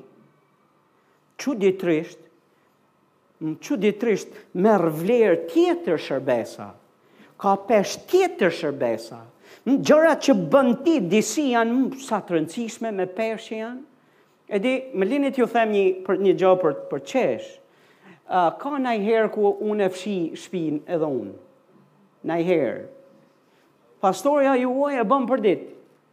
çuditërisht 1.43 2.21
trisht 4.01 4.29
merr 4.65 4.87
vlerë 4.95 5.41
tjetër 5.51 5.99
shërbesa. 6.01 6.69
Ka 7.43 7.57
pesh 7.69 7.97
tjetër 8.09 8.53
shërbesa. 8.57 9.19
Gjërat 9.67 10.23
që 10.29 10.35
bën 10.53 10.71
ti 10.85 10.95
disi 11.11 11.51
janë 11.53 11.99
sa 12.07 12.21
të 12.25 12.37
rëndësishme 12.39 12.93
me 12.97 13.07
pesh 13.17 13.51
janë. 13.53 13.83
E 14.55 14.61
di, 14.61 14.73
më 14.95 15.09
lini 15.11 15.31
t'ju 15.33 15.49
them 15.51 15.73
një, 15.75 15.85
për, 16.07 16.19
një 16.25 16.35
gjë 16.41 16.53
për, 16.63 16.75
për 16.93 17.05
qesh. 17.13 17.49
Uh, 18.25 18.53
ka 18.61 18.73
nëjherë 18.81 19.33
ku 19.35 19.51
unë 19.61 19.89
e 19.89 19.93
fshi 19.93 20.17
shpin 20.45 20.81
edhe 20.87 21.09
unë. 21.09 21.37
Nëjherë 22.33 22.85
pastorja 24.05 24.55
ju 24.61 24.69
uaj 24.77 25.01
e 25.01 25.05
bën 25.09 25.25
për 25.29 25.41
dit. 25.45 25.63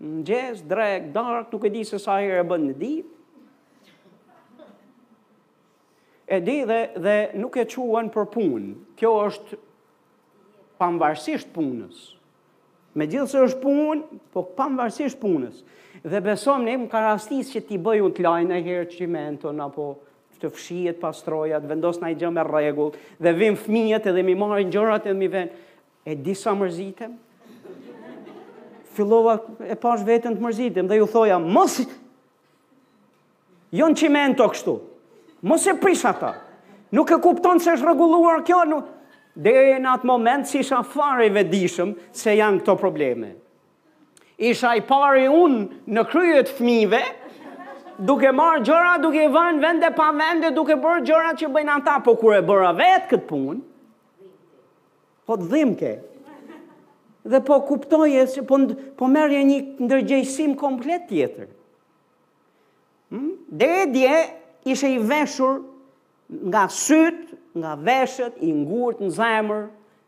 Në 0.01 0.23
gjes, 0.27 0.61
drek, 0.69 1.09
dark, 1.13 1.49
nuk 1.51 1.65
e 1.67 1.71
di 1.73 1.83
se 1.85 1.99
sa 1.99 2.19
herë 2.23 2.39
e 2.39 2.47
bën 2.47 2.63
në 2.69 2.75
dit. 2.79 3.17
E 6.31 6.39
di 6.39 6.59
dhe, 6.69 6.79
dhe 7.03 7.15
nuk 7.41 7.57
e 7.59 7.65
quen 7.67 8.07
për 8.13 8.29
punë. 8.35 8.71
Kjo 8.99 9.11
është 9.27 9.59
pambarsisht 10.81 11.51
punës. 11.53 12.07
Me 12.97 13.05
gjithë 13.07 13.29
se 13.31 13.41
është 13.49 13.61
punë, 13.63 14.19
po 14.33 14.41
pambarsisht 14.57 15.19
punës. 15.21 15.59
Dhe 16.03 16.21
besom 16.23 16.63
ne 16.65 16.77
më 16.81 16.87
ka 16.91 17.01
që 17.17 17.61
ti 17.67 17.77
bëju 17.79 18.07
të 18.15 18.23
lajnë 18.25 18.55
e 18.57 18.63
herë 18.67 18.85
që 18.95 19.07
menton, 19.07 19.59
apo 19.65 19.91
të 20.41 20.49
fshijet, 20.49 20.97
pastrojat, 20.99 21.67
vendos 21.69 21.99
në 22.01 22.09
i 22.15 22.15
gjë 22.17 22.31
me 22.33 22.41
regullë, 22.47 22.97
dhe 23.21 23.31
vim 23.37 23.55
fmijet 23.61 24.07
edhe 24.09 24.23
mi 24.25 24.33
marrë 24.35 24.63
në 24.65 24.71
gjërat 24.73 25.05
edhe 25.05 25.19
mi 25.19 25.27
venë. 25.29 25.53
E 26.09 26.15
disa 26.17 26.49
mërzitem, 26.57 27.11
fillova 28.93 29.39
e 29.67 29.75
pash 29.79 30.03
vetën 30.07 30.35
të 30.37 30.43
mërzitim 30.43 30.89
dhe 30.89 30.97
ju 31.01 31.07
thoja, 31.11 31.37
mos, 31.39 31.79
jonë 33.75 33.97
që 34.01 34.09
me 34.11 34.23
në 34.31 34.37
të 34.39 34.47
kështu, 34.55 34.77
mos 35.47 35.67
e 35.71 35.75
prish 35.79 36.03
ata, 36.09 36.33
nuk 36.95 37.11
e 37.15 37.21
kupton 37.23 37.61
se 37.63 37.75
është 37.77 37.87
regulluar 37.91 38.43
kjo, 38.47 38.63
nuk... 38.73 38.89
dhe 39.35 39.51
e 39.75 39.79
në 39.79 39.93
atë 39.95 40.07
moment 40.09 40.47
si 40.49 40.59
isha 40.59 40.81
fare 40.83 41.29
vedishëm 41.31 41.93
se 42.15 42.33
janë 42.35 42.59
këto 42.63 42.73
probleme. 42.81 43.29
Isha 44.43 44.73
i 44.75 44.81
pari 44.89 45.23
unë 45.29 45.87
në 45.95 46.03
kryet 46.09 46.49
fmive, 46.57 46.99
duke 48.03 48.31
marë 48.35 48.63
gjëra, 48.67 48.95
duke 48.99 49.21
i 49.23 49.31
vënë 49.31 49.61
vende 49.63 49.91
pa 49.95 50.09
vende, 50.17 50.49
duke 50.51 50.75
bërë 50.83 51.05
gjëra 51.07 51.31
që 51.39 51.49
bëjnë 51.55 51.75
ata, 51.77 51.95
po 52.03 52.17
kur 52.19 52.35
e 52.35 52.41
bëra 52.43 52.73
vetë 52.75 53.11
këtë 53.13 53.27
punë, 53.29 53.61
po 55.29 55.37
të 55.39 55.47
dhimke, 55.53 55.93
dhe 57.25 57.39
po 57.45 57.59
kuptoje 57.65 58.23
se 58.27 58.41
po 58.45 58.57
po 58.97 59.07
një 59.09 59.77
ndërgjegjësim 59.83 60.55
komplet 60.57 61.05
tjetër. 61.09 61.47
Hm? 63.11 63.29
e 63.59 63.85
dje 63.91 64.15
ishe 64.71 64.87
i 64.95 64.97
veshur 64.97 65.61
nga 66.47 66.67
syt, 66.71 67.33
nga 67.57 67.75
veshët, 67.75 68.37
i 68.39 68.49
ngurt 68.55 69.01
në 69.03 69.09
zemër 69.19 69.65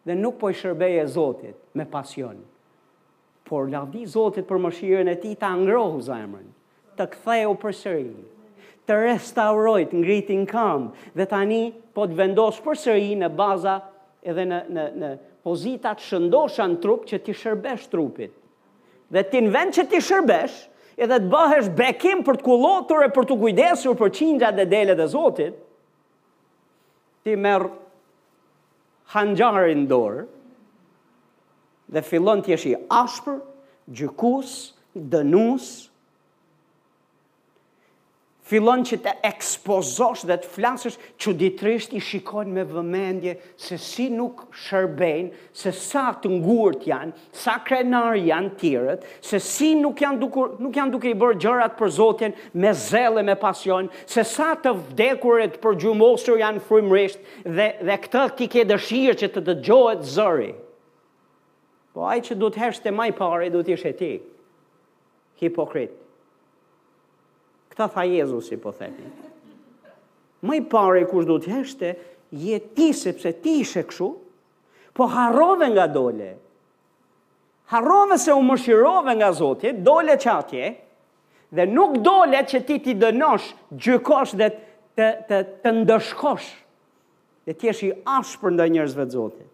dhe 0.07 0.16
nuk 0.16 0.38
po 0.39 0.49
i 0.49 0.55
shërbeje 0.55 1.03
Zotit 1.11 1.57
me 1.76 1.86
pasion. 1.86 2.38
Por 3.43 3.68
lavdi 3.68 4.05
Zotit 4.07 4.47
për 4.47 4.61
mëshirën 4.64 5.11
e 5.11 5.18
tij 5.20 5.36
ta 5.39 5.51
ngrohu 5.51 5.99
zemrën, 6.01 6.47
të 6.97 7.05
ktheu 7.18 7.51
përsëri 7.59 8.16
të 8.84 8.97
restaurojt 8.99 9.93
ngritin 9.95 10.43
kam, 10.45 10.89
dhe 11.16 11.24
tani 11.28 11.61
po 11.95 12.03
të 12.07 12.18
vendosë 12.20 12.64
për 12.66 12.76
sëri 12.82 13.14
në 13.16 13.30
baza 13.32 13.78
edhe 14.28 14.43
në, 14.47 14.57
në, 14.76 14.84
në 14.99 15.09
pozita 15.43 15.91
të 15.99 16.07
shëndosha 16.07 16.69
në 16.71 16.79
trup 16.83 17.03
që 17.09 17.19
ti 17.25 17.35
shërbesh 17.35 17.89
trupit. 17.91 18.31
Dhe 19.13 19.23
ti 19.29 19.41
në 19.43 19.51
vend 19.53 19.75
që 19.75 19.83
ti 19.91 19.99
shërbesh, 20.01 20.55
edhe 20.95 21.17
të 21.21 21.29
bëhesh 21.33 21.67
bekim 21.77 22.23
për 22.25 22.39
të 22.39 22.45
kulotur 22.47 23.03
e 23.05 23.11
për 23.13 23.27
të 23.29 23.37
kujdesur 23.43 23.97
për 23.99 24.11
qingja 24.17 24.51
dhe 24.55 24.65
dele 24.71 24.95
dhe 24.97 25.07
zotit, 25.11 25.57
ti 27.23 27.35
merë 27.37 27.69
hanjarin 29.13 29.83
dorë 29.91 30.23
dhe 31.93 32.03
fillon 32.07 32.39
të 32.41 32.55
jeshi 32.55 32.73
ashpër, 33.03 33.35
gjykus, 33.97 34.57
dënus, 34.95 35.01
dënus, 35.17 35.71
fillon 38.47 38.83
që 38.85 38.97
të 39.03 39.11
ekspozosh 39.29 40.25
dhe 40.27 40.35
të 40.43 40.49
flasësh 40.55 40.97
që 41.23 41.31
ditërisht 41.39 41.93
i 41.95 42.01
shikojnë 42.03 42.51
me 42.57 42.65
vëmendje 42.67 43.35
se 43.65 43.77
si 43.81 44.09
nuk 44.11 44.43
shërbejnë, 44.65 45.29
se 45.55 45.71
sa 45.77 46.09
të 46.21 46.31
ngurët 46.39 46.83
janë, 46.89 47.15
sa 47.43 47.55
krenar 47.65 48.17
janë 48.19 48.51
tjërët, 48.59 49.07
se 49.23 49.39
si 49.43 49.71
nuk 49.79 50.03
janë, 50.03 50.19
dukur, 50.25 50.55
nuk 50.63 50.75
janë 50.79 50.95
duke 50.97 51.11
i 51.13 51.17
bërë 51.23 51.39
gjërat 51.45 51.77
për 51.79 51.93
Zotjen 51.95 52.35
me 52.59 52.73
zelë 52.75 53.23
me 53.29 53.37
pasion, 53.39 53.87
se 54.05 54.25
sa 54.27 54.51
të 54.59 54.75
vdekurët 54.89 55.57
për 55.63 55.79
gjumosur 55.85 56.41
janë 56.43 56.63
frimrisht 56.67 57.23
dhe, 57.47 57.71
dhe 57.79 57.99
këtë 58.05 58.25
ti 58.41 58.49
ke 58.57 58.67
dëshirë 58.73 59.17
që 59.23 59.31
të 59.37 59.45
të 59.47 59.57
gjohet 59.69 60.03
zëri. 60.17 60.51
Po 61.95 62.07
ajë 62.09 62.27
që 62.29 62.39
du 62.41 62.47
të 62.49 62.59
heshte 62.65 62.91
maj 62.97 63.11
pare, 63.19 63.51
du 63.53 63.59
të 63.63 63.77
ishe 63.79 63.91
ti, 63.99 64.15
hipokritë. 65.39 66.03
Këta 67.74 67.88
tha 67.93 68.03
Jezus 68.05 68.51
i 68.53 68.57
po 68.61 68.71
thetit. 68.71 69.30
Mëj 70.45 70.59
i 70.61 70.65
pari 70.69 71.05
kush 71.09 71.26
du 71.26 71.39
të 71.41 71.53
heshte, 71.57 71.93
je 72.36 72.57
ti 72.76 72.91
sepse 72.93 73.32
ti 73.41 73.55
ishe 73.63 73.82
këshu, 73.89 74.11
po 74.97 75.07
harove 75.09 75.71
nga 75.74 75.88
dole. 75.89 76.32
Harove 77.74 78.17
se 78.21 78.34
u 78.34 78.41
mëshirove 78.45 79.15
nga 79.17 79.32
zotje, 79.34 79.71
dole 79.74 80.17
që 80.21 80.30
atje, 80.34 80.71
dhe 81.55 81.65
nuk 81.69 81.97
dole 82.05 82.38
që 82.49 82.61
ti 82.67 82.78
ti 82.84 82.95
dënosh, 83.01 83.49
gjykosh 83.71 84.36
dhe 84.38 84.49
të, 84.99 85.09
të, 85.30 85.39
të 85.63 85.74
ndëshkosh, 85.82 86.51
dhe 87.49 87.57
ti 87.57 87.71
eshi 87.74 87.89
ashë 88.17 88.39
për 88.41 88.53
ndë 88.57 88.69
njërzve 88.76 89.07
të 89.09 89.17
zotje. 89.17 89.47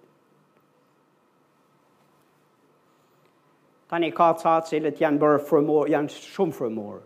Tani 3.89 4.11
ka 4.13 4.33
ca 4.41 4.57
cilët 4.69 4.99
janë 5.01 5.21
bërë 5.23 5.45
frëmorë, 5.49 5.93
janë 5.93 6.17
shumë 6.33 6.57
frëmorë 6.59 7.05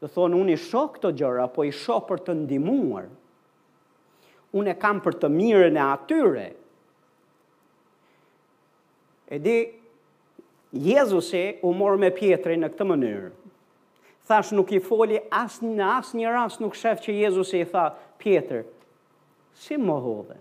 dhe 0.00 0.08
thonë 0.14 0.38
unë 0.38 0.54
i 0.54 0.60
shok 0.62 0.98
këto 0.98 1.12
gjëra, 1.18 1.48
po 1.50 1.64
i 1.66 1.72
shok 1.74 2.04
për 2.10 2.20
të 2.28 2.34
ndimuar. 2.44 3.08
Unë 4.56 4.72
e 4.72 4.78
kam 4.80 5.00
për 5.04 5.16
të 5.20 5.30
mire 5.34 5.70
në 5.74 5.82
atyre. 5.94 6.44
E 9.34 9.40
di, 9.44 9.56
Jezusi 10.72 11.40
u 11.64 11.70
morë 11.76 11.98
me 12.04 12.10
pjetëri 12.14 12.58
në 12.60 12.70
këtë 12.74 12.86
mënyrë. 12.90 13.30
Thash 14.28 14.50
nuk 14.52 14.70
i 14.76 14.80
foli, 14.84 15.18
as 15.32 15.58
në 15.64 15.86
as 15.98 16.10
një 16.16 16.32
ras 16.34 16.58
nuk 16.60 16.76
shef 16.76 17.00
që 17.06 17.14
Jezusi 17.22 17.62
i 17.64 17.68
tha, 17.70 17.86
pjetër, 18.20 18.66
si 19.56 19.76
më 19.80 19.96
hodhe? 20.04 20.36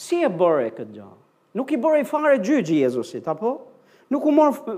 Si 0.00 0.20
e 0.24 0.28
bërë 0.32 0.66
e 0.68 0.74
këtë 0.78 0.98
gjahë? 0.98 1.16
Nuk 1.58 1.72
i 1.74 1.80
bërë 1.82 2.04
i 2.04 2.08
fare 2.08 2.36
gjyë 2.38 2.66
gjë 2.68 2.82
Jezusit, 2.84 3.26
apo? 3.28 3.56
Nuk 4.12 4.26
u 4.30 4.34
morë 4.36 4.76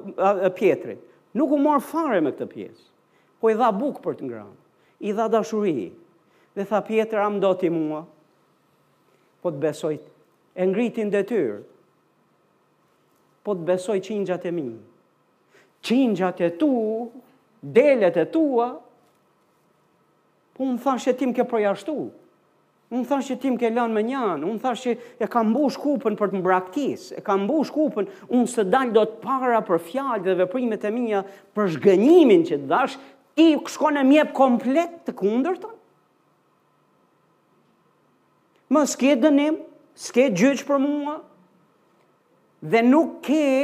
pjetërit. 0.58 1.02
Nuk 1.34 1.50
u 1.52 1.58
morë 1.64 1.82
fare 1.88 2.18
me 2.20 2.32
këtë 2.32 2.48
pjesë, 2.52 2.82
po 3.40 3.48
i 3.52 3.56
dha 3.56 3.70
bukë 3.74 4.02
për 4.04 4.16
të 4.18 4.26
ngramë, 4.26 4.56
i 5.08 5.12
dha 5.16 5.26
dashuri, 5.32 5.86
dhe 6.52 6.64
tha 6.68 6.80
pjetër 6.88 7.22
am 7.24 7.38
do 7.40 7.52
t'i 7.60 7.70
mua, 7.72 8.02
po 9.42 9.50
të 9.52 9.62
besoj 9.64 9.94
e 10.60 10.66
ngritin 10.68 11.10
dhe 11.14 11.22
tyrë, 11.30 11.56
po 13.42 13.56
të 13.56 13.66
besoj 13.72 13.96
qingjat 14.08 14.44
e 14.46 14.52
mi, 14.58 14.66
qingjat 15.88 16.42
e 16.46 16.50
tu, 16.60 16.68
delet 17.78 18.18
e 18.20 18.26
tua, 18.36 18.68
po 20.54 20.68
më 20.68 20.76
thashe 20.84 21.16
tim 21.18 21.32
ke 21.34 21.48
përjashtu, 21.50 21.96
Unë 22.92 23.06
thash 23.08 23.30
që 23.32 23.36
ti 23.40 23.48
më 23.48 23.60
ke 23.62 23.68
lënë 23.72 23.94
me 23.96 24.02
një 24.04 24.18
anë. 24.34 24.48
Unë 24.52 24.60
thash 24.60 24.82
që 24.84 24.92
e 25.24 25.28
kam 25.32 25.48
mbush 25.54 25.78
kupën 25.80 26.16
për 26.18 26.32
të 26.34 26.40
mbraktis. 26.42 27.06
E 27.16 27.22
kam 27.24 27.46
mbush 27.46 27.70
kupën, 27.72 28.08
unë 28.28 28.50
së 28.52 28.66
dal 28.68 28.90
dot 28.92 29.14
para 29.22 29.62
për 29.64 29.80
fjalë 29.88 30.24
dhe 30.26 30.34
veprimet 30.42 30.84
e 30.84 30.92
mia 30.92 31.22
për 31.56 31.70
zgënjimin 31.78 32.44
që 32.50 32.58
të 32.60 32.68
dash, 32.74 32.98
ti 33.38 33.46
shkon 33.72 33.96
në 33.96 34.04
mjep 34.10 34.34
komplet 34.36 34.98
të 35.06 35.14
kundërt. 35.22 35.64
Më 38.72 38.84
s'ke 38.92 39.16
dënim, 39.24 39.56
s'ke 40.06 40.28
gjyç 40.36 40.66
për 40.68 40.84
mua. 40.84 41.16
Dhe 42.72 42.84
nuk 42.90 43.16
ke 43.24 43.40
ë, 43.40 43.62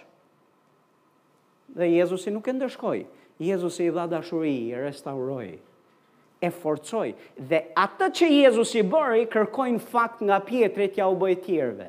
Dhe 1.76 1.92
Jezusi 2.00 2.32
nuk 2.32 2.48
e 2.48 2.54
ndëshkoi. 2.56 3.02
Jezus 3.42 3.80
i 3.80 3.90
dha 3.90 4.06
dashuri, 4.06 4.68
i 4.70 4.74
restauroi, 4.76 5.58
e 6.44 6.50
forcoi 6.50 7.14
dhe 7.36 7.60
atë 7.78 8.08
që 8.18 8.28
Jezusi 8.30 8.82
bëri 8.90 9.26
kërkojnë 9.30 9.80
fakt 9.90 10.22
nga 10.26 10.38
Pietrit 10.46 10.96
ja 10.98 11.06
u 11.10 11.16
bë 11.18 11.34
tjerëve. 11.44 11.88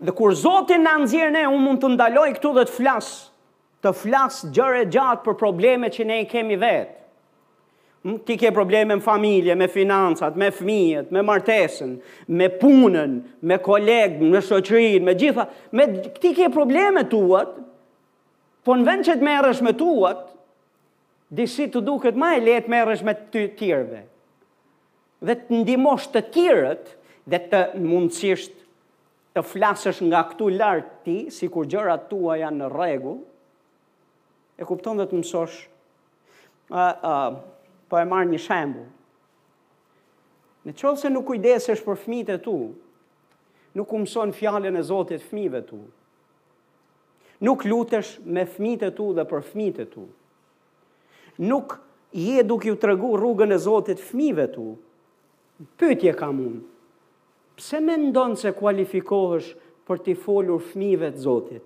Dhe 0.00 0.12
kur 0.16 0.32
Zoti 0.40 0.76
na 0.80 0.94
nxjerr 1.02 1.32
ne, 1.34 1.44
unë 1.52 1.64
mund 1.64 1.82
të 1.84 1.90
ndaloj 1.94 2.28
këtu 2.38 2.52
dhe 2.56 2.64
të 2.68 2.76
flas, 2.78 3.10
të 3.84 3.92
flas 4.02 4.40
gjëre 4.56 4.86
gjatë 4.94 5.24
për 5.26 5.38
problemet 5.42 5.92
që 5.96 6.06
ne 6.08 6.20
i 6.24 6.28
kemi 6.30 6.56
vetë. 6.62 6.96
Ti 8.24 8.36
ke 8.40 8.48
probleme 8.56 8.96
në 8.96 9.04
familje, 9.04 9.52
me 9.60 9.66
financat, 9.68 10.36
me 10.40 10.46
fëmijët, 10.56 11.10
me 11.12 11.20
martesën, 11.20 11.90
me 12.32 12.46
punën, 12.56 13.18
me 13.44 13.58
kolegën, 13.60 14.24
me 14.32 14.40
shoqërinë, 14.40 15.02
me 15.04 15.12
gjitha. 15.20 15.44
Me 15.76 15.84
ti 16.16 16.30
ke 16.36 16.46
probleme 16.54 17.02
tuat, 17.12 17.58
Po 18.68 18.74
në 18.76 18.84
vend 18.84 19.06
që 19.08 19.14
të 19.16 19.24
merresh 19.24 19.62
me 19.64 19.72
tuat, 19.80 20.26
disi 21.32 21.66
të 21.72 21.80
duket 21.86 22.16
më 22.18 22.30
e 22.36 22.40
lehtë 22.44 22.72
merresh 22.72 23.04
me 23.06 23.14
të 23.30 23.44
tjerëve. 23.58 24.00
Dhe 25.24 25.36
të 25.40 25.60
ndihmosh 25.62 26.08
të 26.12 26.22
tjerët 26.34 26.90
dhe 27.32 27.40
të 27.52 27.60
mundësisht 27.84 28.54
të 29.36 29.42
flasësh 29.52 30.02
nga 30.08 30.24
këtu 30.30 30.48
lart 30.58 30.88
ti, 31.06 31.16
sikur 31.32 31.68
gjërat 31.70 32.08
tua 32.10 32.36
janë 32.40 32.58
në 32.62 32.70
rregull. 32.74 33.20
E 34.60 34.66
kupton 34.68 35.00
dhe 35.00 35.06
të 35.10 35.20
mësosh. 35.20 35.58
po 37.88 37.94
e 37.98 38.04
marr 38.06 38.28
një 38.30 38.38
shembull. 38.38 38.88
Në 40.66 40.74
qëllë 40.76 41.00
se 41.00 41.08
nuk 41.10 41.24
kujdesesh 41.30 41.80
për 41.82 41.96
fmite 42.02 42.36
tu, 42.44 42.54
nuk 43.78 43.92
umëson 43.96 44.34
fjallën 44.36 44.76
e 44.78 44.82
Zotit 44.90 45.22
fmive 45.24 45.62
tu, 45.66 45.80
Nuk 47.40 47.64
lutesh 47.64 48.18
me 48.32 48.42
fmite 48.48 48.90
tu 48.96 49.06
dhe 49.16 49.24
për 49.30 49.44
fmite 49.50 49.84
tu. 49.92 50.02
Nuk 51.40 51.76
je 52.12 52.42
duke 52.44 52.68
ju 52.68 52.74
regu 52.84 53.14
rrugën 53.16 53.52
e 53.52 53.58
Zotit 53.66 54.00
fmive 54.08 54.44
tu. 54.52 54.66
Pytje 55.80 56.12
kam 56.20 56.40
unë. 56.44 56.60
Pse 57.56 57.80
me 57.84 57.94
ndonë 58.02 58.36
se 58.40 58.52
kualifikohesh 58.56 59.54
për 59.88 60.02
t'i 60.04 60.14
folur 60.24 60.60
fmive 60.68 61.10
të 61.14 61.22
Zotit? 61.26 61.64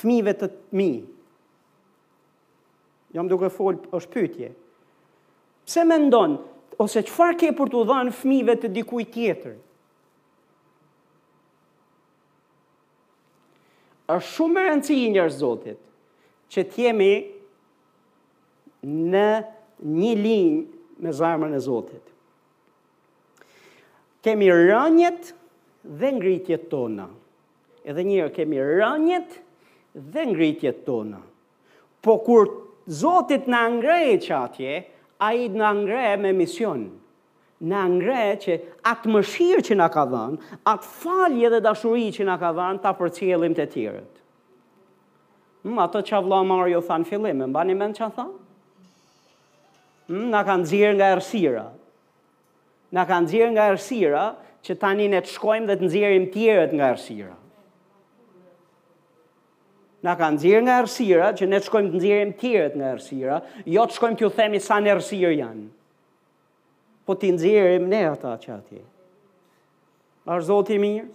Fmive 0.00 0.32
të 0.40 0.48
mi. 0.78 0.88
Jam 3.12 3.28
duke 3.28 3.50
folë, 3.52 3.84
është 3.92 4.12
pytje. 4.14 4.48
Pse 5.68 5.84
me 5.84 5.98
ndonë, 6.06 6.38
ose 6.80 7.04
qëfar 7.04 7.36
ke 7.40 7.52
për 7.58 7.70
t'u 7.72 7.84
dhanë 7.90 8.16
fmive 8.20 8.56
të 8.62 8.72
dikuj 8.78 9.10
tjetër? 9.12 9.58
është 14.16 14.30
shumë 14.34 14.60
e 14.62 14.66
rëndësi 14.68 14.96
i 15.04 15.10
njërë 15.14 15.34
Zotit, 15.38 15.78
që 16.52 16.64
t'jemi 16.70 17.12
në 19.12 19.26
një 20.02 20.12
linjë 20.22 21.04
me 21.04 21.14
zarmën 21.18 21.56
e 21.56 21.60
Zotit. 21.64 22.10
Kemi 24.22 24.50
rënjët 24.54 25.32
dhe 26.00 26.10
ngritjet 26.16 26.68
tona. 26.70 27.08
Edhe 27.90 28.04
njërë 28.06 28.34
kemi 28.36 28.60
rënjët 28.62 29.38
dhe 30.14 30.26
ngritjet 30.30 30.84
tona. 30.86 31.18
Po 32.04 32.16
kur 32.26 32.50
Zotit 33.02 33.48
në 33.50 33.62
ngrejë 33.78 34.18
që 34.26 34.34
atje, 34.38 34.76
a 35.26 35.32
i 35.40 35.46
në 35.54 35.70
ngrejë 35.80 36.18
me 36.22 36.34
misionë 36.38 36.90
në 37.62 37.80
ngre 37.94 38.22
që 38.42 38.56
atë 38.90 39.10
mëshirë 39.14 39.64
që 39.68 39.74
nga 39.78 39.86
ka 39.94 40.02
dhënë, 40.10 40.50
atë 40.72 40.88
falje 40.96 41.50
dhe 41.52 41.60
dashuri 41.62 42.06
që 42.16 42.24
nga 42.26 42.36
ka 42.42 42.50
dhënë, 42.56 42.80
ta 42.84 42.92
për 42.98 43.10
cilim 43.18 43.52
të 43.54 43.66
tjërët. 43.74 44.14
Më 45.62 45.70
hmm, 45.70 45.82
atë 45.84 46.00
që 46.08 46.16
avla 46.18 46.40
marë 46.48 46.72
jo 46.72 46.80
thanë 46.88 47.06
fillim, 47.12 47.36
më 47.44 47.50
bani 47.54 47.76
mend 47.78 47.94
që 48.00 48.04
a 48.06 48.08
thanë? 48.16 48.40
Më 50.10 50.18
hmm, 50.18 50.24
nga 50.32 50.40
kanë 50.48 50.66
zirë 50.72 50.96
nga 50.98 51.10
ersira. 51.16 51.68
Nga 52.92 53.04
kanë 53.12 53.30
zirë 53.32 53.52
nga 53.54 53.68
ersira, 53.76 54.24
që 54.62 54.76
tani 54.78 55.06
ne 55.10 55.20
të 55.24 55.30
shkojmë 55.36 55.68
dhe 55.70 55.76
të 55.80 55.86
nxjerrim 55.86 56.26
tjerët 56.34 56.74
nga 56.78 56.88
errësira. 56.94 57.36
Na 60.02 60.16
kanë 60.18 60.34
nxjerr 60.34 60.62
nga 60.66 60.76
errësira 60.82 61.26
që 61.38 61.46
ne 61.46 61.58
të 61.62 61.68
shkojmë 61.68 61.90
të 61.94 61.98
nxjerrim 62.00 62.30
tjerët 62.40 62.72
nga 62.78 62.88
errësira, 62.92 63.36
jo 63.74 63.84
të 63.86 63.96
shkojmë 63.96 64.18
ju 64.24 64.30
themi 64.34 64.60
sa 64.62 64.80
në 64.82 64.92
ersirë 64.96 65.30
janë 65.36 65.64
po 67.04 67.14
t'i 67.18 67.30
nxjerrim 67.34 67.88
ne 67.90 68.00
ata 68.12 68.34
që 68.42 68.50
ati. 68.58 68.80
A 70.28 70.36
është 70.38 70.46
Zoti 70.48 70.76
i 70.78 70.82
mirë? 70.82 71.08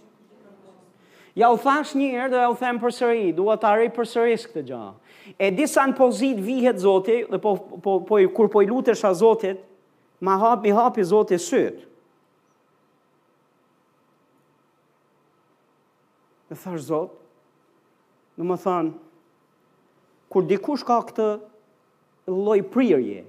Ja 1.38 1.48
u 1.54 1.58
thash 1.62 1.94
një 1.96 2.08
herë 2.16 2.30
dhe 2.32 2.40
ja 2.42 2.48
u 2.50 2.56
them 2.58 2.80
përsëri, 2.82 3.28
dua 3.36 3.54
ta 3.62 3.70
rri 3.76 3.88
përsëri 3.94 4.34
këtë 4.42 4.64
gjë. 4.68 4.82
E 5.44 5.50
disa 5.54 5.84
në 5.86 5.96
pozit 5.98 6.40
vihet 6.44 6.80
Zoti 6.82 7.20
dhe 7.30 7.38
po 7.42 7.52
po 7.84 7.94
po 8.08 8.18
kur 8.34 8.50
po 8.52 8.62
i 8.64 8.68
lutesh 8.68 9.04
a 9.06 9.12
Zotit, 9.14 9.60
ma 10.20 10.36
hap 10.42 10.66
i 10.66 10.72
hapi 10.74 11.04
Zoti 11.06 11.38
syt. 11.40 11.84
Dhe 16.48 16.56
thash 16.56 16.84
Zot, 16.90 17.14
në 18.38 18.44
më 18.50 18.58
thanë, 18.64 18.92
kur 20.32 20.44
dikush 20.48 20.84
ka 20.84 20.98
këtë 21.08 21.28
loj 22.28 22.60
prirje, 22.72 23.22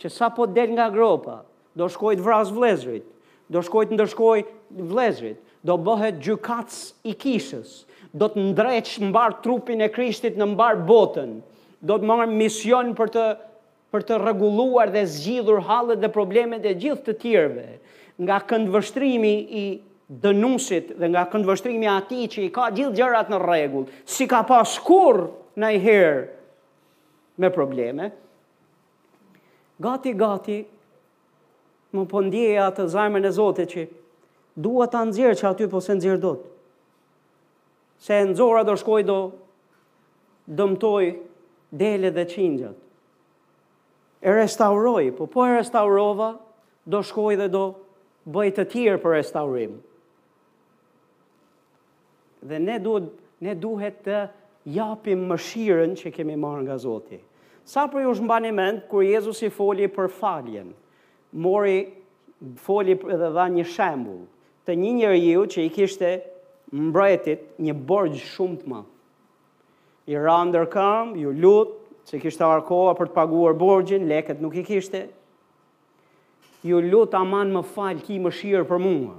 që 0.00 0.08
sa 0.12 0.30
po 0.36 0.46
del 0.48 0.72
nga 0.76 0.88
gropa, 0.92 1.40
do 1.76 1.86
shkojt 1.92 2.20
vras 2.24 2.50
vlezrit, 2.56 3.04
do 3.52 3.60
shkojt 3.62 3.92
ndërshkoj 3.94 4.42
vlezrit, 4.90 5.38
do 5.66 5.76
bëhet 5.78 6.18
gjukats 6.24 6.80
i 7.06 7.12
kishës, 7.18 7.82
do 8.16 8.30
të 8.32 8.46
ndreq 8.50 8.94
mbar 9.12 9.36
trupin 9.44 9.84
e 9.84 9.90
krishtit 9.92 10.40
në 10.40 10.48
mbar 10.54 10.80
botën, 10.88 11.38
do 11.86 11.98
të 12.00 12.08
marrë 12.08 12.32
mision 12.32 12.94
për 12.98 13.12
të, 13.14 13.26
për 13.92 14.06
të 14.08 14.20
reguluar 14.24 14.90
dhe 14.94 15.04
zgjidhur 15.12 15.60
halët 15.68 16.00
dhe 16.02 16.10
problemet 16.16 16.64
e 16.64 16.74
gjithë 16.82 17.04
të 17.10 17.18
tjerve, 17.22 17.68
nga 18.24 18.40
këndvështrimi 18.48 19.34
i 19.60 19.64
dënusit 20.22 20.94
dhe 21.02 21.08
nga 21.12 21.26
këndvështrimi 21.32 21.88
ati 21.92 22.24
që 22.32 22.44
i 22.48 22.52
ka 22.54 22.70
gjithë 22.72 22.96
gjërat 22.98 23.30
në 23.30 23.42
regull, 23.42 23.86
si 24.14 24.24
ka 24.30 24.40
pas 24.48 24.70
kur 24.86 25.20
në 25.60 25.70
i 25.76 25.82
herë 25.84 26.24
me 27.42 27.50
probleme, 27.52 28.08
gati-gati 29.82 30.62
më 31.94 32.04
po 32.10 32.20
ndjeja 32.24 32.66
të 32.74 32.86
zajmën 32.90 33.28
e 33.28 33.32
Zotit 33.32 33.70
që 33.72 33.82
dua 34.62 34.86
ta 34.90 35.04
nëzirë 35.06 35.36
që 35.38 35.46
aty 35.50 35.66
po 35.70 35.80
se 35.82 35.94
do 36.00 36.16
dot. 36.18 36.42
Se 37.98 38.14
nxora 38.24 38.64
do 38.64 38.74
shkoj 38.76 39.02
do 39.06 39.18
dëmtoj 40.58 41.04
dele 41.72 42.10
dhe 42.10 42.24
qingët. 42.24 42.76
E 44.22 44.30
restauroj, 44.30 45.12
po 45.16 45.26
po 45.26 45.46
e 45.46 45.56
restaurova, 45.56 46.30
do 46.86 47.02
shkoj 47.02 47.34
dhe 47.38 47.48
do 47.50 47.64
bëj 48.26 48.48
të 48.56 48.64
tjerë 48.72 49.00
për 49.02 49.10
restaurim. 49.18 49.78
Dhe 52.48 52.58
ne 52.58 52.78
duhet 52.82 53.12
ne 53.44 53.52
duhet 53.62 53.96
të 54.06 54.18
japim 54.72 55.24
mëshirën 55.28 55.90
që 56.00 56.10
kemi 56.14 56.36
marrë 56.40 56.62
nga 56.64 56.76
Zoti. 56.80 57.18
Sa 57.68 57.84
për 57.88 58.00
ju 58.06 58.14
është 58.16 58.52
mend, 58.54 58.84
kër 58.90 59.02
Jezus 59.02 59.42
i 59.44 59.50
foli 59.52 59.88
për 59.92 60.08
faljen, 60.08 60.70
mori 61.36 61.88
foli 62.60 62.94
dhe 63.16 63.30
dha 63.32 63.46
një 63.52 63.64
shembul 63.72 64.20
të 64.66 64.74
një 64.82 64.92
njërë 64.98 65.18
ju 65.22 65.42
që 65.54 65.64
i 65.64 65.70
kishte 65.76 66.10
mbretit 66.74 67.44
një 67.62 67.74
borgjë 67.88 68.22
shumë 68.32 68.58
të 68.62 68.70
më. 68.72 68.80
I 70.10 70.16
ra 70.22 70.36
ndërkëm, 70.48 71.12
ju 71.22 71.30
lut, 71.42 71.72
që 72.06 72.20
kishte 72.22 72.46
arkoa 72.46 72.92
për 72.98 73.10
të 73.10 73.14
paguar 73.16 73.54
borgjin, 73.58 74.06
leket 74.10 74.42
nuk 74.42 74.54
i 74.54 74.62
kishte. 74.66 75.04
Ju 76.66 76.78
lut 76.82 77.14
aman 77.18 77.50
më 77.54 77.62
falë 77.74 78.04
ki 78.06 78.18
më 78.22 78.32
shirë 78.40 78.66
për 78.70 78.82
mua. 78.82 79.16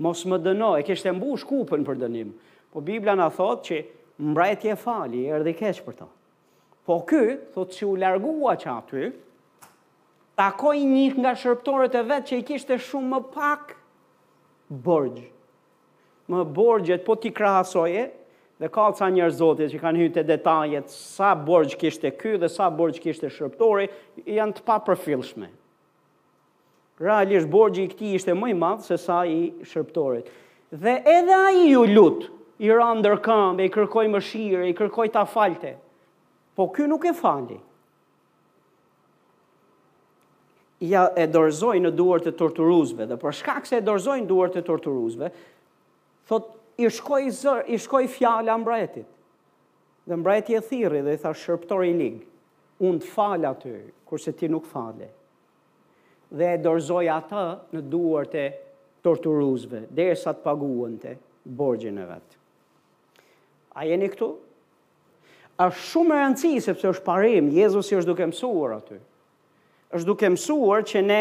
Mos 0.00 0.22
më 0.28 0.38
dëno, 0.44 0.74
e 0.80 0.84
kishte 0.88 1.12
mbu 1.12 1.34
shkupën 1.42 1.84
për 1.84 1.98
dënim. 2.04 2.30
Po 2.72 2.84
Biblia 2.84 3.16
në 3.18 3.28
thotë 3.36 3.66
që 3.68 3.80
mbretje 4.30 4.76
fali, 4.80 5.26
e 5.28 5.40
rëdhe 5.40 5.56
keqë 5.60 5.86
për 5.88 5.98
ta. 6.04 6.08
Po 6.84 7.00
këtë, 7.08 7.40
thotë 7.56 7.78
që 7.80 7.88
u 7.90 7.96
largua 8.04 8.56
që 8.60 8.72
aty, 8.76 9.08
takoj 10.40 10.78
një 10.88 11.08
nga 11.20 11.34
shërptorët 11.36 11.98
e 12.00 12.04
vetë 12.08 12.28
që 12.30 12.38
i 12.40 12.44
kishte 12.48 12.76
shumë 12.80 13.08
më 13.12 13.18
pak 13.34 13.74
borgjë. 14.86 15.28
Më 16.30 16.44
borgjët, 16.54 17.02
po 17.04 17.16
t'i 17.18 17.32
krahasoje, 17.34 18.06
dhe 18.62 18.68
ka 18.72 18.86
ca 18.96 19.08
njërë 19.10 19.36
zotit 19.40 19.72
që 19.72 19.80
kanë 19.82 20.02
hytë 20.04 20.22
e 20.22 20.28
detajet, 20.30 20.92
sa 21.16 21.32
borgjë 21.36 21.78
kishte 21.82 22.12
ky 22.20 22.36
dhe 22.40 22.48
sa 22.52 22.70
borgjë 22.72 23.02
kishte 23.08 23.30
shërptori, 23.34 23.88
janë 24.30 24.56
të 24.60 24.64
pa 24.68 24.78
përfilshme. 24.86 25.50
Realisht, 27.00 27.48
borgjë 27.50 27.84
i 27.84 27.90
këti 27.92 28.14
ishte 28.16 28.34
mëj 28.36 28.54
madhë 28.60 28.86
se 28.92 28.98
sa 29.00 29.20
i 29.26 29.40
shërptorit. 29.64 30.28
Dhe 30.76 30.98
edhe 31.18 31.34
a 31.36 31.48
i 31.56 31.66
ju 31.72 31.84
lutë, 31.88 32.28
i 32.64 32.68
randër 32.76 33.16
i 33.64 33.70
kërkoj 33.72 34.06
më 34.12 34.20
shire, 34.30 34.66
i 34.72 34.76
kërkoj 34.76 35.12
ta 35.18 35.24
falte, 35.32 35.76
po 36.54 36.68
ky 36.76 36.86
nuk 36.92 37.04
e 37.08 37.16
fali. 37.16 37.60
ja 40.80 41.04
e 41.12 41.26
dorëzojnë 41.28 41.88
në 41.88 41.92
duart 41.96 42.30
e 42.30 42.34
torturuzve, 42.36 43.04
dhe 43.08 43.16
për 43.20 43.34
shkak 43.42 43.66
se 43.68 43.80
e 43.80 43.82
në 43.84 44.24
duart 44.28 44.56
e 44.56 44.62
torturuzve, 44.64 45.28
thot, 46.28 46.46
i 46.80 46.88
shkoj, 46.88 47.24
zër, 47.42 47.64
i 47.68 47.76
shkoi 47.82 48.06
fjala 48.08 48.54
mbretit. 48.56 49.06
Dhe 50.08 50.16
mbreti 50.16 50.56
e 50.56 50.60
thiri 50.64 51.02
dhe 51.04 51.14
i 51.14 51.20
tha 51.20 51.34
shërptori 51.36 51.90
i 51.92 51.96
ligë, 51.98 52.20
unë 52.80 53.00
të 53.02 53.10
falë 53.12 53.48
aty, 53.50 53.74
kurse 54.08 54.32
ti 54.32 54.48
nuk 54.48 54.64
fale. 54.70 55.10
Dhe 56.32 56.54
e 56.54 56.60
dorëzoj 56.64 57.06
atë 57.18 57.42
në 57.76 57.82
duart 57.92 58.34
e 58.40 58.46
torturuzve, 59.04 59.84
dhe 59.92 60.08
e 60.14 60.16
sa 60.16 60.32
të 60.32 60.44
paguën 60.46 60.96
të 61.02 61.12
borgjën 61.58 62.00
e 62.00 62.08
vetë. 62.14 62.38
A 63.80 63.84
jeni 63.86 64.08
këtu? 64.12 64.32
A 65.60 65.68
shumë 65.76 66.16
e 66.16 66.22
rëndësi, 66.24 66.54
sepse 66.64 66.88
është 66.94 67.04
parim, 67.06 67.52
Jezus 67.52 67.92
i 67.92 68.00
është 68.00 68.08
duke 68.14 68.26
mësuar 68.32 68.78
Aty 68.80 68.96
është 69.94 70.06
duke 70.06 70.28
mësuar 70.30 70.84
që 70.86 71.02
ne 71.06 71.20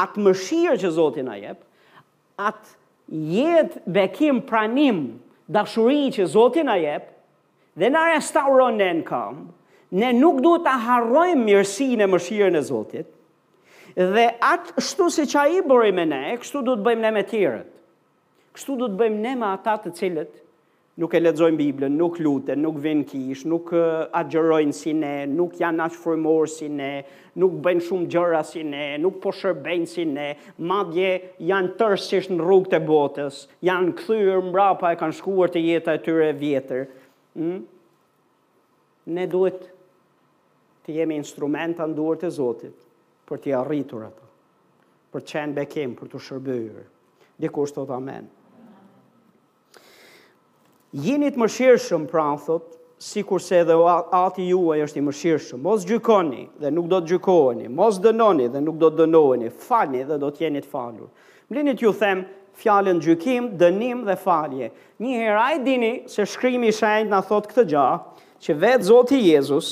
atë 0.00 0.22
mëshirë 0.24 0.76
që 0.82 0.90
Zoti 0.96 1.24
na 1.26 1.34
jep, 1.36 1.62
atë 2.40 3.18
jetë 3.36 3.82
bekim 3.92 4.38
pranim 4.48 5.02
dashuri 5.52 6.06
që 6.16 6.28
Zoti 6.32 6.64
na 6.64 6.78
jep, 6.80 7.10
dhe 7.76 7.90
në 7.92 8.06
restauron 8.14 8.78
në 8.80 8.90
kam, 9.08 9.42
ne 9.92 10.12
nuk 10.16 10.38
duhet 10.44 10.64
ta 10.64 10.78
harrojmë 10.86 11.42
mirësinë 11.44 12.06
e 12.06 12.08
mëshirën 12.08 12.56
e 12.56 12.62
Zotit. 12.64 13.08
Dhe 13.96 14.26
atë 14.44 14.80
shtu 14.80 15.10
që 15.18 15.36
a 15.40 15.44
i 15.52 15.60
bërëj 15.68 15.92
me 15.98 16.06
ne, 16.08 16.20
kështu 16.40 16.62
du 16.64 16.78
të 16.78 16.86
bëjmë 16.86 17.02
ne 17.04 17.10
me 17.18 17.22
tjërët. 17.28 17.68
Kështu 18.56 18.76
du 18.80 18.86
të 18.88 18.98
bëjmë 19.02 19.20
ne 19.20 19.34
me 19.40 19.50
ata 19.52 19.74
të 19.84 19.92
cilët 19.98 20.38
nuk 21.00 21.14
e 21.16 21.20
lexojnë 21.24 21.56
Biblën, 21.56 21.94
nuk 21.96 22.18
luten, 22.20 22.60
nuk 22.62 22.76
vijnë 22.84 23.04
kish, 23.08 23.46
nuk 23.48 23.70
uh, 23.74 24.04
agjerojnë 24.18 24.74
si 24.76 24.92
ne, 24.96 25.12
nuk 25.28 25.54
janë 25.60 25.86
as 25.86 25.96
frymorë 25.96 26.50
si 26.52 26.68
ne, 26.68 26.90
nuk 27.40 27.54
bëjnë 27.64 27.84
shumë 27.88 28.08
gjëra 28.12 28.42
si 28.44 28.64
ne, 28.68 28.84
nuk 29.00 29.16
po 29.22 29.32
shërbejnë 29.36 29.88
si 29.88 30.04
ne, 30.10 30.28
madje 30.68 31.14
janë 31.48 31.72
tërësisht 31.80 32.34
në 32.34 32.40
rrugë 32.42 32.74
të 32.74 32.82
botës, 32.90 33.40
janë 33.64 33.94
mbra 33.94 34.42
mbrapa 34.50 34.90
e 34.92 34.98
kanë 35.00 35.16
shkuar 35.20 35.54
te 35.54 35.64
jeta 35.64 35.96
e 35.96 36.02
tyre 36.04 36.28
e 36.34 36.36
vjetër. 36.42 36.84
Hm? 37.40 37.62
Ne 39.16 39.24
duhet 39.32 39.64
të 40.86 40.98
jemi 41.00 41.16
instrumenta 41.22 41.88
në 41.88 42.10
të 42.20 42.30
Zotit 42.36 42.76
për 43.26 43.40
t'i 43.40 43.56
arritur 43.56 44.04
ato, 44.10 44.28
për 45.14 45.24
të 45.24 45.32
qenë 45.32 45.56
bekim, 45.62 45.96
për 45.98 46.12
të 46.12 46.20
shërbëjur. 46.28 46.84
Dikur 47.42 47.66
shtot 47.70 47.88
Amen 47.96 48.28
jeni 50.92 51.30
të 51.32 51.40
mëshirshëm 51.40 52.06
pra 52.10 52.26
në 52.34 52.40
thot, 52.46 52.78
si 53.02 53.22
kurse 53.26 53.56
edhe 53.64 53.74
ati 54.14 54.44
juaj 54.52 54.82
është 54.84 55.00
i 55.00 55.04
mëshirshëm. 55.08 55.62
Mos 55.64 55.86
gjykoni 55.88 56.44
dhe 56.62 56.70
nuk 56.70 56.86
do 56.92 57.00
të 57.02 57.12
gjykoheni, 57.14 57.66
mos 57.74 57.98
dënoni 58.04 58.46
dhe 58.54 58.60
nuk 58.62 58.76
do 58.78 58.90
të 58.92 58.98
dënoheni, 59.02 59.50
falni 59.50 60.04
dhe 60.06 60.20
do 60.22 60.30
të 60.30 60.44
jeni 60.46 60.62
të 60.62 60.70
falur. 60.70 61.08
Mlinit 61.50 61.82
ju 61.82 61.92
them 61.96 62.24
fjalën 62.62 63.00
gjykim, 63.02 63.50
dënim 63.58 64.04
dhe 64.06 64.14
falje. 64.22 64.68
Një 65.02 65.18
herë 65.18 65.46
dini 65.66 65.92
se 66.12 66.26
shkrimi 66.30 66.70
i 66.70 66.76
shenjtë 66.76 67.10
na 67.10 67.22
thot 67.26 67.48
këtë 67.50 67.66
gjë, 67.72 67.86
që 68.42 68.56
vetë 68.62 68.86
Zoti 68.90 69.18
Jezus 69.24 69.70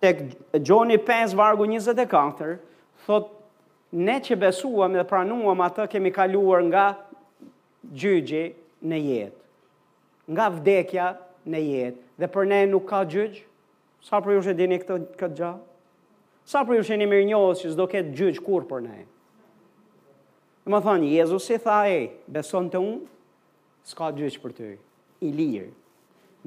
tek 0.00 0.24
Gjoni 0.56 0.96
5 1.04 1.36
vargu 1.38 1.66
24 1.68 2.54
thot 3.06 3.30
ne 3.92 4.16
që 4.24 4.38
besuam 4.42 4.94
dhe 4.96 5.04
pranuam 5.10 5.60
atë 5.66 5.86
kemi 5.92 6.12
kaluar 6.14 6.62
nga 6.64 6.86
gjygi 7.90 8.46
në 8.88 8.98
jetë 9.10 9.39
nga 10.30 10.46
vdekja 10.54 11.08
në 11.50 11.60
jetë. 11.64 12.02
Dhe 12.20 12.28
për 12.30 12.46
ne 12.50 12.60
nuk 12.70 12.86
ka 12.90 13.02
gjyqë, 13.10 13.42
sa 14.04 14.20
për 14.22 14.36
ju 14.36 14.42
shë 14.46 14.56
dini 14.60 14.78
këtë, 14.82 15.00
këtë 15.20 15.50
Sa 16.50 16.62
për 16.66 16.78
ju 16.80 16.84
shë 16.88 16.96
një 16.98 17.06
mirë 17.06 17.26
njohës 17.30 17.60
që 17.62 17.68
zdo 17.74 17.84
këtë 17.92 18.14
gjyqë 18.16 18.42
kur 18.42 18.64
për 18.70 18.80
ne? 18.86 19.02
Dhe 20.64 20.72
më 20.72 20.80
thonë, 20.82 21.10
Jezus 21.14 21.50
i 21.52 21.58
tha 21.62 21.76
e, 21.86 22.00
beson 22.26 22.66
të 22.72 22.80
unë, 22.80 23.04
s'ka 23.86 24.08
gjyqë 24.16 24.40
për 24.42 24.54
ty, 24.56 24.70
i 25.24 25.30
lirë. 25.36 25.68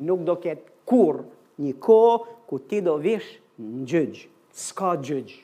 Nuk 0.07 0.23
do 0.27 0.35
këtë 0.43 0.73
kur 0.89 1.21
një 1.61 1.75
ko 1.85 1.99
ku 2.49 2.59
ti 2.67 2.81
do 2.83 2.97
vishë, 3.03 3.37
në 3.61 3.85
gjyqë, 3.93 4.25
s'ka 4.65 4.95
gjyqë 5.05 5.37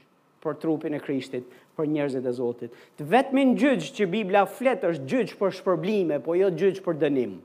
për 0.43 0.59
trupin 0.65 0.97
e 0.97 1.01
Krishtit, 1.05 1.45
për 1.77 1.87
njerëzit 1.93 2.25
e 2.27 2.35
Zotit. 2.39 2.75
Të 2.97 3.07
vetëmin 3.13 3.53
gjyqë 3.61 3.93
që 3.99 4.09
Biblia 4.17 4.43
fletë 4.49 4.91
është 4.95 5.11
gjyqë 5.13 5.39
për 5.39 5.55
shpërblime, 5.61 6.19
po 6.25 6.35
jo 6.41 6.51
gjyqë 6.51 6.83
për 6.89 6.99
dënimë. 7.05 7.39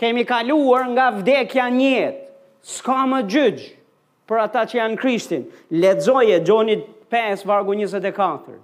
kemi 0.00 0.24
kaluar 0.24 0.88
nga 0.96 1.06
vdekja 1.12 1.68
njët, 1.76 2.16
s'ka 2.74 3.02
më 3.10 3.20
gjyqë 3.28 3.68
për 4.28 4.40
ata 4.46 4.62
që 4.70 4.78
janë 4.78 4.96
krishtin, 5.00 5.44
ledzoje 5.82 6.38
gjonit 6.46 6.86
5, 7.12 7.44
vargu 7.50 7.74
24. 7.76 8.54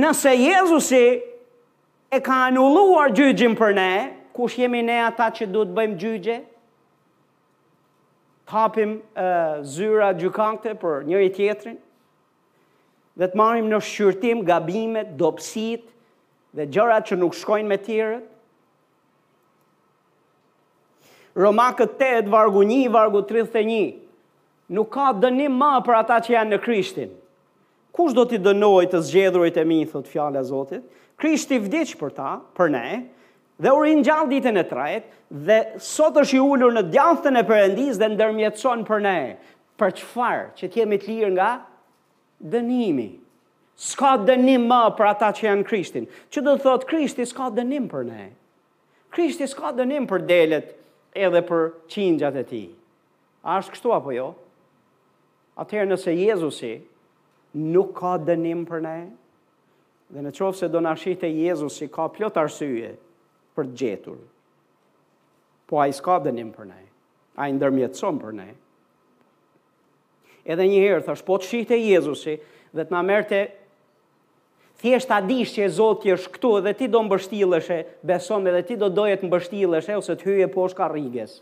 Nëse 0.00 0.32
Jezusi 0.38 1.04
e 2.08 2.18
ka 2.26 2.38
anulluar 2.48 3.12
gjyqin 3.14 3.56
për 3.58 3.74
ne, 3.78 3.90
kush 4.36 4.56
jemi 4.62 4.80
ne 4.88 4.96
ata 5.10 5.28
që 5.36 5.48
du 5.52 5.66
të 5.68 5.76
bëjmë 5.76 5.98
gjyqe, 6.02 6.36
kapim 8.48 8.94
uh, 9.00 9.58
zyra 9.74 10.12
gjykante 10.20 10.72
për 10.80 11.04
njëri 11.10 11.32
tjetrin, 11.36 11.76
dhe 13.18 13.28
të 13.32 13.36
marim 13.40 13.68
në 13.72 13.82
shqyrtim 13.90 14.40
gabimet, 14.48 15.12
dopsit, 15.20 15.84
dhe 16.56 16.64
gjërat 16.72 17.10
që 17.12 17.20
nuk 17.20 17.34
shkojnë 17.36 17.68
me 17.72 17.78
tjërët, 17.86 18.32
Romakët 21.36 21.98
8, 22.00 22.26
vargu 22.28 22.58
1, 22.62 22.88
vargu 22.90 23.20
31, 23.22 23.94
nuk 24.72 24.88
ka 24.88 25.10
dënim 25.20 25.52
ma 25.60 25.74
për 25.84 25.96
ata 25.98 26.16
që 26.24 26.32
janë 26.32 26.52
në 26.54 26.58
Krishtin. 26.64 27.10
Kush 27.92 28.14
do 28.16 28.24
t'i 28.28 28.38
dënoj 28.44 28.86
të 28.94 29.00
zgjedhruj 29.04 29.50
e 29.60 29.64
mi, 29.68 29.82
thot 29.88 30.08
fjale 30.08 30.40
Zotit? 30.44 30.86
Krishti 31.20 31.58
vdic 31.60 31.92
për 32.00 32.14
ta, 32.16 32.30
për 32.56 32.72
ne, 32.72 32.88
dhe 33.64 33.72
u 33.76 33.82
rinjall 33.84 34.30
ditën 34.30 34.56
e 34.56 34.64
trajt, 34.68 35.10
dhe 35.48 35.58
sot 35.80 36.16
është 36.22 36.38
i 36.38 36.40
ullur 36.44 36.72
në 36.76 36.84
djathën 36.92 37.40
e 37.40 37.44
përendis 37.52 38.00
dhe 38.00 38.08
ndërmjetëson 38.14 38.86
për 38.88 39.04
ne, 39.04 39.18
për 39.80 39.94
qëfar 40.00 40.42
që 40.56 40.70
t'jemi 40.72 40.98
t'lirë 41.04 41.30
nga 41.36 41.50
dënimi. 42.56 43.10
Ska 43.90 44.14
dënim 44.28 44.64
ma 44.72 44.82
për 44.96 45.08
ata 45.12 45.30
që 45.36 45.50
janë 45.50 45.68
Krishtin. 45.68 46.08
Që 46.32 46.46
do 46.48 46.56
thot, 46.64 46.88
Krishti 46.88 47.28
ska 47.28 47.50
dënim 47.60 47.90
për 47.92 48.08
ne. 48.08 48.26
Krishti 49.16 49.44
ska 49.48 49.72
dënim 49.76 50.08
për 50.08 50.24
delet, 50.28 50.74
edhe 51.24 51.40
për 51.48 51.68
qingjat 51.92 52.36
e 52.36 52.44
ti. 52.50 52.62
A 53.46 53.58
është 53.60 53.74
kështu 53.76 53.92
apo 53.96 54.12
jo? 54.14 54.28
Atëherë 55.62 55.88
nëse 55.90 56.12
Jezusi 56.18 56.72
nuk 57.56 57.94
ka 57.96 58.16
dënim 58.20 58.64
për 58.68 58.82
ne, 58.84 58.96
dhe 60.12 60.22
në 60.26 60.32
qovë 60.36 60.58
se 60.58 60.68
do 60.70 60.82
në 60.84 60.92
ashtë 60.92 61.28
e 61.28 61.30
Jezusi 61.46 61.88
ka 61.94 62.08
plot 62.12 62.36
arsye 62.42 62.90
për 63.56 63.70
gjetur, 63.80 64.18
po 65.66 65.80
a 65.80 65.86
i 65.88 65.94
s'ka 65.96 66.18
dënim 66.26 66.50
për 66.54 66.68
ne, 66.74 66.82
a 67.40 67.48
i 67.48 67.54
ndërmjetëson 67.56 68.20
për 68.20 68.34
ne. 68.42 68.48
Edhe 70.46 70.66
një 70.68 70.82
herë, 70.84 71.06
thash, 71.08 71.24
po 71.26 71.40
të 71.40 71.48
shite 71.54 71.80
Jezusi 71.80 72.36
dhe 72.76 72.84
të 72.84 72.92
nga 72.92 73.00
merte 73.02 73.40
thjesht 74.80 75.08
ta 75.08 75.20
dish 75.24 75.54
që 75.56 75.68
Zoti 75.72 76.12
është 76.14 76.32
këtu 76.36 76.50
dhe 76.66 76.72
ti 76.76 76.88
do 76.92 77.00
mbështillesh, 77.06 77.72
beson 78.06 78.46
edhe 78.50 78.62
ti 78.68 78.76
do 78.80 78.88
doje 78.92 79.16
të 79.20 79.28
mbështillesh 79.30 79.90
ose 79.96 80.16
të 80.20 80.28
hyje 80.28 80.48
poshtë 80.52 80.80
karriges. 80.80 81.38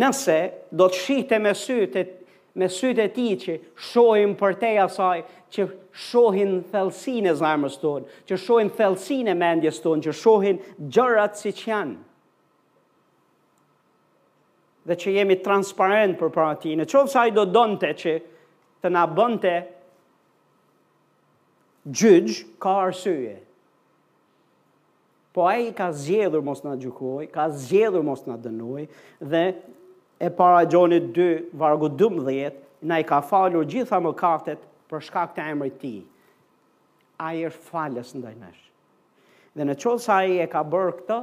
Nëse 0.00 0.38
do 0.72 0.86
të 0.90 1.00
shihte 1.04 1.40
me 1.44 1.52
sytë 1.58 2.06
me 2.62 2.68
sytë 2.70 3.08
e 3.08 3.10
ti 3.10 3.30
që 3.42 3.54
shohin 3.90 4.36
për 4.38 4.52
te 4.60 4.68
asaj, 4.78 5.24
që 5.50 5.64
shohin 6.12 6.52
thelsin 6.70 7.26
e 7.26 7.32
zarmës 7.34 7.74
tonë, 7.82 8.04
që 8.30 8.36
shohin 8.38 8.70
thelsin 8.76 9.30
e 9.32 9.34
mendjes 9.34 9.80
tonë, 9.82 10.04
që 10.06 10.14
shohin 10.14 10.60
gjërat 10.94 11.40
si 11.40 11.50
që 11.50 11.64
janë. 11.72 11.96
Dhe 14.86 14.98
që 15.02 15.16
jemi 15.16 15.40
transparent 15.42 16.14
për 16.20 16.30
para 16.36 16.54
në 16.78 16.86
qovë 16.94 17.26
i 17.26 17.34
do 17.40 17.44
donte 17.58 17.90
që 18.04 18.14
të 18.84 18.92
na 18.94 19.02
bënte 19.16 19.56
gjyqë 21.84 22.40
ka 22.64 22.70
arsye, 22.88 23.34
po 25.34 25.44
aji 25.48 25.72
ka 25.76 25.90
zjedhur 25.92 26.40
mos 26.46 26.62
na 26.64 26.74
gjykoj, 26.80 27.26
ka 27.32 27.48
zjedhur 27.50 28.04
mos 28.06 28.22
na 28.28 28.36
dënoj, 28.40 28.86
dhe 29.20 29.42
e 30.20 30.30
para 30.30 30.64
gjonit 30.64 31.10
2, 31.16 31.52
vargu 31.52 31.88
12, 31.88 32.56
na 32.84 32.98
i 33.02 33.06
ka 33.06 33.20
falur 33.20 33.66
gjitha 33.68 33.98
më 34.00 34.14
kaftet 34.16 34.62
për 34.88 35.04
shkak 35.08 35.34
të 35.36 35.48
emri 35.52 35.72
ti, 35.80 35.94
aji 37.26 37.44
është 37.50 37.68
falës 37.70 38.14
në 38.14 38.22
dëjnash. 38.26 38.62
Dhe 39.54 39.64
në 39.68 39.74
qëllë 39.80 40.02
sa 40.04 40.16
aji 40.22 40.38
e 40.44 40.46
ka 40.52 40.62
bërë 40.66 40.94
këta, 41.00 41.18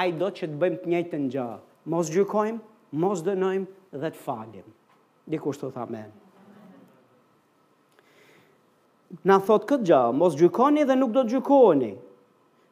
aji 0.00 0.16
do 0.20 0.28
që 0.38 0.48
të 0.50 0.58
bëjmë 0.62 0.80
të 0.82 0.92
njëjtë 0.94 1.20
në 1.22 1.30
gjahë, 1.36 1.56
mos 1.94 2.12
gjykojmë, 2.14 2.62
mos 3.04 3.22
dënojmë 3.26 4.00
dhe 4.02 4.08
të 4.16 4.24
falim. 4.24 4.66
Dikushtu 5.30 5.68
të 5.70 5.76
thamë 5.78 5.96
më 5.98 6.06
na 9.26 9.38
thot 9.42 9.64
këtë 9.68 9.86
gjë, 9.88 10.00
mos 10.16 10.36
gjykoni 10.38 10.84
dhe 10.88 10.96
nuk 10.98 11.12
do 11.14 11.24
të 11.26 11.32
gjykoheni. 11.34 11.92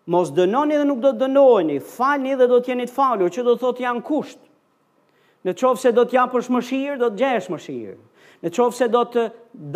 Mos 0.09 0.31
dënoni 0.33 0.79
dhe 0.81 0.85
nuk 0.89 1.01
do 1.03 1.11
të 1.13 1.21
dënoheni, 1.27 1.81
falni 1.85 2.37
dhe 2.39 2.47
do 2.49 2.61
të 2.61 2.73
jeni 2.73 2.87
të 2.89 2.95
falur, 2.97 3.33
që 3.35 3.45
do 3.45 3.57
të 3.57 3.63
thotë 3.65 3.85
janë 3.85 4.05
kusht. 4.07 4.39
Në 5.47 5.55
qovë 5.61 5.83
se 5.83 5.91
do 5.97 6.03
të 6.05 6.17
japë 6.17 6.41
është 6.41 6.55
mëshirë, 6.57 6.95
do 7.03 7.09
të 7.11 7.19
gjesh 7.21 7.51
mëshirë. 7.53 7.99
Në 8.43 8.51
qovë 8.57 8.77
se 8.79 8.89
do 8.95 9.03
të 9.13 9.25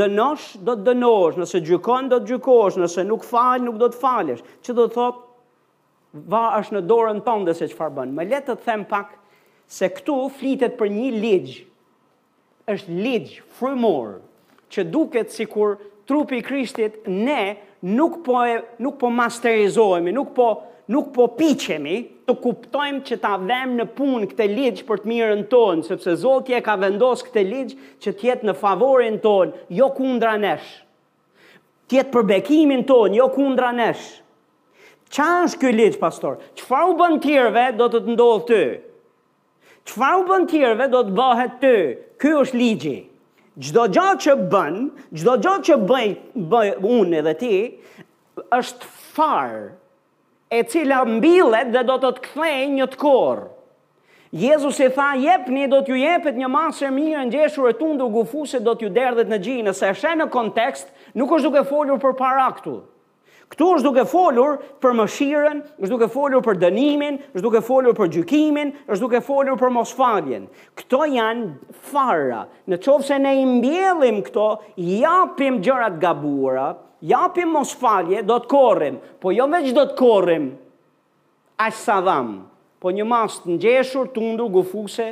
dënosh, 0.00 0.46
do 0.66 0.74
të 0.78 0.86
dënosh, 0.88 1.36
nëse 1.42 1.60
gjykon, 1.68 2.08
do 2.12 2.18
të 2.22 2.30
gjykosh, 2.32 2.78
nëse 2.82 3.04
nuk 3.08 3.26
falë, 3.26 3.62
nuk 3.66 3.76
do 3.82 3.90
të 3.92 4.00
falesh. 4.00 4.42
Që 4.64 4.76
do 4.78 4.86
të 4.88 4.96
thotë, 4.96 5.22
va 6.32 6.42
është 6.58 6.76
në 6.76 6.82
dorën 6.90 7.20
tonë 7.28 7.46
dhe 7.48 7.54
se 7.60 7.68
që 7.70 7.78
farë 7.78 7.96
bënë. 8.00 8.16
Me 8.16 8.26
letë 8.32 8.56
të 8.58 8.66
them 8.66 8.84
pak 8.90 9.14
se 9.72 9.88
këtu 10.00 10.16
flitet 10.40 10.74
për 10.80 10.90
një 10.96 11.10
ligjë, 11.24 11.56
është 12.74 12.98
ligjë 13.06 13.46
frymorë, 13.60 14.18
që 14.72 14.86
duket 14.90 15.32
sikur 15.36 15.76
kur 15.76 15.91
trupi 16.08 16.36
i 16.36 16.42
Krishtit 16.42 17.02
ne 17.06 17.56
nuk 17.80 18.20
po 18.26 18.42
e, 18.46 18.60
nuk 18.82 18.98
po 19.00 19.10
masterizohemi, 19.10 20.12
nuk 20.12 20.34
po 20.36 20.48
nuk 20.92 21.12
po 21.14 21.26
piqemi 21.36 21.96
të 22.28 22.34
kuptojmë 22.42 23.00
që 23.08 23.16
ta 23.22 23.34
vëm 23.42 23.72
në 23.78 23.84
punë 23.96 24.28
këtë 24.32 24.46
ligj 24.50 24.80
për 24.88 25.00
të 25.02 25.10
mirën 25.10 25.42
tonë, 25.50 25.84
sepse 25.88 26.14
Zoti 26.24 26.54
e 26.56 26.60
ka 26.64 26.74
vendosur 26.78 27.28
këtë 27.28 27.44
ligj 27.48 27.74
që 28.02 28.12
të 28.18 28.28
jetë 28.28 28.48
në 28.48 28.54
favorin 28.60 29.16
tonë, 29.22 29.68
jo 29.78 29.88
kundra 29.96 30.34
nesh. 30.42 30.70
Të 31.88 31.98
jetë 32.00 32.12
për 32.14 32.26
bekimin 32.32 32.82
tonë, 32.88 33.14
jo 33.20 33.26
kundra 33.34 33.70
nesh. 33.74 34.06
Çfarë 35.12 35.46
është 35.50 35.60
ky 35.64 35.70
ligj, 35.76 35.96
pastor? 36.02 36.38
Çfarë 36.60 36.90
u 36.94 36.98
bën 37.02 37.18
tjerve 37.24 37.66
do 37.78 37.88
të 37.92 38.02
të 38.06 38.14
ndodhë 38.14 38.44
ty? 38.50 38.60
Çfarë 39.90 40.20
u 40.22 40.28
bën 40.30 40.46
tjerve 40.52 40.90
do 40.92 41.02
të 41.08 41.16
bëhet 41.18 41.58
ty? 41.62 41.74
Ky 42.22 42.36
është 42.42 42.60
ligji. 42.64 42.98
Gjdo 43.60 43.84
gjatë 43.92 44.20
që 44.24 44.34
bën, 44.48 44.76
gjdo 45.12 45.32
gjatë 45.44 45.64
që 45.68 45.74
bëj, 45.90 46.12
bëj 46.52 46.68
unë 46.88 47.18
edhe 47.18 47.32
ti, 47.36 47.50
është 48.56 48.88
farë 49.12 49.66
e 50.48 50.60
cila 50.72 51.02
mbilet 51.08 51.68
dhe 51.74 51.82
do 51.90 51.98
të 52.00 52.14
të 52.16 52.22
kthej 52.30 52.62
një 52.78 52.86
të 52.94 53.00
korë. 53.02 53.44
Jezus 54.40 54.78
i 54.80 54.88
tha, 54.96 55.10
jepni, 55.20 55.66
do 55.68 55.82
t'ju 55.84 55.98
jepet 56.00 56.38
një 56.40 56.48
masë 56.48 56.86
e 56.88 56.90
mirë 56.96 57.26
në 57.28 57.34
gjeshur 57.34 57.68
e 57.68 57.74
tundu 57.76 58.06
gufuse, 58.14 58.62
do 58.64 58.72
t'ju 58.74 58.88
derdhet 58.96 59.28
në 59.28 59.38
gjinë, 59.44 59.74
se 59.76 59.92
shenë 60.00 60.22
në 60.24 60.30
kontekst, 60.32 60.88
nuk 61.20 61.36
është 61.36 61.50
duke 61.50 61.66
folur 61.74 62.00
për 62.06 62.16
para 62.22 62.48
këtu. 62.56 62.78
Këtu 63.52 63.66
është 63.76 63.84
duke 63.84 64.02
folur 64.08 64.54
për 64.80 64.94
mëshiren, 64.96 65.58
është 65.76 65.90
duke 65.92 66.06
folur 66.12 66.40
për 66.46 66.56
dënimin, 66.62 67.18
është 67.36 67.42
duke 67.44 67.60
folur 67.64 67.92
për 67.98 68.08
gjykimin, 68.14 68.70
është 68.88 69.00
duke 69.04 69.20
folur 69.26 69.58
për 69.60 69.72
mosfaljen. 69.76 70.46
Kto 70.72 71.02
Këto 71.02 71.08
janë 71.12 71.74
fara. 71.90 72.46
Në 72.68 72.76
qovë 72.84 73.04
se 73.10 73.18
ne 73.20 73.34
imbjellim 73.42 74.22
këto, 74.24 74.46
japim 74.76 75.58
gjërat 75.64 75.96
gabura, 76.00 76.70
japim 77.04 77.50
mosfalje, 77.52 78.22
do 78.28 78.38
të 78.40 78.48
korim. 78.52 78.96
Po 79.20 79.32
jo 79.36 79.46
veç 79.52 79.68
do 79.76 79.84
të 79.90 79.96
korim, 80.00 80.48
ashtë 81.60 82.00
sa 82.08 82.20
Po 82.82 82.90
një 82.90 83.04
mas 83.06 83.36
të 83.44 83.52
ngjeshur, 83.60 84.08
tundu, 84.16 84.48
gufuse, 84.50 85.10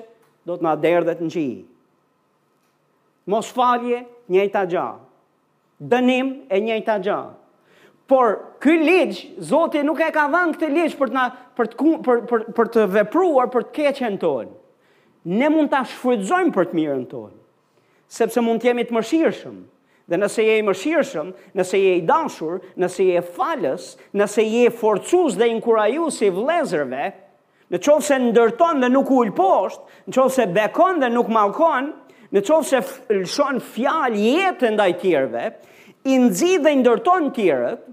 do 0.49 0.57
të 0.57 0.61
nga 0.65 0.73
derdhet 0.83 1.21
në 1.23 1.29
qi. 1.37 1.47
Mos 3.31 3.53
njëjta 4.31 4.65
gjahë. 4.67 4.99
Dënim 5.81 6.35
e 6.53 6.59
njëjta 6.61 6.97
gjahë 7.03 7.40
Por 8.11 8.57
ky 8.59 8.75
ligj 8.83 9.19
Zoti 9.47 9.85
nuk 9.87 10.01
e 10.03 10.09
ka 10.11 10.25
dhënë 10.33 10.57
këtë 10.59 10.69
ligj 10.75 10.95
për 11.01 11.11
të 11.13 11.17
na 11.17 11.25
për 11.59 11.69
të 11.71 11.91
për 12.07 12.23
për 12.31 12.45
për 12.57 12.71
të 12.75 12.87
vepruar 12.97 13.51
për 13.53 13.69
të 13.69 13.75
keqen 13.77 14.17
tonë. 14.19 14.49
Ne 15.39 15.51
mund 15.55 15.71
ta 15.71 15.85
shfrytëzojmë 15.87 16.51
për 16.57 16.67
të 16.73 16.79
mirën 16.81 17.05
tonë. 17.13 17.37
Sepse 18.11 18.43
mund 18.43 18.59
të 18.65 18.73
jemi 18.73 18.87
të 18.89 18.97
mëshirshëm. 18.97 19.61
Dhe 20.11 20.19
nëse 20.19 20.43
je 20.49 20.57
i 20.59 20.65
mëshirshëm, 20.67 21.31
nëse 21.61 21.79
je 21.85 21.93
i 21.95 22.01
dashur, 22.09 22.57
nëse 22.83 23.07
je 23.13 23.23
falës, 23.37 23.87
nëse 24.19 24.47
je 24.57 24.65
forcues 24.81 25.39
dhe 25.39 25.47
inkurajues 25.55 26.19
i 26.27 26.33
vëllezërve, 26.35 27.05
në 27.71 27.79
qovë 27.85 28.07
se 28.09 28.19
ndërton 28.25 28.83
dhe 28.83 28.91
nuk 28.97 29.13
ul 29.21 29.31
poshtë, 29.39 29.87
në 30.11 30.17
qovë 30.19 30.35
se 30.41 30.49
bekon 30.59 30.99
dhe 31.05 31.13
nuk 31.15 31.31
malkon, 31.31 31.93
në 32.35 32.43
qovë 32.51 32.67
se 32.73 32.83
lëshon 33.21 33.63
fjalë 33.71 34.27
jetë 34.27 34.75
ndaj 34.75 34.91
tjerve, 35.05 35.47
i 36.11 36.19
nëzi 36.25 36.57
dhe 36.67 36.75
ndërton 36.83 37.31
tjerët, 37.39 37.87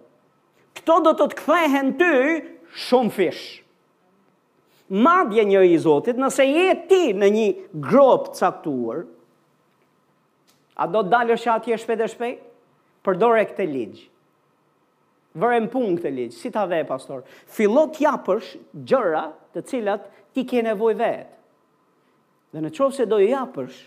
këto 0.88 0.98
do 1.04 1.12
të 1.20 1.26
të 1.28 1.36
kthehen 1.44 1.90
ty 2.00 2.10
shumë 2.88 3.12
fish. 3.12 3.42
Madje 5.04 5.44
një 5.44 5.64
i 5.68 5.80
Zotit, 5.84 6.16
nëse 6.16 6.44
je 6.48 6.76
ti 6.88 7.00
në 7.12 7.28
një 7.36 7.48
grop 7.84 8.30
caktuar, 8.40 9.04
a 10.80 10.86
do 10.94 11.02
të 11.04 11.10
dalësh 11.12 11.48
atje 11.52 11.76
shpejt 11.82 12.04
e 12.06 12.08
shpejt? 12.14 12.44
Përdore 13.06 13.44
këtë 13.50 13.66
ligj. 13.72 14.00
Vërem 15.42 15.66
pun 15.72 15.94
këtë 15.98 16.12
ligj, 16.14 16.36
si 16.38 16.52
ta 16.54 16.64
dhe, 16.70 16.82
pastor. 16.88 17.24
Filot 17.56 17.96
t'japësh 17.98 18.52
gjëra 18.90 19.24
të 19.56 19.64
cilat 19.72 20.06
ti 20.36 20.44
ke 20.50 20.62
nevoj 20.66 20.94
vetë. 21.00 21.34
Dhe 22.56 22.62
në 22.64 22.72
qovë 22.78 22.96
se 23.00 23.08
do 23.10 23.20
japësh, 23.22 23.80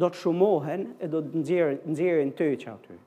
do 0.00 0.08
të 0.10 0.20
shumohen 0.24 0.88
e 1.04 1.08
do 1.12 1.20
të 1.24 1.42
nëzirin 1.84 2.32
ty 2.38 2.50
që 2.64 2.74
aty. 2.74 2.98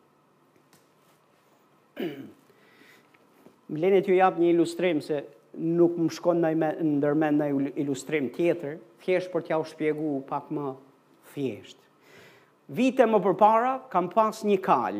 Më 3.71 3.79
leni 3.79 4.17
jap 4.17 4.39
një 4.39 4.49
ilustrim 4.51 4.99
se 5.01 5.23
nuk 5.55 5.95
më 5.99 6.09
shkon 6.17 6.39
ndaj 6.41 6.55
ndërmen 6.57 6.95
ndërmend 6.99 7.39
ndaj 7.39 7.79
ilustrim 7.79 8.27
tjetër, 8.35 8.77
thjesht 8.99 9.31
për 9.31 9.43
t'ja 9.45 9.59
u 9.61 9.63
shpjegu 9.69 10.17
pak 10.27 10.49
më 10.51 10.73
thjesht. 11.33 11.77
Vite 12.73 13.05
më 13.07 13.19
përpara 13.25 13.73
kam 13.91 14.09
pas 14.11 14.43
një 14.47 14.57
kal. 14.65 14.97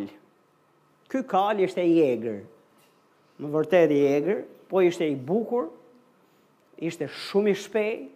Ky 1.12 1.24
kal 1.30 1.60
ishte 1.62 1.84
i 1.86 1.98
egër. 2.06 2.44
Më 3.44 3.50
vërtet 3.54 3.92
i 3.92 4.00
egër, 4.16 4.44
po 4.70 4.80
ishte 4.82 5.08
i 5.12 5.16
bukur, 5.16 5.68
ishte 6.78 7.08
shumë 7.08 7.52
i 7.52 7.56
shpejt, 7.58 8.10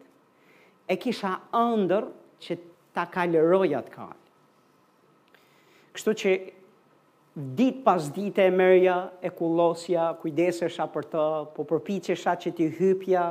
e 0.87 0.95
kisha 0.95 1.33
ëndër 1.57 2.07
që 2.43 2.59
ta 2.95 3.07
kalëroj 3.11 3.73
atë 3.81 3.91
kal. 3.93 4.15
Kështu 5.97 6.13
që 6.23 6.31
dit 7.38 7.83
pas 7.83 8.09
dite 8.09 8.41
e 8.41 8.49
mërja, 8.51 8.95
e 9.21 9.29
kulosja, 9.35 10.09
kujdesesha 10.21 10.88
për 10.89 11.05
të, 11.13 11.25
po 11.53 11.65
përpicesha 11.69 12.33
që 12.41 12.53
ti 12.57 12.67
hypja, 12.79 13.25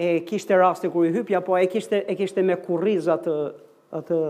e 0.00 0.20
kishte 0.24 0.56
raste 0.56 0.88
kur 0.92 1.06
i 1.08 1.12
hypja, 1.12 1.42
po 1.44 1.56
e 1.60 1.66
kishte, 1.68 2.00
e 2.08 2.14
kishte 2.16 2.42
me 2.46 2.56
kurizat 2.62 3.26
të, 3.26 3.34
atë 3.98 4.20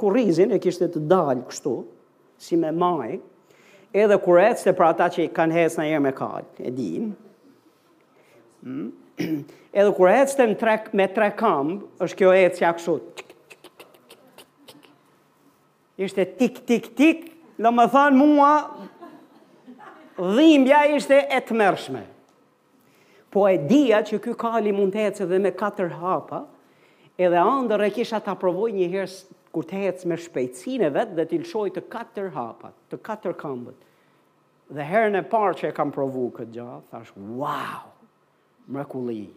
kurizin, 0.00 0.52
e 0.52 0.60
kishte 0.60 0.88
të 0.92 1.00
dalë 1.08 1.46
kështu, 1.48 1.74
si 2.40 2.56
me 2.60 2.72
maj, 2.76 3.16
edhe 3.96 4.18
kuret, 4.20 4.60
se 4.60 4.72
pra 4.76 4.90
ta 4.98 5.08
që 5.12 5.22
i 5.24 5.30
kanë 5.32 5.56
hecë 5.56 5.80
në 5.80 5.86
jërë 5.88 6.04
me 6.08 6.12
kalë, 6.16 6.48
e 6.68 6.72
din, 6.76 7.14
mm? 8.60 8.90
edhe 9.78 9.94
kuret, 9.96 10.34
se 10.34 10.50
me 10.92 11.08
tre 11.14 11.30
kambë, 11.38 11.80
është 12.04 12.20
kjo 12.20 12.34
e 12.42 12.44
cja 12.60 12.74
kështu, 12.76 12.98
ishte 15.96 16.26
tik, 16.36 16.60
tik, 16.68 16.90
tik, 16.98 17.24
Në 17.56 17.70
më 17.72 17.84
thënë 17.94 18.18
mua, 18.20 18.48
dhimbja 20.18 20.82
ishte 20.96 21.16
e 21.32 21.38
të 21.44 21.56
mërshme. 21.56 22.02
Po 23.32 23.46
e 23.48 23.56
dhja 23.68 24.02
që 24.08 24.18
kjo 24.24 24.34
kali 24.40 24.72
mund 24.76 24.92
të 24.94 25.06
hecë 25.06 25.26
dhe 25.30 25.38
me 25.44 25.52
katër 25.56 25.94
hapa, 26.02 26.42
edhe 27.16 27.40
andër 27.40 27.86
e 27.88 27.90
kisha 27.96 28.20
të 28.24 28.34
aprovoj 28.34 28.70
një 28.76 28.90
herë 28.92 29.08
kur 29.56 29.64
të 29.64 29.80
hecë 29.86 30.10
me 30.12 30.18
shpejtësine 30.20 30.90
vetë 30.92 31.16
dhe 31.16 31.24
t'il 31.30 31.46
shoj 31.48 31.68
të 31.72 31.86
katër 31.92 32.30
hapa, 32.36 32.74
të 32.92 33.00
katër 33.08 33.36
këmbët. 33.40 33.80
Dhe 34.76 34.84
herën 34.84 35.16
e 35.16 35.24
parë 35.32 35.56
që 35.60 35.68
e 35.70 35.74
kam 35.76 35.92
provu 35.94 36.26
këtë 36.36 36.52
gjë, 36.58 36.68
thash, 36.92 37.12
wow, 37.40 37.86
mrekulli. 38.68 39.30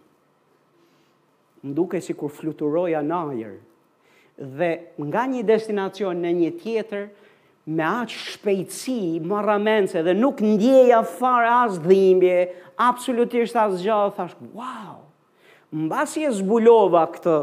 Më 1.63 1.73
duke 1.75 2.01
si 2.03 2.15
kur 2.19 2.31
fluturoja 2.35 2.99
në 3.07 3.23
ajerë. 3.31 3.61
dhe 4.59 4.67
nga 5.03 5.25
një 5.27 5.41
destinacion 5.43 6.21
në 6.23 6.29
një 6.35 6.49
tjetër, 6.63 7.07
me 7.69 7.85
atë 7.85 8.15
shpejtësi, 8.15 9.19
marramence 9.29 10.01
dhe 10.05 10.13
nuk 10.17 10.39
ndjeja 10.41 11.01
farë 11.07 11.51
as 11.67 11.75
dhimbje, 11.83 12.37
absolutisht 12.81 13.57
as 13.61 13.77
gjallë, 13.83 14.13
thash, 14.17 14.35
wow. 14.57 15.03
Mbasi 15.75 16.23
e 16.25 16.31
zbulova 16.33 17.03
këtë 17.13 17.35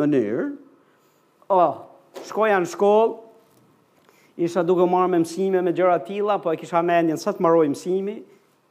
mënyrë, 0.00 0.46
oh, 1.52 1.74
shkoja 2.24 2.62
në 2.64 2.70
shkollë, 2.72 3.18
isha 4.48 4.64
duke 4.66 4.86
marrë 4.90 5.12
me 5.12 5.20
mësime 5.26 5.60
me 5.64 5.74
gjëra 5.76 5.98
tilla, 6.08 6.38
po 6.42 6.54
e 6.54 6.58
kisha 6.60 6.80
mendjen 6.82 7.20
sa 7.20 7.34
të 7.36 7.44
marojë 7.44 7.74
mësimi, 7.74 8.16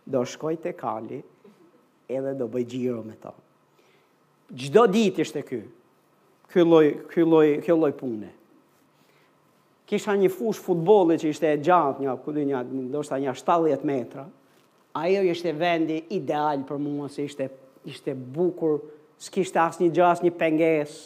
do 0.10 0.26
shkoj 0.28 0.58
te 0.66 0.74
kali 0.76 1.22
edhe 2.12 2.34
do 2.36 2.50
bëj 2.52 2.66
giro 2.74 3.02
me 3.06 3.14
ta. 3.22 3.32
Çdo 4.54 4.84
ditë 4.92 5.24
ishte 5.24 5.42
ky. 5.48 5.62
Ky 6.52 6.62
lloj 6.66 6.88
ky 7.10 7.24
lloj 7.26 7.48
lloj 7.64 7.94
pune 7.98 8.28
kisha 9.86 10.14
një 10.16 10.30
fush 10.32 10.62
futbolit 10.64 11.22
që 11.24 11.32
ishte 11.34 11.50
e 11.52 11.60
gjatë, 11.64 12.04
një, 12.04 12.16
këtë 12.24 12.46
një, 12.48 13.36
70 13.44 13.88
metra, 13.88 14.26
ajo 14.96 15.24
ishte 15.28 15.52
vendi 15.58 16.02
ideal 16.16 16.64
për 16.70 16.80
mua, 16.84 17.10
se 17.12 17.26
ishte, 17.28 17.50
ishte 17.90 18.14
bukur, 18.16 18.80
s'kishte 19.24 19.60
asë 19.60 19.84
një 19.86 19.92
gjas, 19.98 20.22
një 20.24 20.34
penges, 20.40 20.98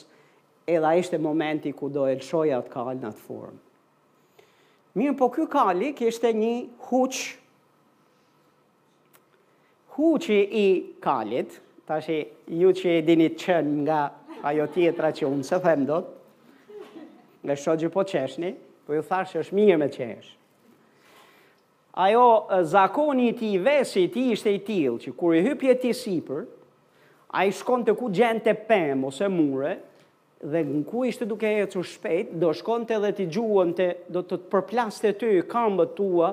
edhe 0.67 0.95
ishte 0.99 1.17
momenti 1.23 1.71
ku 1.71 1.89
do 1.89 2.05
e 2.11 2.17
lëshoja 2.19 2.59
atë 2.59 2.73
kalë 2.73 2.97
në 3.01 3.11
atë 3.11 3.23
formë. 3.25 3.59
Mirë 4.97 5.17
po 5.19 5.27
kjo 5.29 5.45
kali 5.53 5.91
kishte 5.93 6.31
një 6.33 6.53
huqë, 6.87 7.23
huqë 9.97 10.37
i 10.61 10.67
kalit, 11.01 11.59
ta 11.87 11.99
shi 12.03 12.19
ju 12.61 12.73
që 12.75 12.95
e 12.97 13.01
dinit 13.07 13.37
qënë 13.41 13.75
nga 13.85 13.99
ajo 14.51 14.65
tjetra 14.73 15.13
që 15.17 15.27
unë 15.29 15.45
së 15.47 15.61
them 15.63 15.85
do, 15.89 15.99
nga 17.47 17.55
shogjë 17.55 17.93
po 17.93 18.03
qeshni, 18.09 18.51
Po 18.87 18.95
ju 18.95 19.03
thash 19.03 19.33
që 19.35 19.41
është 19.43 19.55
mirë 19.57 19.77
me 19.81 19.87
qesh. 19.91 20.27
Ajo 21.99 22.27
zakoni 22.71 23.25
i 23.33 23.33
ti, 23.35 23.49
vesi 23.59 24.05
i 24.07 24.11
ti 24.13 24.23
ishte 24.31 24.53
i 24.55 24.61
tilë, 24.63 24.93
që 25.03 25.11
kur 25.17 25.33
i 25.35 25.41
hypje 25.43 25.73
ti 25.81 25.91
sipër, 25.97 26.45
a 27.35 27.43
i 27.43 27.51
shkon 27.57 27.83
të 27.83 27.97
ku 27.99 28.07
gjenë 28.15 28.45
të 28.45 28.53
pëmë 28.69 29.09
ose 29.09 29.27
mure, 29.33 29.73
dhe 30.47 30.61
në 30.69 30.83
ku 30.87 31.03
ishte 31.09 31.27
duke 31.27 31.49
e 31.49 31.65
cu 31.73 31.83
shpejt, 31.83 32.31
do 32.39 32.53
shkon 32.55 32.85
të 32.87 32.95
edhe 33.01 33.11
të 33.17 33.25
gjuën 33.35 33.73
të, 33.75 33.87
do 34.15 34.21
të 34.23 34.37
të 34.43 34.51
përplast 34.53 35.03
të 35.03 35.11
ty, 35.19 35.31
tua 35.97 36.29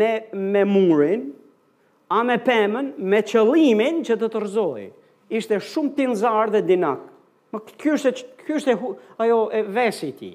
me, 0.00 0.10
me 0.54 0.64
murin, 0.66 1.28
a 2.08 2.24
me 2.26 2.40
pëmën, 2.46 2.90
me 3.12 3.20
qëlimin 3.22 4.02
që 4.08 4.16
të 4.20 4.30
të 4.34 4.42
rëzoj. 4.46 4.88
Ishte 5.38 5.60
shumë 5.70 5.92
të 5.94 6.50
dhe 6.56 6.62
dinak. 6.72 7.06
Më 7.54 7.60
kështë 7.78 8.70
e, 8.72 8.76
ajo, 9.22 9.38
e 9.52 9.62
vesi 9.78 10.08
i 10.12 10.16
ti 10.20 10.32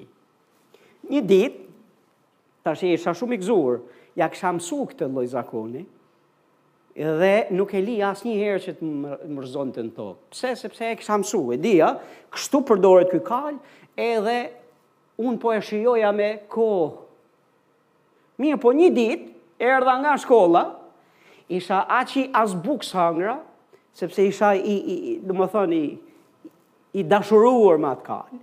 një 1.10 1.20
dit, 1.26 1.56
ta 2.62 2.74
shi 2.76 2.92
isha 2.94 3.14
shumë 3.16 3.36
i 3.36 3.40
gzuar, 3.42 3.80
ja 4.18 4.30
kësha 4.30 4.54
mësu 4.56 4.78
këtë 4.92 5.08
loj 5.14 5.26
zakoni, 5.34 5.82
dhe 7.20 7.32
nuk 7.54 7.70
e 7.74 7.80
li 7.86 7.98
asë 8.02 8.26
një 8.26 8.34
herë 8.40 8.62
që 8.64 8.72
të 8.78 8.88
mërzon 9.36 9.70
të 9.72 9.84
në 9.86 9.92
tokë. 9.96 10.16
Pse, 10.34 10.54
sepse 10.60 10.90
e 10.90 10.96
kësha 10.98 11.18
mësu, 11.22 11.42
e 11.56 11.60
dia, 11.62 11.92
kështu 12.34 12.62
përdoret 12.70 13.10
këj 13.14 13.22
kalë, 13.26 13.60
edhe 14.02 14.38
unë 15.20 15.40
po 15.42 15.54
e 15.56 15.60
shioja 15.66 16.10
me 16.16 16.30
kohë. 16.52 17.06
Mirë, 18.40 18.58
po 18.62 18.72
një 18.76 18.90
dit, 18.96 19.24
erdha 19.60 19.96
nga 20.02 20.12
shkolla, 20.22 20.62
isha 21.52 21.82
aqi 22.00 22.28
as 22.40 22.54
buk 22.64 22.84
sangra, 22.86 23.38
sepse 23.98 24.22
isha 24.30 24.54
i, 24.56 24.76
i, 24.76 25.00
i, 25.10 25.16
dhe 25.24 25.34
më 25.36 25.48
thoni, 25.52 25.82
i 27.00 27.04
dashuruar 27.12 27.80
ma 27.82 27.92
të 28.00 28.06
kalë 28.06 28.40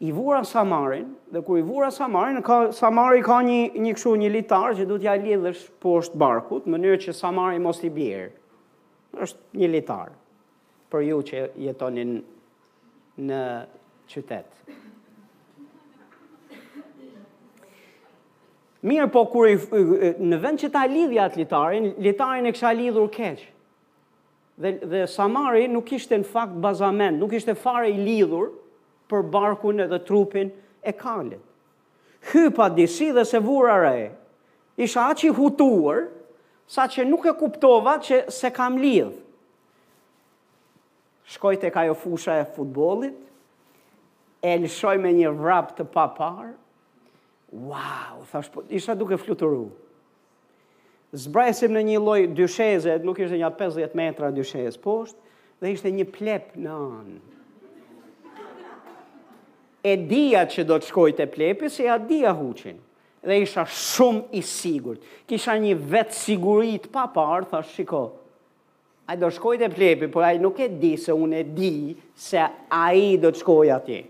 i 0.00 0.12
vura 0.12 0.44
Samarin, 0.44 1.06
dhe 1.32 1.40
kur 1.42 1.58
i 1.58 1.62
vura 1.64 1.90
Samarin, 1.90 2.42
ka, 2.44 2.70
Samari 2.72 3.22
ka 3.24 3.38
një, 3.44 3.70
një 3.80 3.94
këshu 3.96 4.12
një 4.20 4.28
litar 4.34 4.74
që 4.76 4.84
du 4.88 4.98
t'ja 5.00 5.14
lidhësh 5.16 5.62
poshtë 5.80 6.18
barkut, 6.20 6.66
në 6.68 6.74
mënyrë 6.76 7.00
që 7.06 7.14
Samari 7.16 7.58
mos 7.64 7.80
t'i 7.80 7.90
bjerë. 7.90 8.32
është 9.16 9.38
një 9.56 9.68
litar 9.72 10.10
për 10.92 11.00
ju 11.02 11.18
që 11.28 11.38
jetonin 11.64 12.10
në 13.16 13.38
qytet. 14.12 14.50
Mirë 18.84 19.08
po, 19.14 19.22
kur 19.32 19.48
i, 19.48 19.54
në 19.56 20.40
vend 20.42 20.60
që 20.60 20.68
ta 20.74 20.82
lidhja 20.84 21.24
atë 21.30 21.40
litarin, 21.40 21.88
litarin 21.98 22.46
e 22.46 22.52
kësha 22.52 22.74
lidhur 22.76 23.08
keqë. 23.08 23.48
Dhe, 24.58 24.72
dhe 24.84 25.06
Samari 25.08 25.64
nuk 25.68 25.92
ishte 25.96 26.18
në 26.20 26.28
fakt 26.34 26.52
bazament, 26.60 27.18
nuk 27.18 27.32
ishte 27.40 27.54
fare 27.54 27.88
i 27.88 27.96
lidhur, 27.96 28.52
për 29.10 29.26
barkun 29.32 29.84
edhe 29.86 29.98
trupin 30.08 30.50
e 30.82 30.92
kalit. 30.92 31.42
Hypa 32.32 32.68
disi 32.76 33.10
dhe 33.16 33.22
se 33.28 33.38
vura 33.46 33.76
re, 33.82 34.10
isha 34.82 35.04
aq 35.12 35.24
i 35.28 35.32
hutuar, 35.36 36.06
sa 36.66 36.88
që 36.90 37.04
nuk 37.06 37.26
e 37.30 37.34
kuptova 37.38 37.98
që 38.02 38.24
se 38.34 38.50
kam 38.56 38.80
lidhë. 38.82 39.12
Shkoj 41.30 41.58
ka 41.74 41.84
jo 41.86 41.94
fusha 41.98 42.40
e 42.42 42.48
futbolit, 42.56 43.14
e 44.46 44.54
lëshoj 44.62 44.96
me 45.02 45.12
një 45.14 45.30
vrap 45.38 45.72
të 45.78 45.86
papar, 45.94 46.52
wow, 47.70 48.20
thash, 48.32 48.50
po, 48.54 48.64
isha 48.68 48.94
duke 48.94 49.18
fluturu. 49.18 49.68
Zbresim 51.16 51.70
në 51.74 51.82
një 51.92 52.00
loj 52.02 52.20
dysheze, 52.36 52.98
nuk 53.06 53.22
ishte 53.22 53.38
një 53.40 53.52
50 53.58 53.94
metra 53.96 54.32
dysheze 54.34 54.78
poshtë, 54.82 55.22
dhe 55.62 55.74
ishte 55.76 55.94
një 55.94 56.08
plep 56.12 56.54
në 56.60 56.74
anë 56.76 57.18
e 59.86 59.94
dia 60.08 60.42
që 60.50 60.64
do 60.66 60.78
të 60.82 60.88
shkoj 60.88 61.12
të 61.14 61.26
plepi, 61.30 61.68
se 61.70 61.86
ja 61.86 61.94
dia 62.00 62.32
huqin. 62.34 62.78
Dhe 63.26 63.36
isha 63.42 63.62
shumë 63.66 64.36
i 64.38 64.42
sigurt. 64.46 65.02
Kisha 65.30 65.54
një 65.62 65.74
vetë 65.92 66.14
sigurit 66.14 66.88
pa 66.94 67.04
parë, 67.14 67.46
thash 67.50 67.72
shiko, 67.76 68.00
a 69.10 69.14
do 69.18 69.28
shkoj 69.34 69.56
të 69.60 69.68
plepi, 69.76 70.08
por 70.10 70.24
a 70.26 70.32
nuk 70.40 70.58
e 70.62 70.68
di 70.82 70.92
se 70.98 71.14
unë 71.14 71.40
e 71.40 71.44
di 71.54 71.72
se 72.18 72.42
a 72.42 72.86
i 72.98 73.14
do 73.22 73.30
të 73.34 73.42
shkoj 73.44 73.68
atje. 73.76 74.00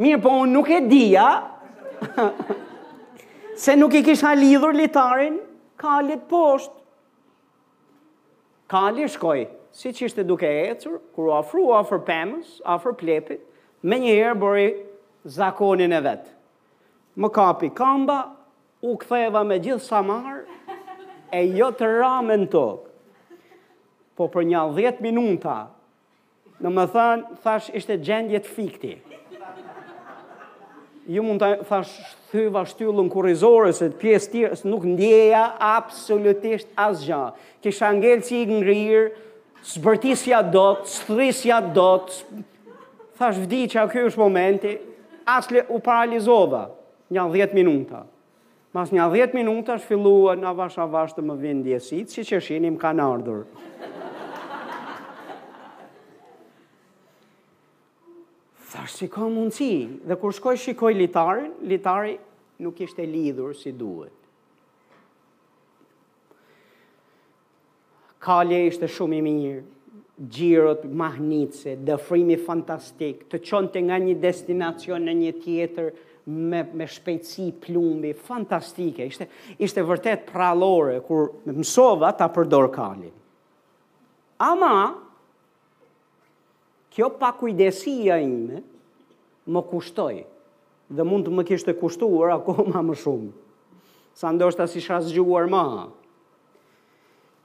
Mirë 0.00 0.20
po 0.24 0.32
unë 0.44 0.52
nuk 0.54 0.70
e 0.72 0.80
dia, 0.86 1.26
se 3.64 3.76
nuk 3.80 3.96
i 4.00 4.04
kisha 4.04 4.32
lidhur 4.36 4.72
litarin, 4.76 5.36
kalit 5.80 6.24
poshtë. 6.32 6.80
Kali 8.72 9.08
shkoj, 9.12 9.44
si 9.76 9.92
që 9.96 10.08
ishte 10.08 10.24
duke 10.26 10.48
e 10.48 10.64
cërë, 10.80 11.02
kur 11.14 11.28
u 11.30 11.36
afru 11.36 11.68
afer 11.82 12.00
pëmës, 12.08 12.56
afer 12.78 12.96
plepit, 13.00 13.44
me 13.82 13.98
një 14.00 14.14
herë 14.16 14.36
bëri 14.40 14.66
zakonin 15.36 15.92
e 15.92 16.00
vetë. 16.04 16.30
Më 17.20 17.30
kapi 17.32 17.70
kamba, 17.76 18.20
u 18.84 18.96
ktheva 19.00 19.42
me 19.44 19.58
gjithë 19.60 19.84
samar, 19.84 20.44
e 21.32 21.40
jo 21.58 21.70
të 21.74 21.88
ramen 22.00 22.46
të 22.46 22.52
tokë. 22.52 22.92
Po 24.16 24.28
për 24.32 24.46
një 24.48 24.60
10 24.78 25.00
minuta, 25.04 25.58
në 26.62 26.70
më 26.72 26.84
thënë, 26.94 27.36
thash 27.44 27.68
ishte 27.76 27.98
gjendjet 28.00 28.46
fikti. 28.48 28.94
Ju 31.06 31.22
mund 31.22 31.38
të 31.40 31.66
thash 31.68 31.92
thyva 32.32 32.64
shtyllën 32.66 33.10
kurizore, 33.12 33.72
se 33.76 33.88
të 33.92 33.98
pjesë 34.00 34.32
tjërë, 34.32 34.58
se 34.58 34.68
nuk 34.70 34.86
ndjeja 34.88 35.44
absolutisht 35.62 36.72
asgja. 36.74 37.20
Kisha 37.62 37.92
ngellë 37.94 38.24
që 38.26 38.38
i 38.38 38.56
ngrirë, 38.56 39.04
së 39.66 39.82
bërtisja 39.84 40.40
do 40.54 40.66
të, 40.80 40.90
së 40.94 41.06
thrisja 41.10 41.60
do 41.76 41.90
të, 42.06 42.42
thash 43.16 43.40
vdi 43.44 43.60
që 43.72 43.80
a 43.82 43.86
kjo 43.90 44.06
është 44.10 44.20
momenti, 44.20 44.74
asle 45.32 45.64
u 45.72 45.80
paralizova 45.82 46.66
një 47.14 47.24
dhjetë 47.32 47.56
minuta. 47.56 48.04
Mas 48.76 48.90
një 48.92 49.06
dhjetë 49.14 49.38
minuta 49.38 49.76
është 49.78 49.88
fillua 49.88 50.34
në 50.36 50.50
avash 50.52 50.80
avash 50.84 51.14
të 51.16 51.24
më 51.24 51.36
vindë 51.40 51.70
djesit, 51.70 52.12
që 52.12 52.26
që 52.28 52.42
shini 52.44 52.72
më 52.74 52.82
ka 52.82 52.90
në 52.98 53.06
ardhur. 53.14 53.46
Thash 58.66 58.96
si 59.00 59.08
ka 59.08 59.24
mundësi, 59.30 60.02
dhe 60.04 60.16
kur 60.20 60.34
shkoj 60.36 60.56
shikoj 60.60 60.92
litarin, 60.98 61.52
litari 61.64 62.18
nuk 62.60 62.80
ishte 62.84 63.06
lidhur 63.08 63.54
si 63.56 63.72
duhet. 63.72 64.12
Kalje 68.26 68.58
ishte 68.68 68.88
shumë 68.90 69.20
i 69.20 69.22
mirë, 69.22 69.64
gjirot, 70.16 70.84
mahnitse, 70.88 71.76
dëfrimi 71.84 72.38
fantastik, 72.40 73.26
të 73.30 73.40
qonë 73.44 73.70
të 73.74 73.82
nga 73.88 73.96
një 74.00 74.14
destinacion 74.22 75.04
në 75.04 75.14
një 75.20 75.32
tjetër, 75.44 75.90
me, 76.26 76.62
me 76.74 76.86
shpejtësi 76.90 77.50
plumbi, 77.62 78.14
fantastike, 78.26 79.04
ishte, 79.06 79.28
ishte 79.62 79.84
vërtet 79.86 80.24
pralore, 80.30 80.96
kur 81.06 81.28
mësova 81.52 82.08
ta 82.18 82.26
përdor 82.34 82.64
kalin. 82.74 83.12
Ama, 84.42 84.72
kjo 86.92 87.12
pa 87.20 87.30
kujdesia 87.38 88.16
ime, 88.24 88.62
më 89.46 89.62
kushtoj, 89.70 90.16
dhe 90.90 91.06
mund 91.06 91.28
të 91.28 91.34
më 91.36 91.44
kishte 91.46 91.76
kushtuar 91.78 92.32
akoma 92.38 92.82
më 92.88 92.96
shumë, 93.04 93.30
sa 94.16 94.32
ndoshta 94.32 94.66
si 94.70 94.82
shazgjuar 94.82 95.46
ma. 95.52 95.62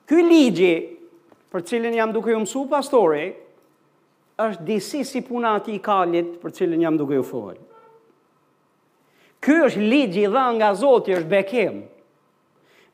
Ky 0.09 0.23
ligji 0.25 0.73
për 1.51 1.65
cilin 1.67 1.93
jam 1.99 2.11
duke 2.15 2.31
ju 2.31 2.39
mësu 2.45 2.65
pastore, 2.71 3.25
është 4.39 4.65
disi 4.65 5.01
si 5.05 5.19
puna 5.21 5.57
ati 5.59 5.75
i 5.75 5.81
kalit 5.83 6.37
për 6.41 6.55
cilin 6.61 6.85
jam 6.87 6.95
duke 6.97 7.17
ju 7.19 7.25
folë. 7.27 7.59
Ky 9.41 9.57
është 9.67 9.83
ligji 9.89 10.27
dha 10.31 10.45
nga 10.59 10.71
Zoti 10.77 11.15
është 11.17 11.29
bekim. 11.31 11.81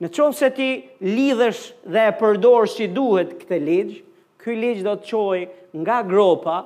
Në 0.02 0.10
qovë 0.14 0.38
se 0.38 0.50
ti 0.56 0.68
lidhësh 1.04 1.62
dhe 1.92 2.04
e 2.10 2.16
përdorë 2.20 2.72
që 2.78 2.88
duhet 2.96 3.34
këtë 3.42 3.60
ligjë, 3.68 4.00
ky 4.42 4.56
ligjë 4.56 4.86
do 4.86 4.94
të 5.02 5.10
qojë 5.12 5.80
nga 5.84 6.02
gropa 6.08 6.58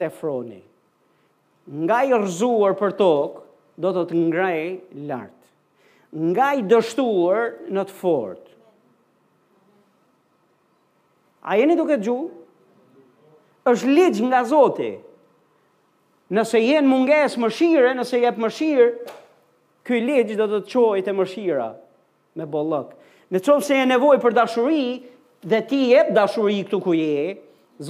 të 0.00 0.10
froni. 0.18 0.60
Nga 1.82 1.98
i 2.08 2.12
rëzuar 2.14 2.76
për 2.80 2.94
tokë, 2.98 3.40
do 3.78 3.90
të 3.94 4.04
të 4.10 4.18
ngrej 4.28 4.62
lartë. 5.08 5.42
Nga 6.30 6.46
i 6.58 6.62
dështuar 6.70 7.50
në 7.74 7.84
të 7.90 7.96
fortë 8.00 8.47
A 11.42 11.54
jeni 11.58 11.76
duke 11.78 11.98
gju? 12.02 12.16
është 13.68 13.90
ligjë 13.98 14.26
nga 14.30 14.38
Zoti. 14.48 14.94
Nëse 16.32 16.60
jenë 16.62 16.88
munges 16.88 17.34
mëshire, 17.40 17.90
nëse 17.98 18.16
jepë 18.22 18.40
mëshirë, 18.40 18.86
këj 19.84 19.98
ligjë 20.06 20.36
do 20.38 20.46
të 20.48 20.60
të 20.62 20.70
qojë 20.72 21.04
të 21.04 21.12
mëshira 21.18 21.66
me 22.40 22.46
bollëk. 22.52 22.94
Në 23.32 23.42
qovë 23.44 23.66
se 23.66 23.76
e 23.76 23.84
nevoj 23.90 24.14
për 24.22 24.36
dashuri, 24.38 24.86
dhe 25.52 25.60
ti 25.68 25.82
jep 25.92 26.14
dashuri 26.16 26.62
këtu 26.64 26.80
ku 26.84 26.96
je, 26.96 27.26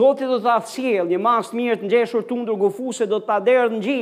Zoti 0.00 0.26
do 0.32 0.40
të 0.42 0.50
atë 0.56 0.70
sjell 0.74 1.12
një 1.12 1.20
masë 1.28 1.52
të 1.52 1.58
mirë 1.60 1.78
të 1.82 1.86
ngjeshur 1.86 2.26
tundur 2.30 2.58
gufuse 2.64 3.06
do 3.12 3.22
të 3.22 3.30
ta 3.30 3.38
derdh 3.46 3.76
në 3.76 3.80
gji, 3.86 4.00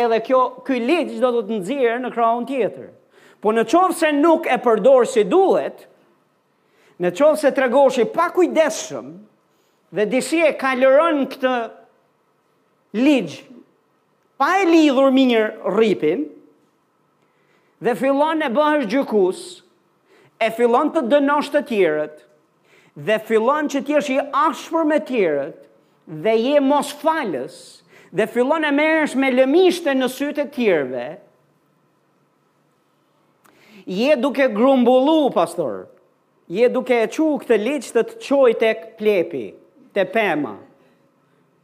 edhe 0.00 0.22
kjo 0.26 0.40
ky 0.66 0.80
ligj 0.88 1.18
do 1.26 1.34
të 1.36 1.44
të 1.50 1.60
nxjerrë 1.60 2.00
në 2.06 2.14
krahun 2.16 2.48
tjetër. 2.48 2.88
Po 3.44 3.52
në 3.52 3.68
qovë 3.70 3.98
se 4.00 4.14
nuk 4.22 4.48
e 4.48 4.56
përdor 4.64 5.04
si 5.12 5.28
duhet, 5.28 5.84
në 7.02 7.12
qovë 7.14 7.38
se 7.44 7.50
të 7.54 7.64
regoshi 7.66 8.06
pa 8.14 8.28
kujdeshëm 8.34 9.12
dhe 9.94 10.06
disi 10.10 10.40
e 10.44 10.52
ka 10.58 10.72
lërën 10.78 11.22
këtë 11.34 11.52
ligjë, 13.02 13.42
pa 14.40 14.48
e 14.62 14.66
lidhur 14.66 15.12
minjër 15.14 15.52
ripin 15.76 16.26
dhe 17.86 17.94
fillon 18.00 18.42
e 18.42 18.48
bëhës 18.50 18.88
gjukus, 18.90 19.42
e 20.42 20.48
fillon 20.54 20.90
të 20.94 21.04
dënosh 21.12 21.52
të 21.54 21.62
tjërët 21.70 22.24
dhe 23.06 23.18
fillon 23.28 23.68
që 23.70 23.82
tjërësh 23.86 24.12
i 24.16 24.18
ashpër 24.50 24.88
me 24.90 24.98
tjërët 25.08 25.60
dhe 26.24 26.34
je 26.42 26.62
mos 26.64 26.90
falës 27.02 27.60
dhe 28.16 28.26
fillon 28.32 28.64
e 28.66 28.72
mërësh 28.74 29.14
me 29.20 29.30
lëmishte 29.36 29.94
në 29.94 30.10
sytë 30.16 30.48
të 30.48 30.52
tjërëve, 30.58 31.06
je 33.88 34.14
duke 34.20 34.46
grumbullu, 34.52 35.28
pastorë, 35.32 35.82
je 36.48 36.68
duke 36.72 36.96
e 37.04 37.08
qu 37.12 37.26
këtë 37.42 37.56
liqë 37.60 37.92
të 37.92 38.02
të 38.08 38.14
qoj 38.24 38.52
të 38.56 38.68
plepi, 38.96 39.44
të 39.94 40.04
pema. 40.14 40.54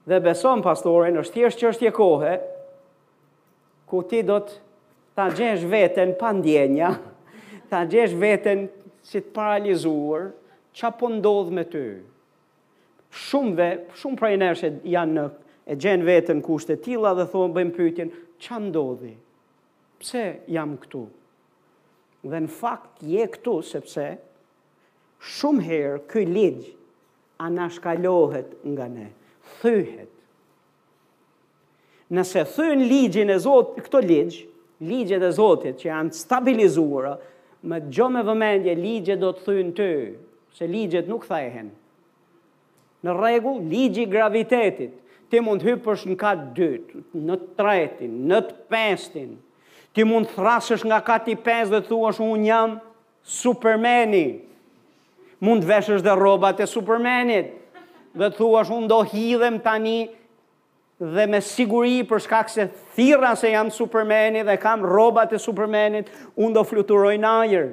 Dhe 0.04 0.18
beson, 0.20 0.60
pastorin, 0.60 1.16
është 1.16 1.34
tjeshtë 1.38 1.60
që 1.62 1.68
është 1.72 1.86
je 1.86 1.92
kohë, 1.98 2.34
ku 3.88 4.02
ti 4.08 4.20
do 4.28 4.36
të 4.44 4.58
ta 5.16 5.30
gjesh 5.38 5.64
veten 5.70 6.12
pa 6.20 6.32
të 6.32 6.92
ta 7.70 7.80
gjesh 7.90 8.12
veten 8.20 8.60
si 9.06 9.18
të 9.22 9.32
paralizuar, 9.36 10.30
qa 10.76 10.88
po 10.98 11.06
ndodh 11.12 11.50
me 11.54 11.64
ty. 11.72 11.86
Shumëve, 13.14 13.70
shumë 14.00 14.18
prej 14.20 14.36
nërshë 14.42 14.72
janë 14.92 15.14
në 15.16 15.24
e 15.72 15.76
gjen 15.80 16.04
veten 16.04 16.42
kushtet 16.44 16.82
tila 16.84 17.14
dhe 17.16 17.24
thonë 17.32 17.54
bëjmë 17.56 17.74
pytjen, 17.78 18.12
qa 18.42 18.60
ndodhi? 18.60 19.14
Pse 20.00 20.24
jam 20.52 20.76
këtu? 20.82 21.06
Dhe 22.26 22.40
në 22.44 22.52
fakt 22.58 23.00
je 23.06 23.24
këtu, 23.34 23.54
sepse 23.70 24.08
shumë 25.32 25.64
herë 25.68 26.00
këj 26.10 26.24
ligjë 26.30 26.72
anashkalohet 27.44 28.50
nga 28.72 28.86
ne, 28.90 29.08
thyhet. 29.62 30.10
Nëse 32.14 32.42
thyhen 32.54 32.84
ligjën 32.90 33.32
e 33.34 33.38
zotë, 33.46 33.84
këto 33.86 34.00
ligjë, 34.04 34.42
ligjët 34.88 35.24
e 35.24 35.30
zotët 35.38 35.80
që 35.80 35.88
janë 35.88 36.14
stabilizuara, 36.18 37.14
më 37.64 37.78
gjo 37.88 38.10
me 38.12 38.20
vëmendje, 38.28 38.74
ligjët 38.78 39.22
do 39.22 39.30
të 39.32 39.46
thynë 39.46 39.74
të, 39.78 39.88
se 40.54 40.68
ligjët 40.68 41.08
nuk 41.10 41.24
thajhen. 41.30 41.72
Në 43.04 43.14
regu, 43.18 43.54
ligjë 43.72 44.04
i 44.04 44.10
gravitetit, 44.12 44.92
ti 45.32 45.40
mund 45.42 45.64
të 45.64 45.80
në 46.12 46.16
katë 46.20 46.50
dytë, 46.58 47.02
në 47.26 47.36
të 47.42 47.50
tretin, 47.58 48.12
në 48.30 48.38
të 48.50 48.58
pestin, 48.72 49.30
ti 49.94 50.04
mund 50.06 50.28
të 50.28 50.36
thrasësh 50.36 50.84
nga 50.88 51.00
katë 51.04 51.32
i 51.32 51.36
pestë 51.46 51.72
dhe 51.74 51.80
të 51.82 51.88
thuash 51.88 52.20
unë 52.24 52.46
jam 52.48 52.76
supermeni, 53.24 54.26
mund 55.44 55.64
të 55.64 55.70
veshësh 55.70 56.04
dhe 56.04 56.14
robat 56.18 56.60
e 56.64 56.68
supermanit, 56.68 57.52
dhe 58.16 58.28
të 58.30 58.38
thuash 58.38 58.72
unë 58.76 58.90
do 58.90 59.00
hidhem 59.12 59.60
tani 59.62 59.96
dhe 61.14 61.24
me 61.26 61.40
siguri 61.42 62.00
për 62.06 62.20
shkak 62.24 62.50
se 62.52 62.68
thira 62.94 63.32
se 63.36 63.50
jam 63.50 63.66
supermeni 63.74 64.44
dhe 64.46 64.54
kam 64.62 64.84
robat 64.90 65.32
e 65.36 65.40
supermanit, 65.42 66.06
unë 66.38 66.54
do 66.56 66.62
fluturoj 66.68 67.16
në 67.20 67.32
ajer. 67.44 67.66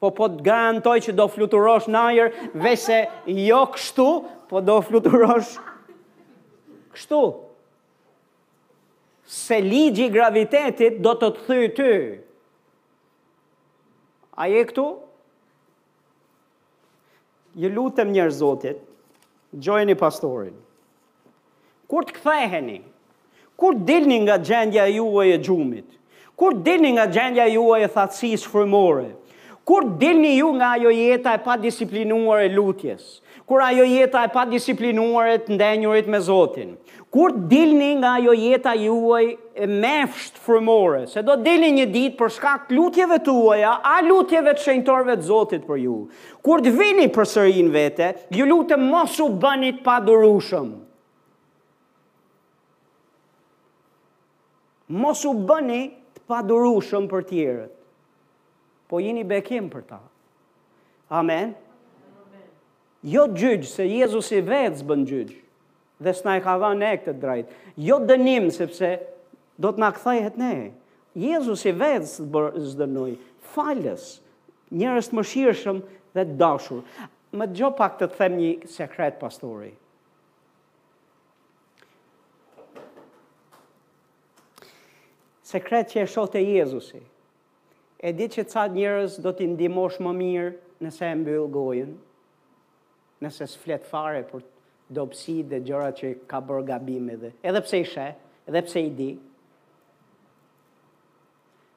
Po 0.00 0.12
po 0.14 0.28
të 0.30 0.38
garantoj 0.46 0.94
që 1.08 1.14
do 1.18 1.26
fluturosh 1.32 1.86
në 1.90 2.00
ajer, 2.10 2.30
vese 2.60 2.98
jo 3.50 3.60
kështu, 3.74 4.08
po 4.50 4.62
do 4.62 4.78
fluturosh 4.86 5.54
kështu. 6.94 7.22
Se 9.26 9.56
ligji 9.64 10.06
gravitetit 10.14 10.98
do 11.04 11.14
të 11.18 11.30
të 11.38 11.46
thyë 11.48 11.70
ty. 11.80 11.92
A 14.38 14.46
këtu? 14.46 14.46
A 14.48 14.52
je 14.54 14.60
këtu? 14.70 14.88
ju 17.54 17.70
lutem 17.70 18.10
njerëz 18.12 18.38
Zotit, 18.42 18.78
gjojeni 19.54 19.94
pastorin. 19.94 20.54
Kur 21.86 22.06
të 22.08 22.16
ktheheni? 22.18 22.80
Kur 23.60 23.76
dilni 23.86 24.18
nga 24.26 24.38
gjendja 24.42 24.86
juaj 24.90 25.34
e 25.34 25.38
gjumit? 25.38 25.86
Kur 26.34 26.56
dilni 26.66 26.94
nga 26.96 27.04
gjendja 27.06 27.46
juaj 27.54 27.84
e 27.86 27.90
thatësisë 27.96 28.50
frymore? 28.50 29.12
Kur 29.64 29.86
dilni 30.02 30.32
ju 30.40 30.50
nga 30.58 30.72
ajo 30.76 30.90
jeta 30.92 31.34
e 31.38 31.42
padisiplinuar 31.44 32.42
e 32.44 32.50
lutjes? 32.56 33.20
kur 33.46 33.60
ajo 33.60 33.84
jeta 33.84 34.24
e 34.24 34.28
pa 34.28 34.44
disiplinuarit 34.46 35.48
ndenjurit 35.48 36.06
me 36.08 36.18
Zotin. 36.18 36.76
Kur 37.12 37.30
dilni 37.30 37.92
nga 38.00 38.14
ajo 38.18 38.32
jeta 38.34 38.72
juaj 38.74 39.34
e 39.54 39.66
mefsht 39.66 40.38
frumore, 40.38 41.04
se 41.06 41.22
do 41.22 41.36
dilni 41.44 41.70
një 41.78 41.86
dit 41.94 42.16
për 42.18 42.32
shkak 42.38 42.70
lutjeve 42.74 43.20
tuaja, 43.26 43.76
a 43.84 43.98
lutjeve 44.02 44.54
të 44.56 44.64
shenjtorve 44.64 45.16
të 45.20 45.28
Zotit 45.28 45.66
për 45.68 45.82
ju. 45.84 45.98
Kur 46.42 46.64
të 46.64 46.72
vini 46.74 47.08
për 47.14 47.28
sërin 47.36 47.68
vete, 47.74 48.10
ju 48.34 48.48
lutë 48.50 48.80
mos 48.80 49.20
u 49.22 49.28
bënit 49.28 49.82
pa 49.86 50.00
dërushëm. 50.04 50.72
Mos 55.00 55.22
u 55.24 55.32
bëni 55.48 55.84
të 56.14 56.20
padurushëm 56.28 57.06
për 57.08 57.22
tjerët, 57.30 57.70
po 58.90 59.00
jini 59.00 59.22
bekim 59.24 59.70
për 59.72 59.84
ta. 59.88 60.02
Amen. 61.08 61.54
Amen. 61.54 61.54
Jo 63.04 63.26
gjyqë, 63.36 63.66
se 63.68 63.84
Jezus 63.84 64.30
i 64.32 64.38
vetës 64.46 64.80
bën 64.88 65.02
gjyqë, 65.04 65.34
dhe 66.06 66.12
s'na 66.16 66.38
e 66.38 66.42
ka 66.46 66.54
dha 66.62 66.70
ne 66.80 66.92
këtë 67.02 67.20
drejtë. 67.20 67.56
Jo 67.84 67.98
dënim, 68.08 68.46
sepse 68.56 68.88
do 69.60 69.68
të 69.74 69.82
nga 69.82 69.90
këthajhet 69.98 70.38
ne. 70.40 70.54
Jezus 71.20 71.66
i 71.68 71.74
vetës 71.82 72.14
bërë 72.32 72.62
zdënoj, 72.72 73.10
falës, 73.52 74.06
njërës 74.80 75.10
të 75.12 75.18
më 75.18 75.24
shirëshëm 75.34 75.82
dhe 76.16 76.24
dashur. 76.40 76.80
Më 77.36 77.50
gjo 77.58 77.68
pak 77.82 77.98
të 78.00 78.08
them 78.16 78.38
një 78.40 78.54
sekret, 78.72 79.20
pastori. 79.20 79.74
Sekret 85.44 85.92
që 85.92 86.00
e 86.00 86.08
shote 86.08 86.40
Jezusi. 86.40 87.04
E 88.00 88.16
di 88.16 88.30
që 88.32 88.48
ca 88.52 88.64
njërës 88.72 89.20
do 89.24 89.36
t'i 89.36 89.44
ndimosh 89.52 90.00
më 90.02 90.16
mirë 90.22 90.50
nëse 90.84 91.04
e 91.10 91.14
mbyllë 91.20 91.50
gojën, 91.54 91.92
nëse 93.24 93.46
s'flet 93.48 93.86
fare 93.88 94.22
për 94.28 94.44
dopsi 94.94 95.38
dhe 95.48 95.60
gjëra 95.64 95.90
që 95.96 96.10
ka 96.28 96.40
bërë 96.44 96.66
gabime 96.70 97.16
dhe. 97.22 97.30
Edhe 97.44 97.62
pse 97.64 97.80
i 97.82 97.86
she, 97.88 98.08
edhe 98.48 98.60
pse 98.66 98.82
i 98.84 98.90
di. 98.98 99.10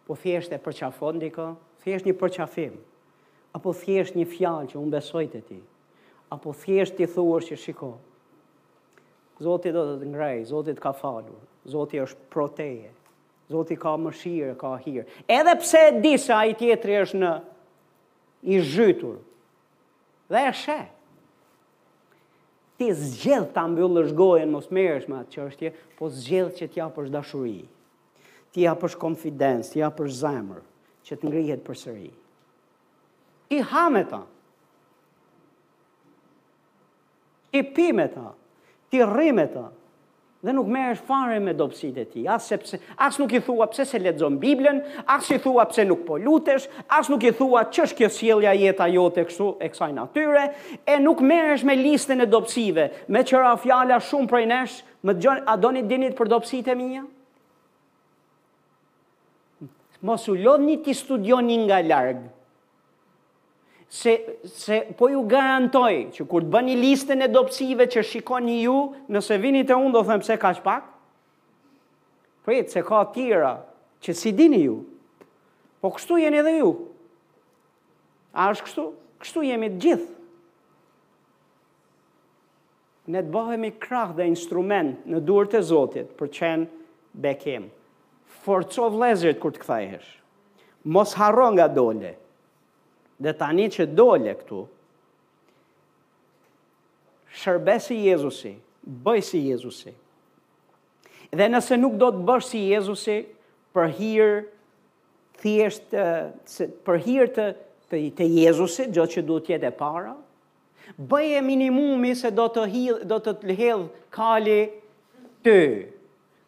Po 0.08 0.16
thjesht 0.22 0.54
e 0.56 0.60
përqafon 0.64 1.20
diko, 1.24 1.50
thjesht 1.84 2.08
një 2.08 2.16
përqafim. 2.22 2.78
Apo 3.58 3.74
thjesht 3.76 4.16
një 4.20 4.28
fjalë 4.36 4.70
që 4.72 4.80
unë 4.82 4.94
besojt 4.94 5.36
e 5.40 5.42
ti. 5.50 5.58
Apo 6.36 6.54
thjesht 6.64 6.98
ti 7.00 7.08
thuar 7.12 7.44
që 7.48 7.58
shiko. 7.64 7.94
Zotit 9.44 9.76
do 9.76 9.84
të 9.92 9.98
të 10.02 10.12
ngrej, 10.12 10.40
Zotit 10.50 10.80
ka 10.82 10.92
falur, 10.98 11.36
Zotit 11.70 12.02
është 12.08 12.24
proteje, 12.34 12.90
Zotit 13.54 13.78
ka 13.80 13.92
mëshirë, 14.02 14.56
ka 14.58 14.72
hirë. 14.82 15.04
Edhe 15.30 15.54
pse 15.62 15.84
disa 16.02 16.40
i 16.50 16.56
tjetëri 16.58 16.96
është 17.04 17.20
në 17.22 17.32
i 18.48 18.58
zhytur, 18.66 19.20
dhe 20.34 20.42
e 20.50 20.56
shetë 20.58 20.97
ti 22.78 22.92
zgjedh 22.94 23.50
ta 23.58 23.66
mbyllësh 23.68 24.14
gojen 24.18 24.52
mos 24.54 24.70
merresh 24.74 25.10
me 25.10 25.18
atë 25.22 25.34
çështje, 25.34 25.70
po 25.98 26.10
zgjedh 26.14 26.52
që 26.62 26.68
t'ja 26.70 26.86
japësh 26.86 27.10
dashuri. 27.14 27.66
Ti 28.54 28.64
japësh 28.70 28.98
konfidencë, 29.02 29.72
ti 29.74 29.82
japësh 29.82 30.14
zemër 30.22 30.62
që 31.10 31.18
të 31.18 31.30
ngrihet 31.30 31.64
përsëri. 31.66 32.12
I 33.58 33.62
ha 33.72 33.88
me 33.94 34.04
ta. 34.10 34.22
I 37.58 37.62
pi 37.74 37.90
me 37.96 38.06
ta. 38.14 38.30
Ti 38.92 39.02
rri 39.04 39.34
me 39.36 39.48
ta 39.52 39.66
dhe 40.48 40.54
nuk 40.56 40.70
merresh 40.72 41.02
fare 41.08 41.40
me 41.44 41.52
dobësitë 41.60 42.00
e 42.00 42.08
tij. 42.12 42.28
As 42.32 42.46
sepse 42.48 42.78
as 43.04 43.18
nuk 43.20 43.34
i 43.36 43.42
thua 43.44 43.66
pse 43.72 43.84
se 43.90 44.00
ledzon 44.00 44.38
Biblën, 44.40 44.80
as 45.12 45.28
i 45.36 45.40
thua 45.44 45.66
pse 45.70 45.84
nuk 45.90 46.06
po 46.08 46.16
lutesh, 46.24 46.70
as 46.98 47.10
nuk 47.12 47.26
i 47.28 47.34
thua 47.36 47.66
ç'është 47.74 47.98
kjo 48.00 48.10
jetë 48.40 48.56
jeta 48.64 48.88
jote 48.94 49.26
kështu 49.28 49.50
e 49.60 49.68
kësaj 49.74 49.92
natyre, 49.98 50.46
e 50.88 50.96
nuk 51.04 51.20
merresh 51.32 51.66
me 51.68 51.76
listën 51.82 52.24
e 52.24 52.30
dobësive, 52.32 52.88
me 53.12 53.26
qëra 53.28 53.54
fjala 53.64 54.00
shumë 54.08 54.30
prej 54.32 54.46
nesh, 54.54 54.80
më 55.06 55.18
dëgjoni 55.20 55.46
a 55.54 55.58
doni 55.62 55.84
dinit 55.92 56.16
për 56.18 56.32
dobësitë 56.36 56.78
mia? 56.80 57.04
Mos 60.06 60.28
u 60.32 60.36
lodhni 60.38 60.78
ti 60.86 60.94
studioni 60.96 61.58
nga 61.68 61.80
larg 61.84 62.24
se 63.90 64.84
po 64.98 65.08
ju 65.10 65.22
garantoj 65.28 66.10
që 66.12 66.26
kur 66.28 66.44
të 66.44 66.52
bëni 66.52 66.74
listën 66.76 67.24
e 67.24 67.30
dopsive 67.32 67.86
që 67.88 68.04
shikon 68.04 68.46
një 68.48 68.58
ju, 68.66 68.78
nëse 69.08 69.38
vini 69.42 69.62
të 69.64 69.78
unë 69.80 69.94
do 69.96 70.02
thëmë 70.10 70.26
se 70.28 70.36
ka 70.42 70.52
shpak, 70.58 70.90
prit 72.48 72.68
po 72.68 72.74
se 72.74 72.84
ka 72.84 73.02
tjera 73.16 73.54
që 74.04 74.12
si 74.14 74.34
dini 74.36 74.60
ju, 74.66 74.80
po 75.82 75.94
kështu 75.96 76.20
jeni 76.20 76.44
dhe 76.44 76.58
ju, 76.60 76.74
a 78.38 78.50
është 78.52 78.68
kështu, 78.68 78.84
kështu 79.24 79.46
jemi 79.48 79.72
të 79.72 79.80
gjithë. 79.86 80.12
Ne 83.08 83.22
të 83.24 83.32
bëhemi 83.32 83.70
krah 83.82 84.12
dhe 84.18 84.26
instrument 84.28 84.98
në 85.08 85.22
duër 85.24 85.48
të 85.50 85.62
zotit 85.64 86.10
për 86.20 86.30
qenë 86.38 86.82
bekim. 87.24 87.70
Forco 88.44 88.90
vlezërit 88.94 89.40
kër 89.42 89.54
të 89.56 89.62
këthajhesh. 89.64 90.10
Mos 90.92 91.14
haron 91.18 91.56
nga 91.56 91.70
dole 91.72 92.18
dhe 93.20 93.34
tani 93.38 93.68
që 93.74 93.86
dole 93.98 94.34
këtu, 94.40 94.64
shërbesi 97.42 97.98
Jezusi, 98.08 98.54
bëj 99.04 99.22
si 99.30 99.42
Jezusi. 99.52 99.94
Dhe 101.36 101.48
nëse 101.52 101.76
nuk 101.82 101.98
do 102.00 102.12
të 102.16 102.24
bësh 102.30 102.52
si 102.54 102.62
Jezusi, 102.72 103.18
për 103.76 103.90
hirë 103.98 104.38
thjesht 105.42 105.92
për 106.86 107.02
hir 107.04 107.28
të 107.36 107.50
të, 107.92 107.98
të 108.18 108.30
Jezusit, 108.44 108.90
gjë 108.96 109.06
që 109.14 109.26
duhet 109.28 109.46
të 109.48 109.54
jetë 109.56 109.70
e 109.70 109.76
para, 109.80 110.14
bëje 110.98 111.42
minimumi 111.46 112.14
se 112.18 112.32
do 112.32 112.46
të 112.52 112.64
hill 112.72 113.02
do 113.08 113.20
të 113.22 113.34
të 113.42 113.56
hedh 113.60 113.86
kali 114.16 114.60
ty 115.46 115.60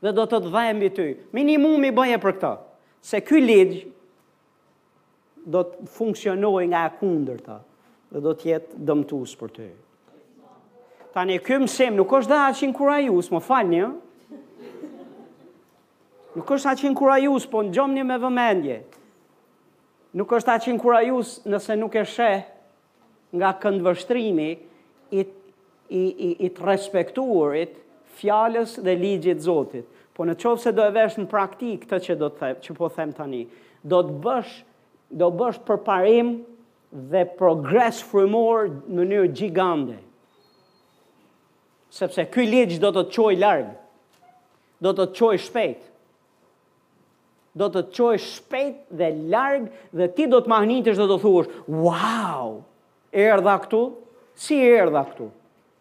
dhe 0.02 0.14
do 0.16 0.26
të 0.26 0.40
të 0.48 0.64
mbi 0.78 0.90
ty. 0.98 1.08
Minimumi 1.36 1.92
bëje 1.94 2.18
për 2.24 2.34
këtë. 2.40 2.54
Se 3.02 3.22
ky 3.24 3.40
ligj 3.44 3.78
do 5.50 5.64
të 5.66 5.88
funksionojë 5.96 6.70
nga 6.72 6.84
kundërta 7.00 7.58
dhe 8.14 8.22
do 8.26 8.34
të 8.38 8.52
jetë 8.52 8.80
dëmtues 8.90 9.34
për 9.40 9.54
ty. 9.56 9.68
Tani 11.14 11.40
këmë 11.42 11.68
sem, 11.70 11.96
nuk 11.98 12.12
është 12.20 12.32
dha 12.32 12.44
aq 12.52 12.62
inkurajues, 12.70 13.32
më 13.34 13.42
falni, 13.48 13.82
një, 13.82 13.90
Nuk 16.36 16.52
është 16.54 16.70
aq 16.70 16.82
kurajus, 16.94 17.48
po 17.50 17.64
një 17.66 18.04
me 18.06 18.16
vëmendje. 18.22 18.76
Nuk 20.16 20.30
është 20.38 20.52
aq 20.56 20.68
kurajus 20.80 21.32
nëse 21.50 21.74
nuk 21.82 21.96
e 21.98 22.04
sheh 22.08 22.44
nga 23.34 23.50
këndvështrimi 23.60 24.46
i 24.54 25.20
i 25.20 26.04
i, 26.06 26.30
i 26.46 26.50
të 26.54 26.68
respektuarit 26.70 27.82
fjalës 28.22 28.78
dhe 28.86 28.94
ligjit 29.02 29.42
të 29.42 29.44
Zotit. 29.50 29.90
Po 30.14 30.24
në 30.30 30.38
qovë 30.38 30.62
se 30.68 30.72
do 30.78 30.86
e 30.86 30.94
vesh 31.00 31.18
në 31.18 31.28
praktik 31.34 31.90
të 31.90 31.98
që, 32.06 32.16
do 32.22 32.30
të 32.30 32.40
them, 32.46 32.56
që 32.66 32.78
po 32.78 32.90
them 32.94 33.12
tani, 33.18 33.44
do 33.82 34.04
të 34.06 34.20
bësh 34.26 34.54
do 35.12 35.32
bësh 35.34 35.60
përparim 35.68 36.34
dhe 37.12 37.24
progres 37.38 38.00
frymor 38.10 38.70
në 38.72 38.98
mënyrë 39.02 39.32
gjigande. 39.38 39.98
Sepse 41.94 42.26
ky 42.30 42.46
ligj 42.46 42.78
do 42.84 42.92
të 42.94 43.04
të 43.08 43.16
çojë 43.18 43.40
larg. 43.42 43.70
Do 44.80 44.92
të 44.94 45.08
të 45.10 45.18
çojë 45.20 45.42
shpejt. 45.48 45.86
Do 47.60 47.68
të 47.74 47.82
të 47.88 47.96
çojë 47.98 48.20
shpejt 48.26 48.76
dhe 49.00 49.08
larg 49.34 49.64
dhe 49.98 50.08
ti 50.16 50.28
do 50.32 50.40
të 50.42 50.52
mahnitesh 50.52 50.96
dhe 51.00 51.08
do 51.10 51.18
të 51.20 51.24
thuash, 51.24 51.50
"Wow! 51.68 52.64
Erdha 53.24 53.56
këtu? 53.66 53.82
Si 54.44 54.56
erdha 54.64 55.02
këtu?" 55.10 55.30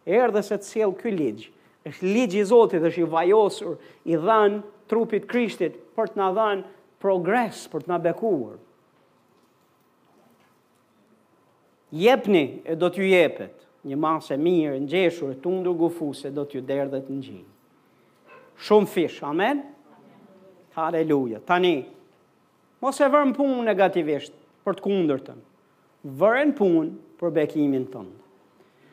Erdha 0.08 0.42
se 0.48 0.56
të 0.58 0.64
sjell 0.70 0.94
ky 1.00 1.12
ligj. 1.18 1.42
Është 1.86 2.08
ligji 2.14 2.40
i 2.40 2.44
Zotit, 2.50 2.82
është 2.88 2.98
i 3.04 3.10
vajosur, 3.12 3.76
i 4.10 4.16
dhan 4.16 4.62
trupit 4.90 5.26
Krishtit 5.30 5.76
për 5.96 6.06
të 6.08 6.16
na 6.16 6.32
dhënë 6.36 6.64
progres, 7.00 7.66
për 7.72 7.80
të 7.82 7.88
na 7.88 7.98
bekuar. 7.98 8.56
jepni 11.92 12.60
e 12.64 12.76
do 12.76 12.88
t'ju 12.90 13.06
jepet, 13.08 13.54
një 13.86 13.96
masë 13.96 14.34
e 14.36 14.42
mirë, 14.42 14.76
në 14.82 14.88
gjeshur, 14.92 15.34
të 15.40 15.52
ndër 15.58 15.76
gufuse, 15.80 16.32
do 16.34 16.44
t'ju 16.44 16.62
derdhet 16.66 17.08
në 17.08 17.20
gjinë. 17.22 17.48
Shumë 18.64 18.90
fish, 18.92 19.20
amen? 19.24 19.62
Haleluja. 20.76 21.40
Tani, 21.46 21.78
mos 22.82 23.00
e 23.02 23.08
vërën 23.10 23.32
punë 23.36 23.62
negativisht 23.66 24.34
për 24.66 24.78
të 24.78 24.84
kundër 24.86 25.22
tënë, 25.30 25.44
vërën 26.20 26.54
punë 26.58 26.92
për 27.20 27.36
bekimin 27.40 27.88
tënë. 27.94 28.17